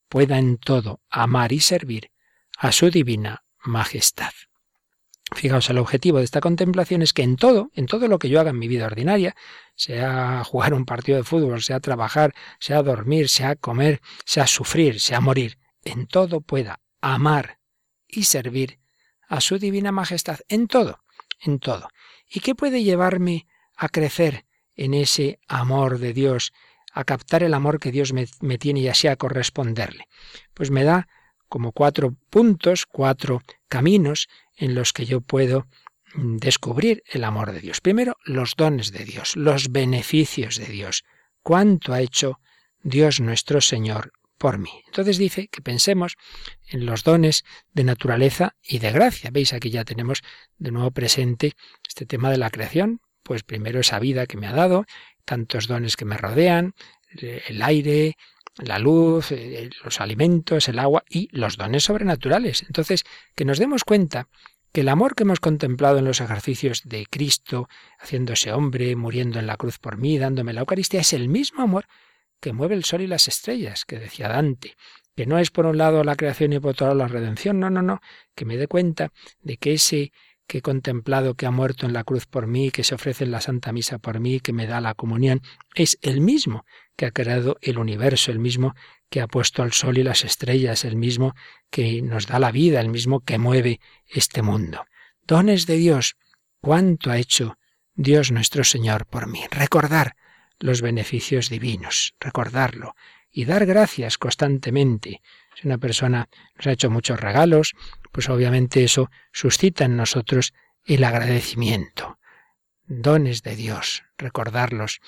pueda 0.09 0.37
en 0.37 0.59
todo 0.59 1.01
amar 1.09 1.51
y 1.53 1.59
servir 1.59 2.11
a 2.59 2.71
su 2.71 2.91
divina 2.91 3.45
majestad. 3.63 4.33
Fijaos, 5.35 5.69
el 5.69 5.77
objetivo 5.77 6.19
de 6.19 6.23
esta 6.23 6.39
contemplación 6.39 7.01
es 7.01 7.11
que 7.11 7.21
en 7.21 7.35
todo, 7.35 7.69
en 7.73 7.85
todo 7.85 8.07
lo 8.07 8.17
que 8.17 8.29
yo 8.29 8.39
haga 8.39 8.51
en 8.51 8.59
mi 8.59 8.69
vida 8.69 8.85
ordinaria, 8.85 9.35
sea 9.75 10.43
jugar 10.45 10.73
un 10.73 10.85
partido 10.85 11.17
de 11.17 11.25
fútbol, 11.25 11.61
sea 11.61 11.81
trabajar, 11.81 12.33
sea 12.59 12.81
dormir, 12.81 13.27
sea 13.27 13.55
comer, 13.55 14.01
sea 14.25 14.47
sufrir, 14.47 15.01
sea 15.01 15.19
morir, 15.19 15.59
en 15.83 16.07
todo 16.07 16.39
pueda 16.39 16.79
amar 17.01 17.59
y 18.07 18.23
servir 18.23 18.79
a 19.27 19.41
su 19.41 19.59
divina 19.59 19.91
majestad, 19.91 20.39
en 20.47 20.67
todo, 20.67 21.03
en 21.41 21.59
todo. 21.59 21.89
¿Y 22.29 22.39
qué 22.39 22.55
puede 22.55 22.83
llevarme 22.83 23.47
a 23.75 23.89
crecer 23.89 24.45
en 24.75 24.93
ese 24.93 25.39
amor 25.47 25.99
de 25.99 26.13
Dios, 26.13 26.53
a 26.93 27.03
captar 27.03 27.43
el 27.43 27.53
amor 27.53 27.79
que 27.79 27.91
Dios 27.91 28.13
me, 28.13 28.57
tiene 28.57 28.79
y 28.79 28.87
así 28.87 29.07
a 29.07 29.17
corresponderle? 29.17 30.07
Pues 30.53 30.71
me 30.71 30.85
da 30.85 31.09
como 31.49 31.73
cuatro 31.73 32.15
puntos, 32.29 32.85
cuatro 32.85 33.41
caminos 33.67 34.27
en 34.57 34.75
los 34.75 34.91
que 34.91 35.05
yo 35.05 35.21
puedo 35.21 35.67
descubrir 36.15 37.03
el 37.05 37.23
amor 37.23 37.51
de 37.51 37.61
Dios. 37.61 37.81
Primero, 37.81 38.17
los 38.25 38.55
dones 38.55 38.91
de 38.91 39.05
Dios, 39.05 39.35
los 39.35 39.71
beneficios 39.71 40.57
de 40.57 40.65
Dios. 40.65 41.03
¿Cuánto 41.43 41.93
ha 41.93 42.01
hecho 42.01 42.39
Dios 42.81 43.19
nuestro 43.19 43.61
Señor 43.61 44.11
por 44.37 44.57
mí? 44.57 44.83
Entonces 44.87 45.17
dice 45.17 45.47
que 45.47 45.61
pensemos 45.61 46.15
en 46.67 46.85
los 46.85 47.03
dones 47.03 47.43
de 47.73 47.83
naturaleza 47.83 48.55
y 48.63 48.79
de 48.79 48.91
gracia. 48.91 49.29
Veis, 49.31 49.53
aquí 49.53 49.69
ya 49.69 49.85
tenemos 49.85 50.23
de 50.57 50.71
nuevo 50.71 50.91
presente 50.91 51.53
este 51.87 52.05
tema 52.05 52.31
de 52.31 52.37
la 52.37 52.49
creación. 52.49 53.01
Pues 53.23 53.43
primero 53.43 53.79
esa 53.79 53.99
vida 53.99 54.25
que 54.25 54.37
me 54.37 54.47
ha 54.47 54.53
dado, 54.53 54.85
tantos 55.25 55.67
dones 55.67 55.97
que 55.97 56.05
me 56.05 56.17
rodean, 56.17 56.73
el 57.11 57.61
aire, 57.61 58.15
la 58.57 58.79
luz, 58.79 59.31
eh, 59.31 59.69
los 59.83 60.01
alimentos, 60.01 60.67
el 60.67 60.79
agua 60.79 61.03
y 61.09 61.29
los 61.31 61.57
dones 61.57 61.83
sobrenaturales. 61.83 62.63
Entonces, 62.63 63.03
que 63.35 63.45
nos 63.45 63.59
demos 63.59 63.83
cuenta 63.83 64.27
que 64.71 64.81
el 64.81 64.89
amor 64.89 65.15
que 65.15 65.23
hemos 65.23 65.39
contemplado 65.39 65.97
en 65.97 66.05
los 66.05 66.21
ejercicios 66.21 66.81
de 66.85 67.05
Cristo, 67.09 67.67
haciéndose 67.99 68.51
hombre, 68.51 68.95
muriendo 68.95 69.39
en 69.39 69.47
la 69.47 69.57
cruz 69.57 69.79
por 69.79 69.97
mí, 69.97 70.17
dándome 70.17 70.53
la 70.53 70.61
Eucaristía, 70.61 71.01
es 71.01 71.13
el 71.13 71.29
mismo 71.29 71.63
amor 71.63 71.85
que 72.39 72.53
mueve 72.53 72.75
el 72.75 72.83
sol 72.83 73.01
y 73.01 73.07
las 73.07 73.27
estrellas, 73.27 73.85
que 73.85 73.97
decía 73.97 74.27
Dante, 74.27 74.75
que 75.15 75.25
no 75.25 75.39
es 75.39 75.49
por 75.49 75.65
un 75.65 75.77
lado 75.77 76.03
la 76.03 76.15
creación 76.15 76.53
y 76.53 76.59
por 76.59 76.71
otro 76.71 76.87
lado 76.87 76.99
la 76.99 77.07
redención, 77.07 77.59
no, 77.59 77.69
no, 77.69 77.81
no, 77.81 78.01
que 78.35 78.45
me 78.45 78.57
dé 78.57 78.67
cuenta 78.67 79.11
de 79.41 79.57
que 79.57 79.73
ese 79.73 80.11
que 80.47 80.59
he 80.59 80.61
contemplado 80.61 81.35
que 81.35 81.45
ha 81.45 81.51
muerto 81.51 81.85
en 81.85 81.93
la 81.93 82.03
cruz 82.03 82.25
por 82.25 82.47
mí, 82.47 82.71
que 82.71 82.83
se 82.83 82.95
ofrece 82.95 83.25
en 83.25 83.31
la 83.31 83.41
Santa 83.41 83.71
Misa 83.71 83.99
por 83.99 84.19
mí, 84.19 84.39
que 84.39 84.53
me 84.53 84.65
da 84.65 84.81
la 84.81 84.93
comunión, 84.93 85.41
es 85.75 85.99
el 86.01 86.21
mismo 86.21 86.65
que 86.95 87.05
ha 87.05 87.11
creado 87.11 87.57
el 87.61 87.77
universo, 87.77 88.31
el 88.31 88.39
mismo 88.39 88.73
que 89.09 89.21
ha 89.21 89.27
puesto 89.27 89.61
al 89.61 89.73
sol 89.73 89.97
y 89.97 90.03
las 90.03 90.23
estrellas, 90.23 90.85
el 90.85 90.95
mismo 90.95 91.35
que 91.69 92.01
nos 92.01 92.27
da 92.27 92.39
la 92.39 92.51
vida, 92.51 92.81
el 92.81 92.89
mismo 92.89 93.19
que 93.19 93.37
mueve 93.37 93.79
este 94.07 94.41
mundo. 94.41 94.85
Dones 95.21 95.65
de 95.65 95.75
Dios, 95.75 96.15
cuánto 96.61 97.11
ha 97.11 97.17
hecho 97.17 97.57
Dios 97.93 98.31
nuestro 98.31 98.63
Señor 98.63 99.05
por 99.05 99.27
mí. 99.27 99.41
Recordar 99.51 100.15
los 100.59 100.81
beneficios 100.81 101.49
divinos, 101.49 102.15
recordarlo 102.19 102.95
y 103.31 103.45
dar 103.45 103.65
gracias 103.65 104.17
constantemente. 104.17 105.21
Si 105.59 105.65
una 105.65 105.79
persona 105.79 106.29
nos 106.55 106.67
ha 106.67 106.71
hecho 106.71 106.91
muchos 106.91 107.19
regalos, 107.19 107.73
pues 108.11 108.29
obviamente 108.29 108.83
eso 108.83 109.09
suscita 109.31 109.85
en 109.85 109.97
nosotros 109.97 110.53
el 110.85 111.03
agradecimiento. 111.03 112.19
Dones 112.85 113.41
de 113.41 113.55
Dios, 113.55 114.03
recordarlos. 114.19 114.99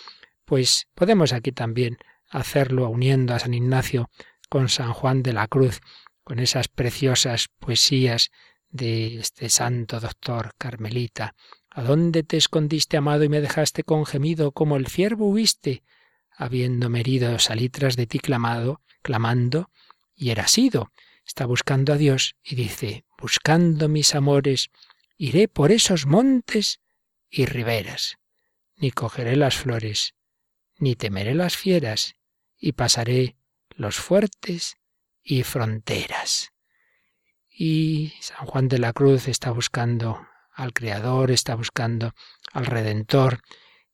Pues 0.46 0.88
podemos 0.96 1.34
aquí 1.34 1.52
también 1.52 2.00
hacerlo 2.32 2.90
uniendo 2.90 3.36
a 3.36 3.40
San 3.40 3.54
Ignacio 3.54 4.10
con 4.50 4.70
San 4.70 4.92
Juan 4.92 5.22
de 5.22 5.34
la 5.34 5.48
Cruz, 5.48 5.82
con 6.24 6.40
esas 6.40 6.68
preciosas 6.68 7.50
poesías 7.60 8.32
de 8.70 9.20
este 9.20 9.50
santo 9.50 10.00
doctor 10.00 10.54
carmelita. 10.58 11.36
¿A 11.70 11.84
dónde 11.84 12.24
te 12.24 12.38
escondiste, 12.38 12.98
amado, 12.98 13.24
y 13.24 13.30
me 13.30 13.42
dejaste 13.42 13.84
con 13.84 14.08
gemido 14.08 14.52
como 14.52 14.78
el 14.78 14.88
ciervo 14.88 15.30
huiste? 15.30 15.84
Habiéndome 16.36 17.02
herido, 17.02 17.38
salí 17.38 17.70
tras 17.70 17.96
de 17.96 18.08
ti 18.08 18.18
clamado, 18.18 18.82
clamando, 19.04 19.70
y 20.20 20.32
era 20.32 20.48
sido. 20.48 20.92
Está 21.26 21.46
buscando 21.46 21.94
a 21.94 21.98
Dios 21.98 22.36
y 22.44 22.56
dice, 22.56 23.06
buscando 23.18 23.88
mis 23.88 24.14
amores, 24.14 24.70
iré 25.18 25.48
por 25.48 25.72
esos 25.72 26.06
montes 26.06 26.82
y 27.30 27.46
riberas, 27.46 28.18
ni 28.76 28.92
cogeré 28.92 29.36
las 29.36 29.56
flores, 29.56 30.16
ni 30.78 30.96
temeré 30.96 31.36
las 31.36 31.56
fieras, 31.56 32.16
y 32.58 32.74
pasaré 32.74 33.38
los 33.70 33.96
fuertes 33.98 34.78
y 35.24 35.44
fronteras. 35.44 36.52
Y 37.50 38.14
San 38.20 38.46
Juan 38.46 38.68
de 38.68 38.80
la 38.80 38.92
Cruz 38.92 39.28
está 39.28 39.52
buscando 39.52 40.28
al 40.52 40.74
Creador, 40.74 41.32
está 41.32 41.56
buscando 41.56 42.14
al 42.52 42.66
Redentor, 42.66 43.40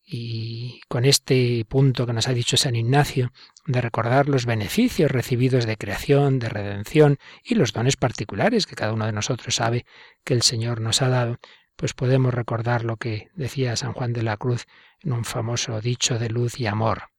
y 0.05 0.81
con 0.87 1.03
este 1.03 1.65
punto 1.67 2.05
que 2.05 2.13
nos 2.13 2.27
ha 2.27 2.33
dicho 2.33 2.57
San 2.57 2.75
Ignacio, 2.75 3.31
de 3.65 3.81
recordar 3.81 4.29
los 4.29 4.45
beneficios 4.45 5.09
recibidos 5.09 5.65
de 5.65 5.77
creación, 5.77 6.37
de 6.37 6.49
redención 6.49 7.17
y 7.43 7.55
los 7.55 7.73
dones 7.73 7.97
particulares 7.97 8.67
que 8.67 8.75
cada 8.75 8.93
uno 8.93 9.07
de 9.07 9.11
nosotros 9.11 9.55
sabe 9.55 9.85
que 10.23 10.35
el 10.35 10.43
Señor 10.43 10.79
nos 10.79 11.01
ha 11.01 11.09
dado, 11.09 11.39
pues 11.75 11.93
podemos 11.93 12.33
recordar 12.33 12.85
lo 12.85 12.97
que 12.97 13.29
decía 13.33 13.75
San 13.75 13.93
Juan 13.93 14.13
de 14.13 14.21
la 14.21 14.37
Cruz 14.37 14.67
en 15.01 15.11
un 15.11 15.25
famoso 15.25 15.81
dicho 15.81 16.19
de 16.19 16.29
luz 16.29 16.59
y 16.59 16.67
amor. 16.67 17.09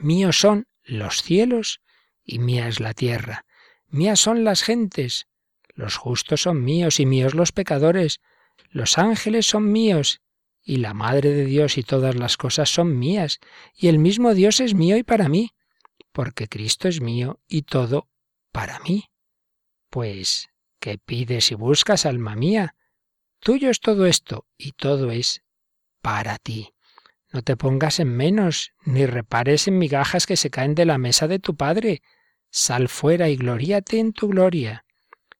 Míos 0.00 0.40
son 0.40 0.66
los 0.84 1.22
cielos 1.22 1.82
y 2.24 2.38
mía 2.38 2.68
es 2.68 2.80
la 2.80 2.94
tierra. 2.94 3.44
Mías 3.88 4.18
son 4.18 4.44
las 4.44 4.62
gentes. 4.62 5.28
Los 5.74 5.96
justos 5.96 6.42
son 6.42 6.64
míos 6.64 7.00
y 7.00 7.06
míos 7.06 7.34
los 7.34 7.52
pecadores. 7.52 8.20
Los 8.70 8.98
ángeles 8.98 9.46
son 9.46 9.70
míos 9.70 10.22
y 10.68 10.76
la 10.76 10.92
Madre 10.92 11.30
de 11.30 11.46
Dios 11.46 11.78
y 11.78 11.82
todas 11.82 12.14
las 12.14 12.36
cosas 12.36 12.68
son 12.68 12.98
mías, 12.98 13.40
y 13.74 13.88
el 13.88 13.98
mismo 13.98 14.34
Dios 14.34 14.60
es 14.60 14.74
mío 14.74 14.98
y 14.98 15.02
para 15.02 15.30
mí, 15.30 15.54
porque 16.12 16.46
Cristo 16.46 16.88
es 16.88 17.00
mío 17.00 17.40
y 17.48 17.62
todo 17.62 18.10
para 18.52 18.78
mí. 18.80 19.06
Pues, 19.88 20.50
¿qué 20.78 20.98
pides 20.98 21.52
y 21.52 21.54
buscas, 21.54 22.04
alma 22.04 22.36
mía? 22.36 22.74
Tuyo 23.40 23.70
es 23.70 23.80
todo 23.80 24.04
esto 24.04 24.44
y 24.58 24.72
todo 24.72 25.10
es 25.10 25.42
para 26.02 26.36
ti. 26.36 26.74
No 27.32 27.40
te 27.40 27.56
pongas 27.56 27.98
en 27.98 28.14
menos, 28.14 28.72
ni 28.84 29.06
repares 29.06 29.68
en 29.68 29.78
migajas 29.78 30.26
que 30.26 30.36
se 30.36 30.50
caen 30.50 30.74
de 30.74 30.84
la 30.84 30.98
mesa 30.98 31.28
de 31.28 31.38
tu 31.38 31.56
Padre. 31.56 32.02
Sal 32.50 32.90
fuera 32.90 33.30
y 33.30 33.36
gloríate 33.36 34.00
en 34.00 34.12
tu 34.12 34.28
gloria. 34.28 34.84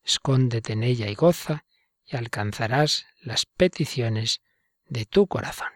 Escóndete 0.02 0.72
en 0.72 0.84
ella 0.84 1.10
y 1.10 1.14
goza, 1.14 1.66
y 2.06 2.16
alcanzarás 2.16 3.04
las 3.20 3.44
peticiones 3.44 4.40
de 4.88 5.06
tu 5.06 5.26
corazón. 5.26 5.68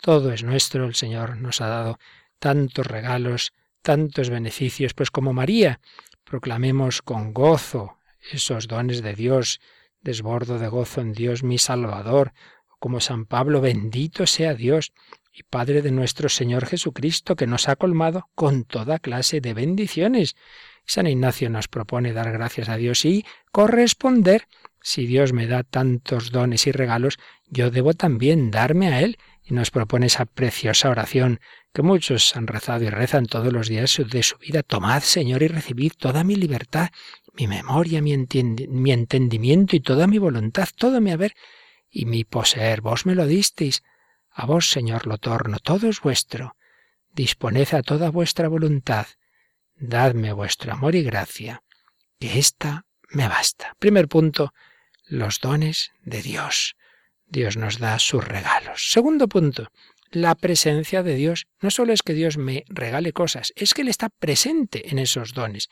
Todo 0.00 0.32
es 0.32 0.42
nuestro, 0.42 0.84
el 0.84 0.94
Señor 0.94 1.36
nos 1.36 1.60
ha 1.60 1.68
dado 1.68 1.98
tantos 2.38 2.86
regalos, 2.86 3.52
tantos 3.82 4.30
beneficios, 4.30 4.94
pues 4.94 5.10
como 5.10 5.32
María, 5.32 5.80
proclamemos 6.24 7.02
con 7.02 7.32
gozo 7.32 7.98
esos 8.32 8.68
dones 8.68 9.02
de 9.02 9.14
Dios, 9.14 9.60
desbordo 10.00 10.58
de 10.58 10.68
gozo 10.68 11.00
en 11.00 11.12
Dios 11.12 11.42
mi 11.42 11.58
Salvador, 11.58 12.32
como 12.78 13.00
San 13.00 13.26
Pablo, 13.26 13.60
bendito 13.60 14.26
sea 14.26 14.54
Dios 14.54 14.92
y 15.32 15.44
Padre 15.44 15.82
de 15.82 15.92
nuestro 15.92 16.28
Señor 16.28 16.66
Jesucristo, 16.66 17.36
que 17.36 17.46
nos 17.46 17.68
ha 17.68 17.76
colmado 17.76 18.28
con 18.34 18.64
toda 18.64 18.98
clase 18.98 19.40
de 19.40 19.54
bendiciones. 19.54 20.36
San 20.84 21.06
Ignacio 21.06 21.48
nos 21.48 21.68
propone 21.68 22.12
dar 22.12 22.32
gracias 22.32 22.68
a 22.68 22.76
Dios 22.76 23.04
y 23.04 23.24
corresponder. 23.50 24.48
Si 24.82 25.06
Dios 25.06 25.32
me 25.32 25.46
da 25.46 25.62
tantos 25.62 26.30
dones 26.30 26.66
y 26.66 26.72
regalos, 26.72 27.18
yo 27.46 27.70
debo 27.70 27.94
también 27.94 28.50
darme 28.50 28.88
a 28.88 29.00
Él. 29.00 29.18
Y 29.44 29.54
nos 29.54 29.72
propone 29.72 30.06
esa 30.06 30.24
preciosa 30.24 30.88
oración 30.88 31.40
que 31.72 31.82
muchos 31.82 32.36
han 32.36 32.46
rezado 32.46 32.84
y 32.84 32.90
rezan 32.90 33.26
todos 33.26 33.52
los 33.52 33.68
días 33.68 34.00
de 34.08 34.22
su 34.22 34.38
vida. 34.38 34.62
Tomad, 34.62 35.02
Señor, 35.02 35.42
y 35.42 35.48
recibid 35.48 35.92
toda 35.98 36.22
mi 36.22 36.36
libertad 36.36 36.90
mi 37.34 37.46
memoria, 37.46 38.02
mi, 38.02 38.16
mi 38.16 38.92
entendimiento 38.92 39.76
y 39.76 39.80
toda 39.80 40.06
mi 40.06 40.18
voluntad, 40.18 40.68
todo 40.76 41.00
mi 41.00 41.10
haber 41.10 41.34
y 41.90 42.06
mi 42.06 42.24
poseer. 42.24 42.80
Vos 42.80 43.06
me 43.06 43.14
lo 43.14 43.26
disteis. 43.26 43.82
A 44.30 44.46
vos, 44.46 44.70
Señor, 44.70 45.06
lo 45.06 45.18
torno, 45.18 45.58
todo 45.58 45.88
es 45.88 46.00
vuestro. 46.00 46.56
Disponed 47.12 47.74
a 47.74 47.82
toda 47.82 48.10
vuestra 48.10 48.48
voluntad. 48.48 49.06
Dadme 49.76 50.32
vuestro 50.32 50.72
amor 50.72 50.94
y 50.94 51.02
gracia, 51.02 51.62
que 52.18 52.38
ésta 52.38 52.86
me 53.10 53.28
basta. 53.28 53.74
Primer 53.78 54.08
punto, 54.08 54.52
los 55.12 55.40
dones 55.40 55.92
de 56.02 56.22
Dios. 56.22 56.74
Dios 57.26 57.58
nos 57.58 57.78
da 57.78 57.98
sus 57.98 58.26
regalos. 58.26 58.90
Segundo 58.90 59.28
punto, 59.28 59.70
la 60.10 60.34
presencia 60.34 61.02
de 61.02 61.14
Dios. 61.14 61.46
No 61.60 61.70
solo 61.70 61.92
es 61.92 62.02
que 62.02 62.14
Dios 62.14 62.38
me 62.38 62.64
regale 62.68 63.12
cosas, 63.12 63.52
es 63.54 63.74
que 63.74 63.82
Él 63.82 63.88
está 63.88 64.08
presente 64.08 64.90
en 64.90 64.98
esos 64.98 65.34
dones. 65.34 65.68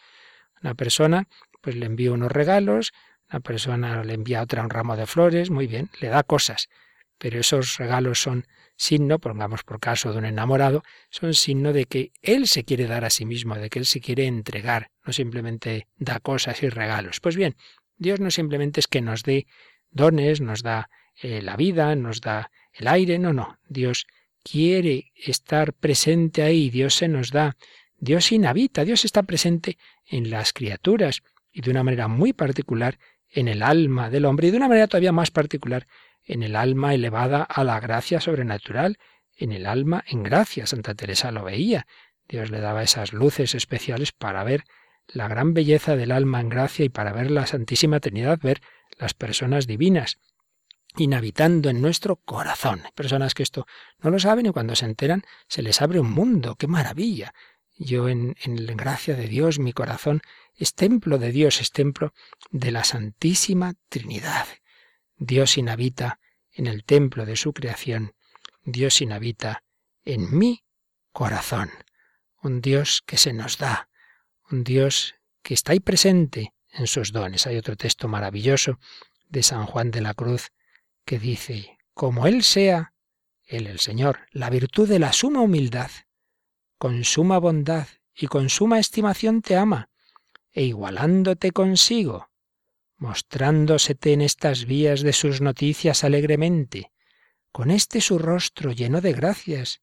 Una 0.63 0.75
persona 0.75 1.27
pues 1.63 1.75
le 1.75 1.87
envía 1.87 2.13
unos 2.13 2.31
regalos, 2.31 2.93
una 3.31 3.41
persona 3.41 4.05
le 4.05 4.15
envía 4.15 4.43
otra 4.43 4.63
un 4.63 4.71
ramo 4.71 4.97
de 4.97 5.07
flores, 5.07 5.51
muy 5.51 5.67
bien, 5.67 5.89
le 6.01 6.09
da 6.09 6.23
cosas, 6.23 6.69
pero 7.17 7.41
esos 7.41 7.77
regalos 7.77 8.21
son 8.21 8.47
signo, 8.77 9.19
pongamos 9.19 9.63
por 9.63 9.79
caso 9.79 10.13
de 10.13 10.19
un 10.19 10.25
enamorado, 10.25 10.83
son 11.11 11.35
signo 11.35 11.73
de 11.73 11.85
que 11.85 12.13
él 12.23 12.47
se 12.47 12.65
quiere 12.65 12.87
dar 12.87 13.05
a 13.05 13.11
sí 13.11 13.27
mismo, 13.27 13.55
de 13.57 13.69
que 13.69 13.79
él 13.79 13.87
se 13.87 14.01
quiere 14.01 14.27
entregar, 14.27 14.91
no 15.05 15.13
simplemente 15.13 15.87
da 15.99 16.19
cosas 16.21 16.63
y 16.63 16.71
regalos. 16.71 17.21
Pues 17.21 17.37
bien, 17.37 17.57
Dios 18.01 18.19
no 18.19 18.31
simplemente 18.31 18.81
es 18.81 18.87
que 18.87 19.03
nos 19.03 19.23
dé 19.23 19.47
dones, 19.91 20.41
nos 20.41 20.63
da 20.63 20.89
eh, 21.23 21.43
la 21.43 21.57
vida, 21.57 21.95
nos 21.97 22.23
da 22.23 22.51
el 22.73 22.89
aire, 22.89 23.19
no, 23.19 23.35
no, 23.35 23.59
Dios 23.69 24.07
quiere 24.43 25.13
estar 25.15 25.75
presente 25.75 26.43
ahí, 26.43 26.71
Dios 26.71 26.95
se 26.95 27.09
nos 27.09 27.31
da, 27.31 27.59
Dios 27.99 28.33
inhabita, 28.33 28.87
Dios 28.87 29.05
está 29.05 29.23
presente 29.23 29.77
en 30.07 30.31
las 30.31 30.55
criaturas 30.55 31.23
y 31.53 31.61
de 31.61 31.71
una 31.71 31.85
manera 31.85 32.09
muy 32.09 32.33
particular 32.33 32.99
en 33.29 33.49
el 33.49 33.63
alma 33.63 34.09
del 34.09 34.25
hombre 34.25 34.49
y 34.49 34.51
de 34.51 34.57
una 34.57 34.69
manera 34.69 34.89
todavía 34.89 35.13
más 35.13 35.31
particular 35.31 35.87
en 36.25 36.43
el 36.43 36.57
alma 36.57 36.95
elevada 36.95 37.43
a 37.43 37.65
la 37.65 37.81
gracia 37.81 38.19
sobrenatural, 38.19 38.97
en 39.37 39.53
el 39.53 39.67
alma 39.67 40.05
en 40.07 40.23
gracia. 40.23 40.67
Santa 40.67 40.95
Teresa 40.95 41.33
lo 41.33 41.45
veía. 41.45 41.87
Dios 42.27 42.51
le 42.51 42.61
daba 42.61 42.83
esas 42.83 43.13
luces 43.13 43.55
especiales 43.55 44.13
para 44.13 44.43
ver 44.43 44.65
la 45.09 45.29
gran 45.29 45.55
belleza 45.55 45.97
del 45.97 46.13
alma 46.13 46.41
en 46.41 46.49
gracia 46.49 46.85
y 46.85 46.89
para 46.89 47.13
ver 47.13 47.31
la 47.31 47.47
Santísima 47.47 48.01
Trinidad, 48.01 48.39
ver 48.41 48.61
las 48.99 49.15
personas 49.15 49.67
divinas 49.67 50.19
inhabitando 50.97 51.71
en 51.71 51.81
nuestro 51.81 52.17
corazón. 52.17 52.83
personas 52.95 53.35
que 53.35 53.43
esto 53.43 53.67
no 53.99 54.11
lo 54.11 54.19
saben 54.19 54.47
y 54.47 54.51
cuando 54.51 54.75
se 54.75 54.87
enteran 54.87 55.23
se 55.49 55.63
les 55.63 55.81
abre 55.83 56.01
un 56.01 56.11
mundo. 56.11 56.57
¡Qué 56.57 56.67
maravilla! 56.67 57.33
Yo 57.77 58.09
en, 58.09 58.37
en 58.43 58.57
gracia 58.77 59.17
de 59.17 59.27
Dios, 59.27 59.59
mi 59.59 59.73
corazón 59.73 60.21
es 60.55 60.75
templo 60.75 61.19
de 61.19 61.33
Dios, 61.33 61.61
es 61.61 61.71
templo 61.71 62.13
de 62.51 62.73
la 62.73 62.85
Santísima 62.85 63.75
Trinidad. 63.89 64.47
Dios 65.17 65.57
inhabita 65.57 66.21
en 66.53 66.67
el 66.67 66.85
templo 66.85 67.25
de 67.25 67.37
su 67.37 67.53
creación, 67.53 68.15
Dios 68.65 69.01
inhabita 69.01 69.63
en 70.05 70.37
mi 70.37 70.65
corazón. 71.13 71.71
Un 72.43 72.61
Dios 72.61 73.03
que 73.07 73.17
se 73.17 73.33
nos 73.33 73.59
da, 73.59 73.90
un 74.51 74.65
Dios 74.65 75.15
que 75.43 75.55
está 75.55 75.73
ahí 75.73 75.81
presente 75.81 76.55
en 76.73 76.87
sus 76.87 77.13
dones. 77.13 77.47
Hay 77.47 77.57
otro 77.57 77.77
texto 77.77 78.09
maravilloso 78.09 78.79
de 79.29 79.43
San 79.43 79.67
Juan 79.67 79.91
de 79.91 80.01
la 80.01 80.15
Cruz 80.15 80.49
que 81.05 81.19
dice, 81.19 81.79
como 81.95 82.27
Él 82.27 82.43
sea, 82.43 82.93
Él 83.45 83.67
el 83.67 83.81
Señor, 83.81 84.27
la 84.33 84.51
virtud 84.51 84.89
de 84.89 84.99
la 84.99 85.13
suma 85.13 85.41
humildad, 85.41 85.91
con 86.79 87.05
suma 87.05 87.39
bondad 87.39 87.89
y 88.15 88.27
con 88.27 88.49
suma 88.49 88.79
estimación 88.79 89.43
te 89.43 89.57
ama, 89.57 89.89
e 90.53 90.65
igualándote 90.65 91.53
consigo, 91.53 92.31
mostrándosete 92.97 94.13
en 94.13 94.21
estas 94.21 94.67
vías 94.67 95.03
de 95.03 95.13
sus 95.13 95.41
noticias 95.41 96.05
alegremente, 96.05 96.93
con 97.53 97.71
este 97.71 98.01
su 98.01 98.19
rostro 98.19 98.73
lleno 98.73 99.01
de 99.01 99.13
gracias, 99.13 99.81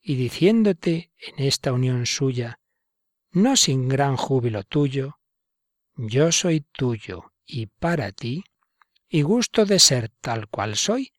y 0.00 0.16
diciéndote 0.16 1.12
en 1.18 1.44
esta 1.44 1.72
unión 1.72 2.06
suya, 2.06 2.60
no 3.32 3.56
sin 3.56 3.88
gran 3.88 4.16
júbilo 4.16 4.62
tuyo, 4.62 5.18
yo 5.96 6.32
soy 6.32 6.60
tuyo 6.72 7.32
y 7.44 7.66
para 7.66 8.12
ti, 8.12 8.44
y 9.08 9.22
gusto 9.22 9.66
de 9.66 9.78
ser 9.78 10.10
tal 10.20 10.48
cual 10.48 10.76
soy, 10.76 11.12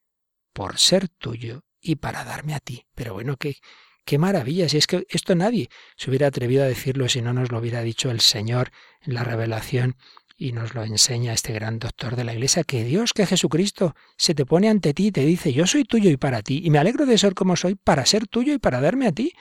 por 0.54 0.80
ser 0.80 1.10
tuyo 1.10 1.64
y 1.80 1.98
para 1.98 2.24
darme 2.24 2.56
a 2.56 2.60
ti. 2.60 2.86
Pero 2.96 3.14
bueno, 3.14 3.38
que 3.38 3.58
Qué 4.06 4.18
maravilla, 4.18 4.68
si 4.68 4.78
es 4.78 4.88
que 4.88 5.06
esto 5.10 5.34
nadie 5.34 5.70
se 5.96 6.10
hubiera 6.10 6.28
atrevido 6.28 6.64
a 6.64 6.68
decirlo 6.68 7.08
si 7.08 7.22
no 7.22 7.34
nos 7.34 7.52
lo 7.52 7.60
hubiera 7.60 7.82
dicho 7.82 8.12
el 8.12 8.20
Señor 8.20 8.72
en 9.02 9.14
la 9.14 9.24
revelación 9.24 9.96
y 10.36 10.52
nos 10.52 10.76
lo 10.76 10.84
enseña 10.84 11.32
este 11.32 11.54
gran 11.54 11.80
doctor 11.80 12.18
de 12.18 12.26
la 12.26 12.34
Iglesia, 12.34 12.66
que 12.66 12.84
Dios, 12.84 13.14
que 13.14 13.26
Jesucristo 13.26 13.96
se 14.18 14.36
te 14.36 14.46
pone 14.46 14.68
ante 14.68 14.94
ti 14.94 15.08
y 15.08 15.12
te 15.12 15.26
dice, 15.26 15.54
yo 15.54 15.68
soy 15.68 15.86
tuyo 15.86 16.10
y 16.10 16.18
para 16.18 16.42
ti, 16.42 16.62
y 16.66 16.70
me 16.70 16.80
alegro 16.80 17.06
de 17.06 17.18
ser 17.18 17.34
como 17.34 17.56
soy 17.56 17.76
para 17.76 18.06
ser 18.06 18.28
tuyo 18.28 18.54
y 18.54 18.58
para 18.58 18.82
darme 18.82 19.08
a 19.08 19.14
ti, 19.14 19.32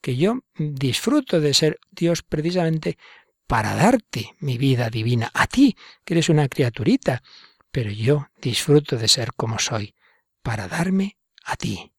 que 0.00 0.16
yo 0.16 0.40
disfruto 0.56 1.40
de 1.40 1.54
ser 1.54 1.78
Dios 1.90 2.22
precisamente 2.22 2.98
para 3.46 3.74
darte 3.74 4.34
mi 4.38 4.58
vida 4.58 4.90
divina, 4.90 5.30
a 5.34 5.46
ti, 5.46 5.76
que 6.04 6.14
eres 6.14 6.28
una 6.28 6.48
criaturita, 6.48 7.22
pero 7.70 7.90
yo 7.90 8.28
disfruto 8.40 8.96
de 8.96 9.08
ser 9.08 9.32
como 9.34 9.58
soy, 9.58 9.94
para 10.42 10.68
darme 10.68 11.16
a 11.44 11.56
ti. 11.56 11.92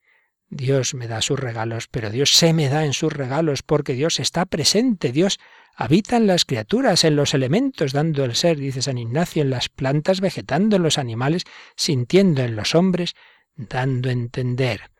Dios 0.49 0.93
me 0.93 1.07
da 1.07 1.21
sus 1.21 1.39
regalos, 1.39 1.87
pero 1.87 2.09
Dios 2.09 2.31
se 2.31 2.53
me 2.53 2.67
da 2.67 2.85
en 2.85 2.93
sus 2.93 3.11
regalos 3.11 3.63
porque 3.63 3.93
Dios 3.93 4.19
está 4.19 4.45
presente, 4.45 5.11
Dios 5.11 5.39
habita 5.75 6.17
en 6.17 6.27
las 6.27 6.45
criaturas, 6.45 7.05
en 7.05 7.15
los 7.15 7.33
elementos, 7.33 7.93
dando 7.93 8.25
el 8.25 8.35
ser, 8.35 8.57
dice 8.57 8.81
San 8.81 8.97
Ignacio, 8.97 9.41
en 9.41 9.49
las 9.49 9.69
plantas, 9.69 10.19
vegetando 10.19 10.75
en 10.75 10.83
los 10.83 10.97
animales, 10.97 11.43
sintiendo 11.75 12.43
en 12.43 12.55
los 12.55 12.75
hombres, 12.75 13.13
dando 13.55 14.09
a 14.09 14.11
entender. 14.11 14.91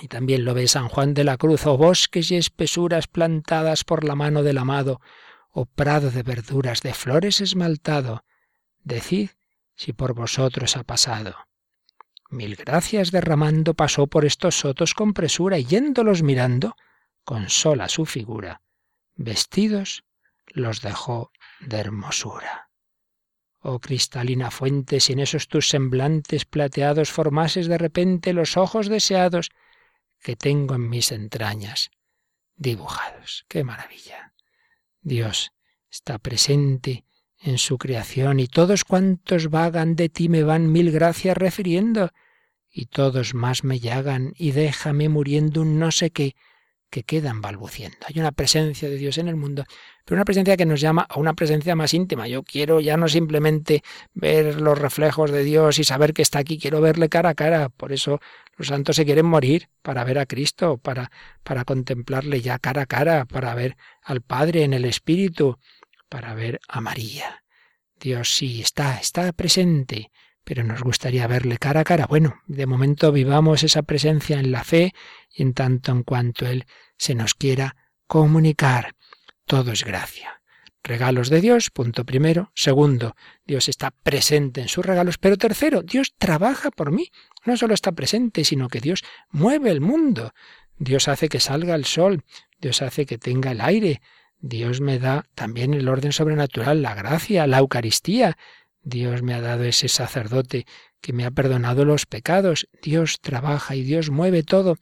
Y 0.00 0.08
también 0.08 0.44
lo 0.44 0.54
ve 0.54 0.68
San 0.68 0.88
Juan 0.88 1.14
de 1.14 1.24
la 1.24 1.36
Cruz, 1.36 1.66
o 1.66 1.76
bosques 1.76 2.30
y 2.30 2.36
espesuras 2.36 3.06
plantadas 3.06 3.84
por 3.84 4.04
la 4.04 4.14
mano 4.14 4.42
del 4.42 4.58
amado, 4.58 5.00
o 5.50 5.66
prado 5.66 6.10
de 6.10 6.22
verduras, 6.22 6.82
de 6.82 6.94
flores 6.94 7.40
esmaltado. 7.40 8.24
Decid 8.82 9.30
si 9.74 9.92
por 9.92 10.14
vosotros 10.14 10.76
ha 10.76 10.84
pasado. 10.84 11.34
Mil 12.28 12.54
gracias 12.54 13.10
derramando 13.10 13.74
pasó 13.74 14.06
por 14.06 14.24
estos 14.24 14.60
sotos 14.60 14.94
con 14.94 15.14
presura 15.14 15.58
y 15.58 15.64
yéndolos 15.64 16.22
mirando, 16.22 16.76
con 17.24 17.48
sola 17.48 17.88
su 17.88 18.06
figura, 18.06 18.62
vestidos 19.16 20.04
los 20.46 20.80
dejó 20.82 21.32
de 21.60 21.78
hermosura. 21.78 22.70
Oh 23.60 23.78
cristalina 23.80 24.50
fuente, 24.50 25.00
si 25.00 25.12
en 25.12 25.20
esos 25.20 25.48
tus 25.48 25.68
semblantes 25.68 26.44
plateados 26.44 27.10
formases 27.10 27.66
de 27.66 27.78
repente 27.78 28.32
los 28.32 28.56
ojos 28.56 28.88
deseados 28.88 29.50
que 30.20 30.36
tengo 30.36 30.74
en 30.74 30.88
mis 30.88 31.12
entrañas 31.12 31.90
dibujados. 32.56 33.44
¡Qué 33.48 33.64
maravilla! 33.64 34.34
Dios 35.00 35.52
está 35.90 36.18
presente 36.18 37.04
en 37.38 37.58
su 37.58 37.78
creación 37.78 38.38
y 38.38 38.46
todos 38.46 38.84
cuantos 38.84 39.48
vagan 39.48 39.96
de 39.96 40.08
ti 40.08 40.28
me 40.28 40.42
van 40.42 40.70
mil 40.70 40.90
gracias 40.90 41.36
refiriendo 41.36 42.10
y 42.70 42.86
todos 42.86 43.34
más 43.34 43.64
me 43.64 43.80
llagan 43.80 44.32
y 44.36 44.52
déjame 44.52 45.08
muriendo 45.08 45.62
un 45.62 45.78
no 45.78 45.90
sé 45.90 46.10
qué 46.10 46.36
que 46.90 47.04
quedan 47.04 47.40
balbuciendo. 47.40 47.98
Hay 48.06 48.20
una 48.20 48.32
presencia 48.32 48.88
de 48.88 48.96
Dios 48.96 49.16
en 49.18 49.28
el 49.28 49.36
mundo, 49.36 49.64
pero 50.04 50.16
una 50.16 50.24
presencia 50.24 50.56
que 50.56 50.66
nos 50.66 50.80
llama 50.80 51.06
a 51.08 51.18
una 51.18 51.34
presencia 51.34 51.76
más 51.76 51.94
íntima. 51.94 52.26
Yo 52.26 52.42
quiero 52.42 52.80
ya 52.80 52.96
no 52.96 53.08
simplemente 53.08 53.82
ver 54.12 54.60
los 54.60 54.78
reflejos 54.78 55.30
de 55.30 55.44
Dios 55.44 55.78
y 55.78 55.84
saber 55.84 56.12
que 56.12 56.22
está 56.22 56.40
aquí, 56.40 56.58
quiero 56.58 56.80
verle 56.80 57.08
cara 57.08 57.30
a 57.30 57.34
cara. 57.34 57.68
Por 57.68 57.92
eso 57.92 58.20
los 58.56 58.66
santos 58.66 58.96
se 58.96 59.04
quieren 59.04 59.26
morir 59.26 59.68
para 59.82 60.04
ver 60.04 60.18
a 60.18 60.26
Cristo, 60.26 60.78
para, 60.78 61.10
para 61.42 61.64
contemplarle 61.64 62.40
ya 62.42 62.58
cara 62.58 62.82
a 62.82 62.86
cara, 62.86 63.24
para 63.24 63.54
ver 63.54 63.76
al 64.02 64.20
Padre 64.20 64.64
en 64.64 64.74
el 64.74 64.84
Espíritu, 64.84 65.58
para 66.08 66.34
ver 66.34 66.60
a 66.68 66.80
María. 66.80 67.44
Dios 68.00 68.34
sí 68.34 68.62
está, 68.62 68.98
está 68.98 69.32
presente, 69.32 70.10
pero 70.50 70.64
nos 70.64 70.82
gustaría 70.82 71.28
verle 71.28 71.58
cara 71.58 71.82
a 71.82 71.84
cara. 71.84 72.06
Bueno, 72.06 72.40
de 72.48 72.66
momento 72.66 73.12
vivamos 73.12 73.62
esa 73.62 73.82
presencia 73.84 74.40
en 74.40 74.50
la 74.50 74.64
fe 74.64 74.92
y 75.32 75.42
en 75.42 75.54
tanto 75.54 75.92
en 75.92 76.02
cuanto 76.02 76.44
Él 76.44 76.66
se 76.98 77.14
nos 77.14 77.34
quiera 77.34 77.76
comunicar. 78.08 78.96
Todo 79.46 79.70
es 79.70 79.84
gracia. 79.84 80.42
Regalos 80.82 81.30
de 81.30 81.40
Dios, 81.40 81.70
punto 81.70 82.04
primero. 82.04 82.50
Segundo, 82.56 83.14
Dios 83.46 83.68
está 83.68 83.92
presente 83.92 84.60
en 84.60 84.66
sus 84.66 84.84
regalos. 84.84 85.18
Pero 85.18 85.36
tercero, 85.36 85.82
Dios 85.82 86.16
trabaja 86.18 86.72
por 86.72 86.90
mí. 86.90 87.12
No 87.46 87.56
solo 87.56 87.72
está 87.72 87.92
presente, 87.92 88.42
sino 88.42 88.66
que 88.66 88.80
Dios 88.80 89.04
mueve 89.30 89.70
el 89.70 89.80
mundo. 89.80 90.32
Dios 90.78 91.06
hace 91.06 91.28
que 91.28 91.38
salga 91.38 91.76
el 91.76 91.84
sol, 91.84 92.24
Dios 92.58 92.82
hace 92.82 93.06
que 93.06 93.18
tenga 93.18 93.52
el 93.52 93.60
aire, 93.60 94.00
Dios 94.40 94.80
me 94.80 94.98
da 94.98 95.26
también 95.34 95.74
el 95.74 95.88
orden 95.88 96.12
sobrenatural, 96.12 96.80
la 96.82 96.94
gracia, 96.94 97.46
la 97.46 97.58
Eucaristía. 97.58 98.38
Dios 98.82 99.22
me 99.22 99.34
ha 99.34 99.40
dado 99.40 99.64
ese 99.64 99.88
sacerdote 99.88 100.66
que 101.00 101.12
me 101.12 101.24
ha 101.24 101.30
perdonado 101.30 101.84
los 101.84 102.06
pecados. 102.06 102.68
Dios 102.82 103.20
trabaja 103.20 103.76
y 103.76 103.82
Dios 103.82 104.10
mueve 104.10 104.42
todo 104.42 104.76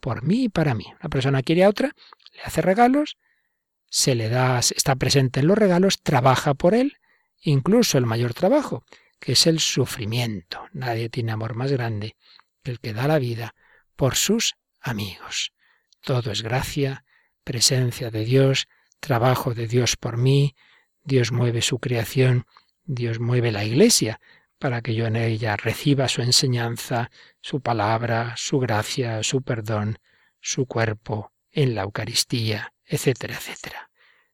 por 0.00 0.22
mí 0.22 0.44
y 0.44 0.48
para 0.48 0.74
mí. 0.74 0.86
Una 1.00 1.08
persona 1.08 1.42
quiere 1.42 1.64
a 1.64 1.68
otra, 1.68 1.92
le 2.34 2.42
hace 2.42 2.60
regalos, 2.60 3.16
se 3.88 4.14
le 4.14 4.28
da, 4.28 4.58
está 4.58 4.96
presente 4.96 5.40
en 5.40 5.46
los 5.46 5.58
regalos, 5.58 6.00
trabaja 6.02 6.54
por 6.54 6.74
él, 6.74 6.96
incluso 7.40 7.96
el 7.96 8.06
mayor 8.06 8.34
trabajo, 8.34 8.84
que 9.20 9.32
es 9.32 9.46
el 9.46 9.60
sufrimiento. 9.60 10.60
Nadie 10.72 11.08
tiene 11.08 11.32
amor 11.32 11.54
más 11.54 11.72
grande 11.72 12.16
que 12.62 12.72
el 12.72 12.80
que 12.80 12.92
da 12.92 13.06
la 13.06 13.18
vida 13.18 13.54
por 13.96 14.16
sus 14.16 14.56
amigos. 14.80 15.52
Todo 16.00 16.32
es 16.32 16.42
gracia, 16.42 17.04
presencia 17.44 18.10
de 18.10 18.24
Dios, 18.24 18.66
trabajo 19.00 19.54
de 19.54 19.68
Dios 19.68 19.96
por 19.96 20.16
mí, 20.16 20.54
Dios 21.02 21.32
mueve 21.32 21.62
su 21.62 21.78
creación, 21.78 22.46
Dios 22.84 23.18
mueve 23.20 23.52
la 23.52 23.64
Iglesia 23.64 24.20
para 24.58 24.82
que 24.82 24.94
yo 24.94 25.06
en 25.06 25.16
ella 25.16 25.56
reciba 25.56 26.08
su 26.08 26.22
enseñanza, 26.22 27.10
su 27.40 27.60
palabra, 27.60 28.34
su 28.36 28.58
gracia, 28.58 29.22
su 29.22 29.42
perdón, 29.42 29.98
su 30.40 30.66
cuerpo 30.66 31.32
en 31.50 31.74
la 31.74 31.82
Eucaristía, 31.82 32.72
etcétera, 32.84 33.34
etcétera. 33.34 33.90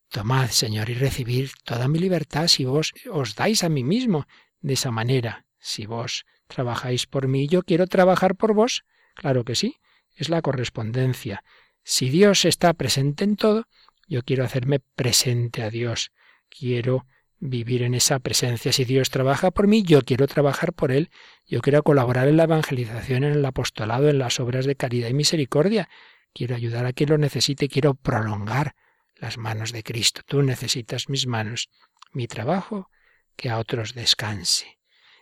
Tomad, 0.08 0.48
Señor, 0.48 0.90
y 0.90 0.94
recibid 0.94 1.50
toda 1.64 1.86
mi 1.86 1.98
libertad 1.98 2.48
si 2.48 2.64
vos 2.64 2.92
os 3.10 3.36
dais 3.36 3.62
a 3.62 3.68
mí 3.68 3.84
mismo 3.84 4.26
de 4.60 4.74
esa 4.74 4.90
manera. 4.90 5.46
Si 5.58 5.86
vos 5.86 6.24
trabajáis 6.48 7.06
por 7.06 7.28
mí, 7.28 7.46
yo 7.46 7.62
quiero 7.62 7.86
trabajar 7.86 8.34
por 8.34 8.54
vos. 8.54 8.84
Claro 9.14 9.44
que 9.44 9.54
sí, 9.54 9.76
es 10.16 10.28
la 10.28 10.42
correspondencia. 10.42 11.44
Si 11.84 12.10
Dios 12.10 12.44
está 12.44 12.74
presente 12.74 13.24
en 13.24 13.36
todo, 13.36 13.66
yo 14.08 14.22
quiero 14.22 14.44
hacerme 14.44 14.80
presente 14.80 15.62
a 15.62 15.70
Dios. 15.70 16.10
Quiero 16.48 17.06
vivir 17.40 17.82
en 17.82 17.94
esa 17.94 18.18
presencia. 18.18 18.72
Si 18.72 18.84
Dios 18.84 19.10
trabaja 19.10 19.50
por 19.50 19.66
mí, 19.66 19.82
yo 19.82 20.02
quiero 20.02 20.26
trabajar 20.26 20.72
por 20.72 20.92
Él. 20.92 21.10
Yo 21.46 21.60
quiero 21.60 21.82
colaborar 21.82 22.28
en 22.28 22.36
la 22.36 22.44
evangelización, 22.44 23.24
en 23.24 23.32
el 23.32 23.44
apostolado, 23.44 24.08
en 24.08 24.18
las 24.18 24.38
obras 24.38 24.66
de 24.66 24.76
caridad 24.76 25.08
y 25.08 25.14
misericordia. 25.14 25.88
Quiero 26.32 26.54
ayudar 26.54 26.86
a 26.86 26.92
quien 26.92 27.10
lo 27.10 27.18
necesite. 27.18 27.68
Quiero 27.68 27.94
prolongar 27.94 28.74
las 29.16 29.38
manos 29.38 29.72
de 29.72 29.82
Cristo. 29.82 30.20
Tú 30.24 30.42
necesitas 30.42 31.08
mis 31.08 31.26
manos, 31.26 31.70
mi 32.12 32.28
trabajo, 32.28 32.90
que 33.36 33.48
a 33.50 33.58
otros 33.58 33.94
descanse. 33.94 34.78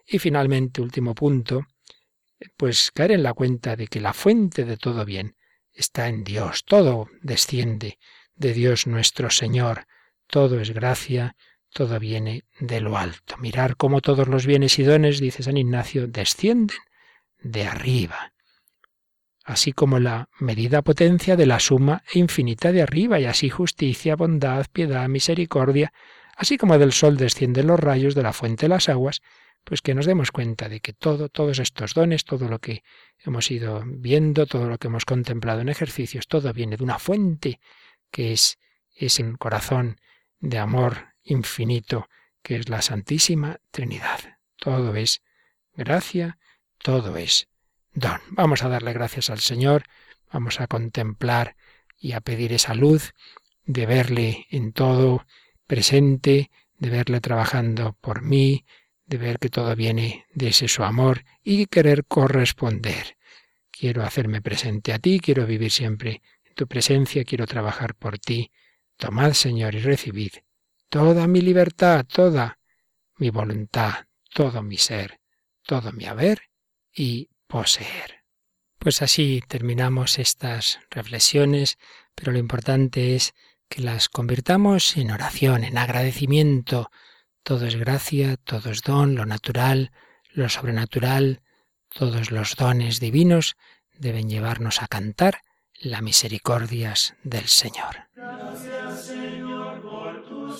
Y 0.06 0.18
finalmente, 0.18 0.80
último 0.80 1.14
punto, 1.14 1.66
pues 2.56 2.90
caer 2.90 3.12
en 3.12 3.22
la 3.22 3.34
cuenta 3.34 3.76
de 3.76 3.86
que 3.86 4.00
la 4.00 4.12
fuente 4.12 4.64
de 4.64 4.76
todo 4.76 5.04
bien 5.04 5.36
está 5.72 6.08
en 6.08 6.24
Dios. 6.24 6.64
Todo 6.64 7.08
desciende 7.22 7.98
de 8.34 8.52
Dios 8.52 8.86
nuestro 8.86 9.30
Señor. 9.30 9.86
Todo 10.26 10.60
es 10.60 10.70
gracia, 10.70 11.36
todo 11.72 11.98
viene 11.98 12.44
de 12.60 12.80
lo 12.80 12.96
alto. 12.96 13.36
Mirar 13.38 13.76
cómo 13.76 14.00
todos 14.00 14.28
los 14.28 14.46
bienes 14.46 14.78
y 14.78 14.82
dones, 14.82 15.20
dice 15.20 15.42
San 15.42 15.56
Ignacio, 15.56 16.06
descienden 16.08 16.78
de 17.40 17.66
arriba, 17.66 18.32
así 19.44 19.72
como 19.72 19.98
la 19.98 20.28
medida 20.38 20.82
potencia 20.82 21.36
de 21.36 21.46
la 21.46 21.60
suma 21.60 22.02
e 22.12 22.18
infinita 22.18 22.72
de 22.72 22.82
arriba, 22.82 23.20
y 23.20 23.26
así 23.26 23.48
justicia, 23.48 24.16
bondad, 24.16 24.66
piedad, 24.72 25.08
misericordia, 25.08 25.92
así 26.36 26.56
como 26.58 26.78
del 26.78 26.92
sol 26.92 27.16
descienden 27.16 27.68
los 27.68 27.80
rayos 27.80 28.14
de 28.14 28.22
la 28.22 28.32
fuente 28.32 28.68
las 28.68 28.88
aguas, 28.88 29.22
pues 29.64 29.82
que 29.82 29.94
nos 29.94 30.06
demos 30.06 30.30
cuenta 30.30 30.68
de 30.68 30.80
que 30.80 30.92
todo, 30.92 31.28
todos 31.28 31.58
estos 31.58 31.94
dones, 31.94 32.24
todo 32.24 32.48
lo 32.48 32.58
que 32.58 32.82
hemos 33.18 33.50
ido 33.50 33.82
viendo, 33.86 34.46
todo 34.46 34.68
lo 34.68 34.78
que 34.78 34.88
hemos 34.88 35.04
contemplado 35.04 35.60
en 35.60 35.68
ejercicios, 35.68 36.26
todo 36.26 36.52
viene 36.52 36.76
de 36.76 36.84
una 36.84 36.98
fuente 36.98 37.60
que 38.10 38.32
es 38.32 38.58
ese 38.96 39.30
corazón 39.38 40.00
de 40.40 40.58
amor 40.58 41.08
infinito 41.30 42.08
que 42.42 42.56
es 42.56 42.68
la 42.68 42.82
Santísima 42.82 43.58
Trinidad. 43.70 44.38
Todo 44.56 44.94
es 44.94 45.22
gracia, 45.74 46.38
todo 46.78 47.16
es 47.16 47.48
don. 47.92 48.20
Vamos 48.30 48.62
a 48.62 48.68
darle 48.68 48.92
gracias 48.92 49.30
al 49.30 49.40
Señor, 49.40 49.84
vamos 50.32 50.60
a 50.60 50.66
contemplar 50.66 51.56
y 51.96 52.12
a 52.12 52.20
pedir 52.20 52.52
esa 52.52 52.74
luz 52.74 53.12
de 53.64 53.86
verle 53.86 54.46
en 54.50 54.72
todo 54.72 55.26
presente, 55.66 56.50
de 56.78 56.90
verle 56.90 57.20
trabajando 57.20 57.96
por 58.00 58.22
mí, 58.22 58.64
de 59.06 59.18
ver 59.18 59.38
que 59.38 59.50
todo 59.50 59.74
viene 59.74 60.26
de 60.32 60.48
ese 60.48 60.68
su 60.68 60.84
amor 60.84 61.24
y 61.42 61.66
querer 61.66 62.04
corresponder. 62.04 63.16
Quiero 63.70 64.02
hacerme 64.02 64.42
presente 64.42 64.92
a 64.92 64.98
ti, 64.98 65.20
quiero 65.20 65.46
vivir 65.46 65.70
siempre 65.70 66.22
tu 66.58 66.66
presencia 66.66 67.22
quiero 67.22 67.46
trabajar 67.46 67.94
por 67.94 68.18
ti. 68.18 68.50
Tomad, 68.96 69.34
Señor, 69.34 69.76
y 69.76 69.78
recibid 69.78 70.32
toda 70.88 71.26
mi 71.26 71.40
libertad, 71.40 72.06
toda 72.06 72.58
mi 73.16 73.30
voluntad, 73.30 74.06
todo 74.32 74.62
mi 74.62 74.76
ser, 74.76 75.20
todo 75.62 75.92
mi 75.92 76.06
haber 76.06 76.42
y 76.92 77.30
poseer. 77.46 78.24
Pues 78.78 79.02
así 79.02 79.42
terminamos 79.48 80.18
estas 80.18 80.80
reflexiones, 80.90 81.78
pero 82.14 82.32
lo 82.32 82.38
importante 82.38 83.16
es 83.16 83.34
que 83.68 83.82
las 83.82 84.08
convirtamos 84.08 84.96
en 84.96 85.10
oración, 85.10 85.64
en 85.64 85.76
agradecimiento. 85.76 86.90
Todo 87.42 87.66
es 87.66 87.76
gracia, 87.76 88.36
todo 88.36 88.70
es 88.70 88.82
don, 88.82 89.14
lo 89.14 89.26
natural, 89.26 89.92
lo 90.30 90.48
sobrenatural, 90.48 91.42
todos 91.88 92.30
los 92.30 92.56
dones 92.56 93.00
divinos 93.00 93.56
deben 93.98 94.28
llevarnos 94.28 94.82
a 94.82 94.88
cantar 94.88 95.42
las 95.80 96.02
misericordias 96.02 97.14
del 97.22 97.48
Señor. 97.48 98.08
Gracias 98.14 99.17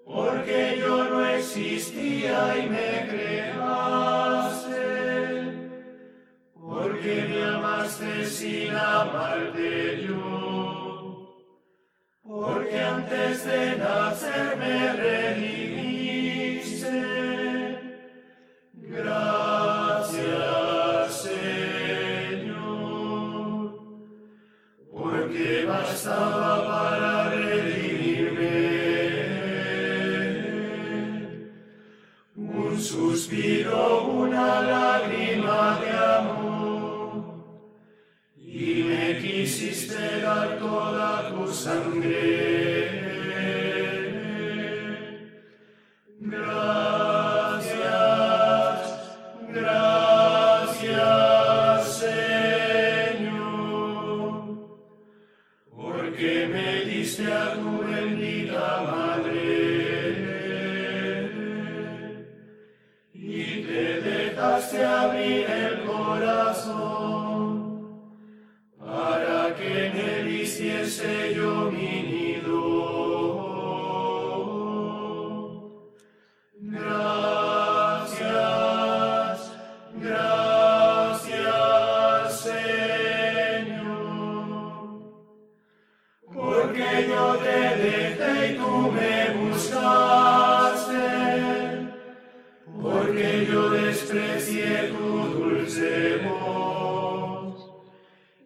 porque 0.05 0.77
yo 0.79 1.05
no 1.11 1.25
existía 1.27 2.59
y 2.59 2.69
me 2.69 3.00
amarte 8.81 10.07
yo, 10.07 11.37
porque 12.23 12.81
antes 12.81 13.45
de 13.45 13.77
nacer 13.77 14.57
me 14.57 14.93
redimí. 14.93 15.90
Son 41.61 42.00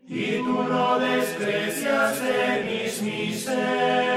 y 0.09 0.39
tú 0.39 0.63
no 0.65 0.99
desprecias 0.99 2.23
de 2.23 2.65
mis 2.65 3.03
miserias. 3.03 4.14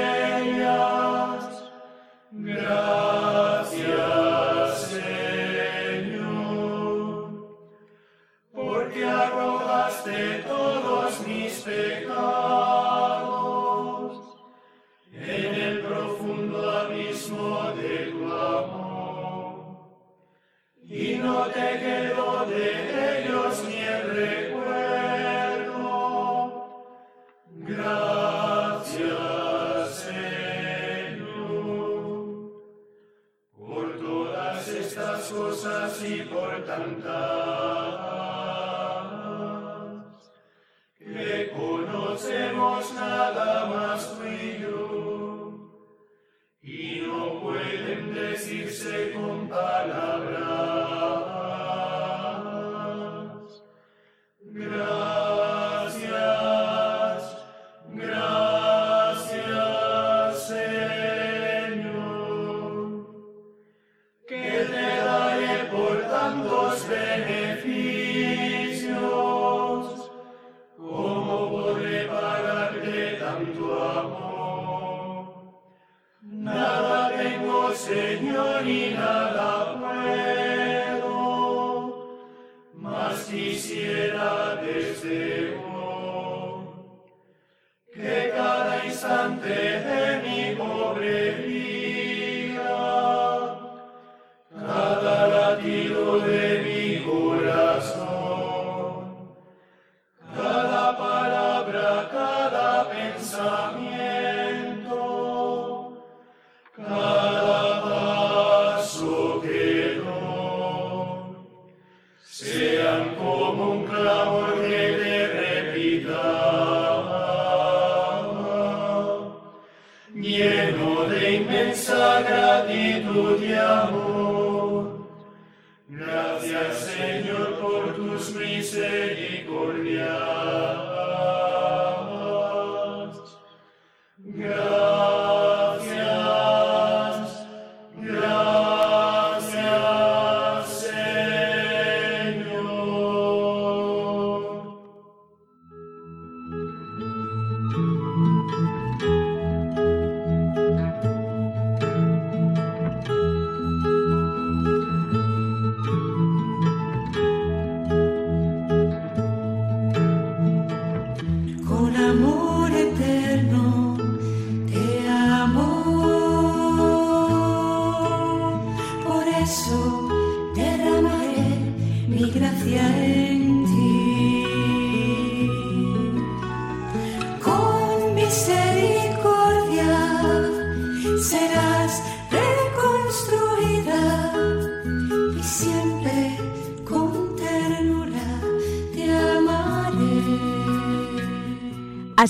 sun. 103.19 103.66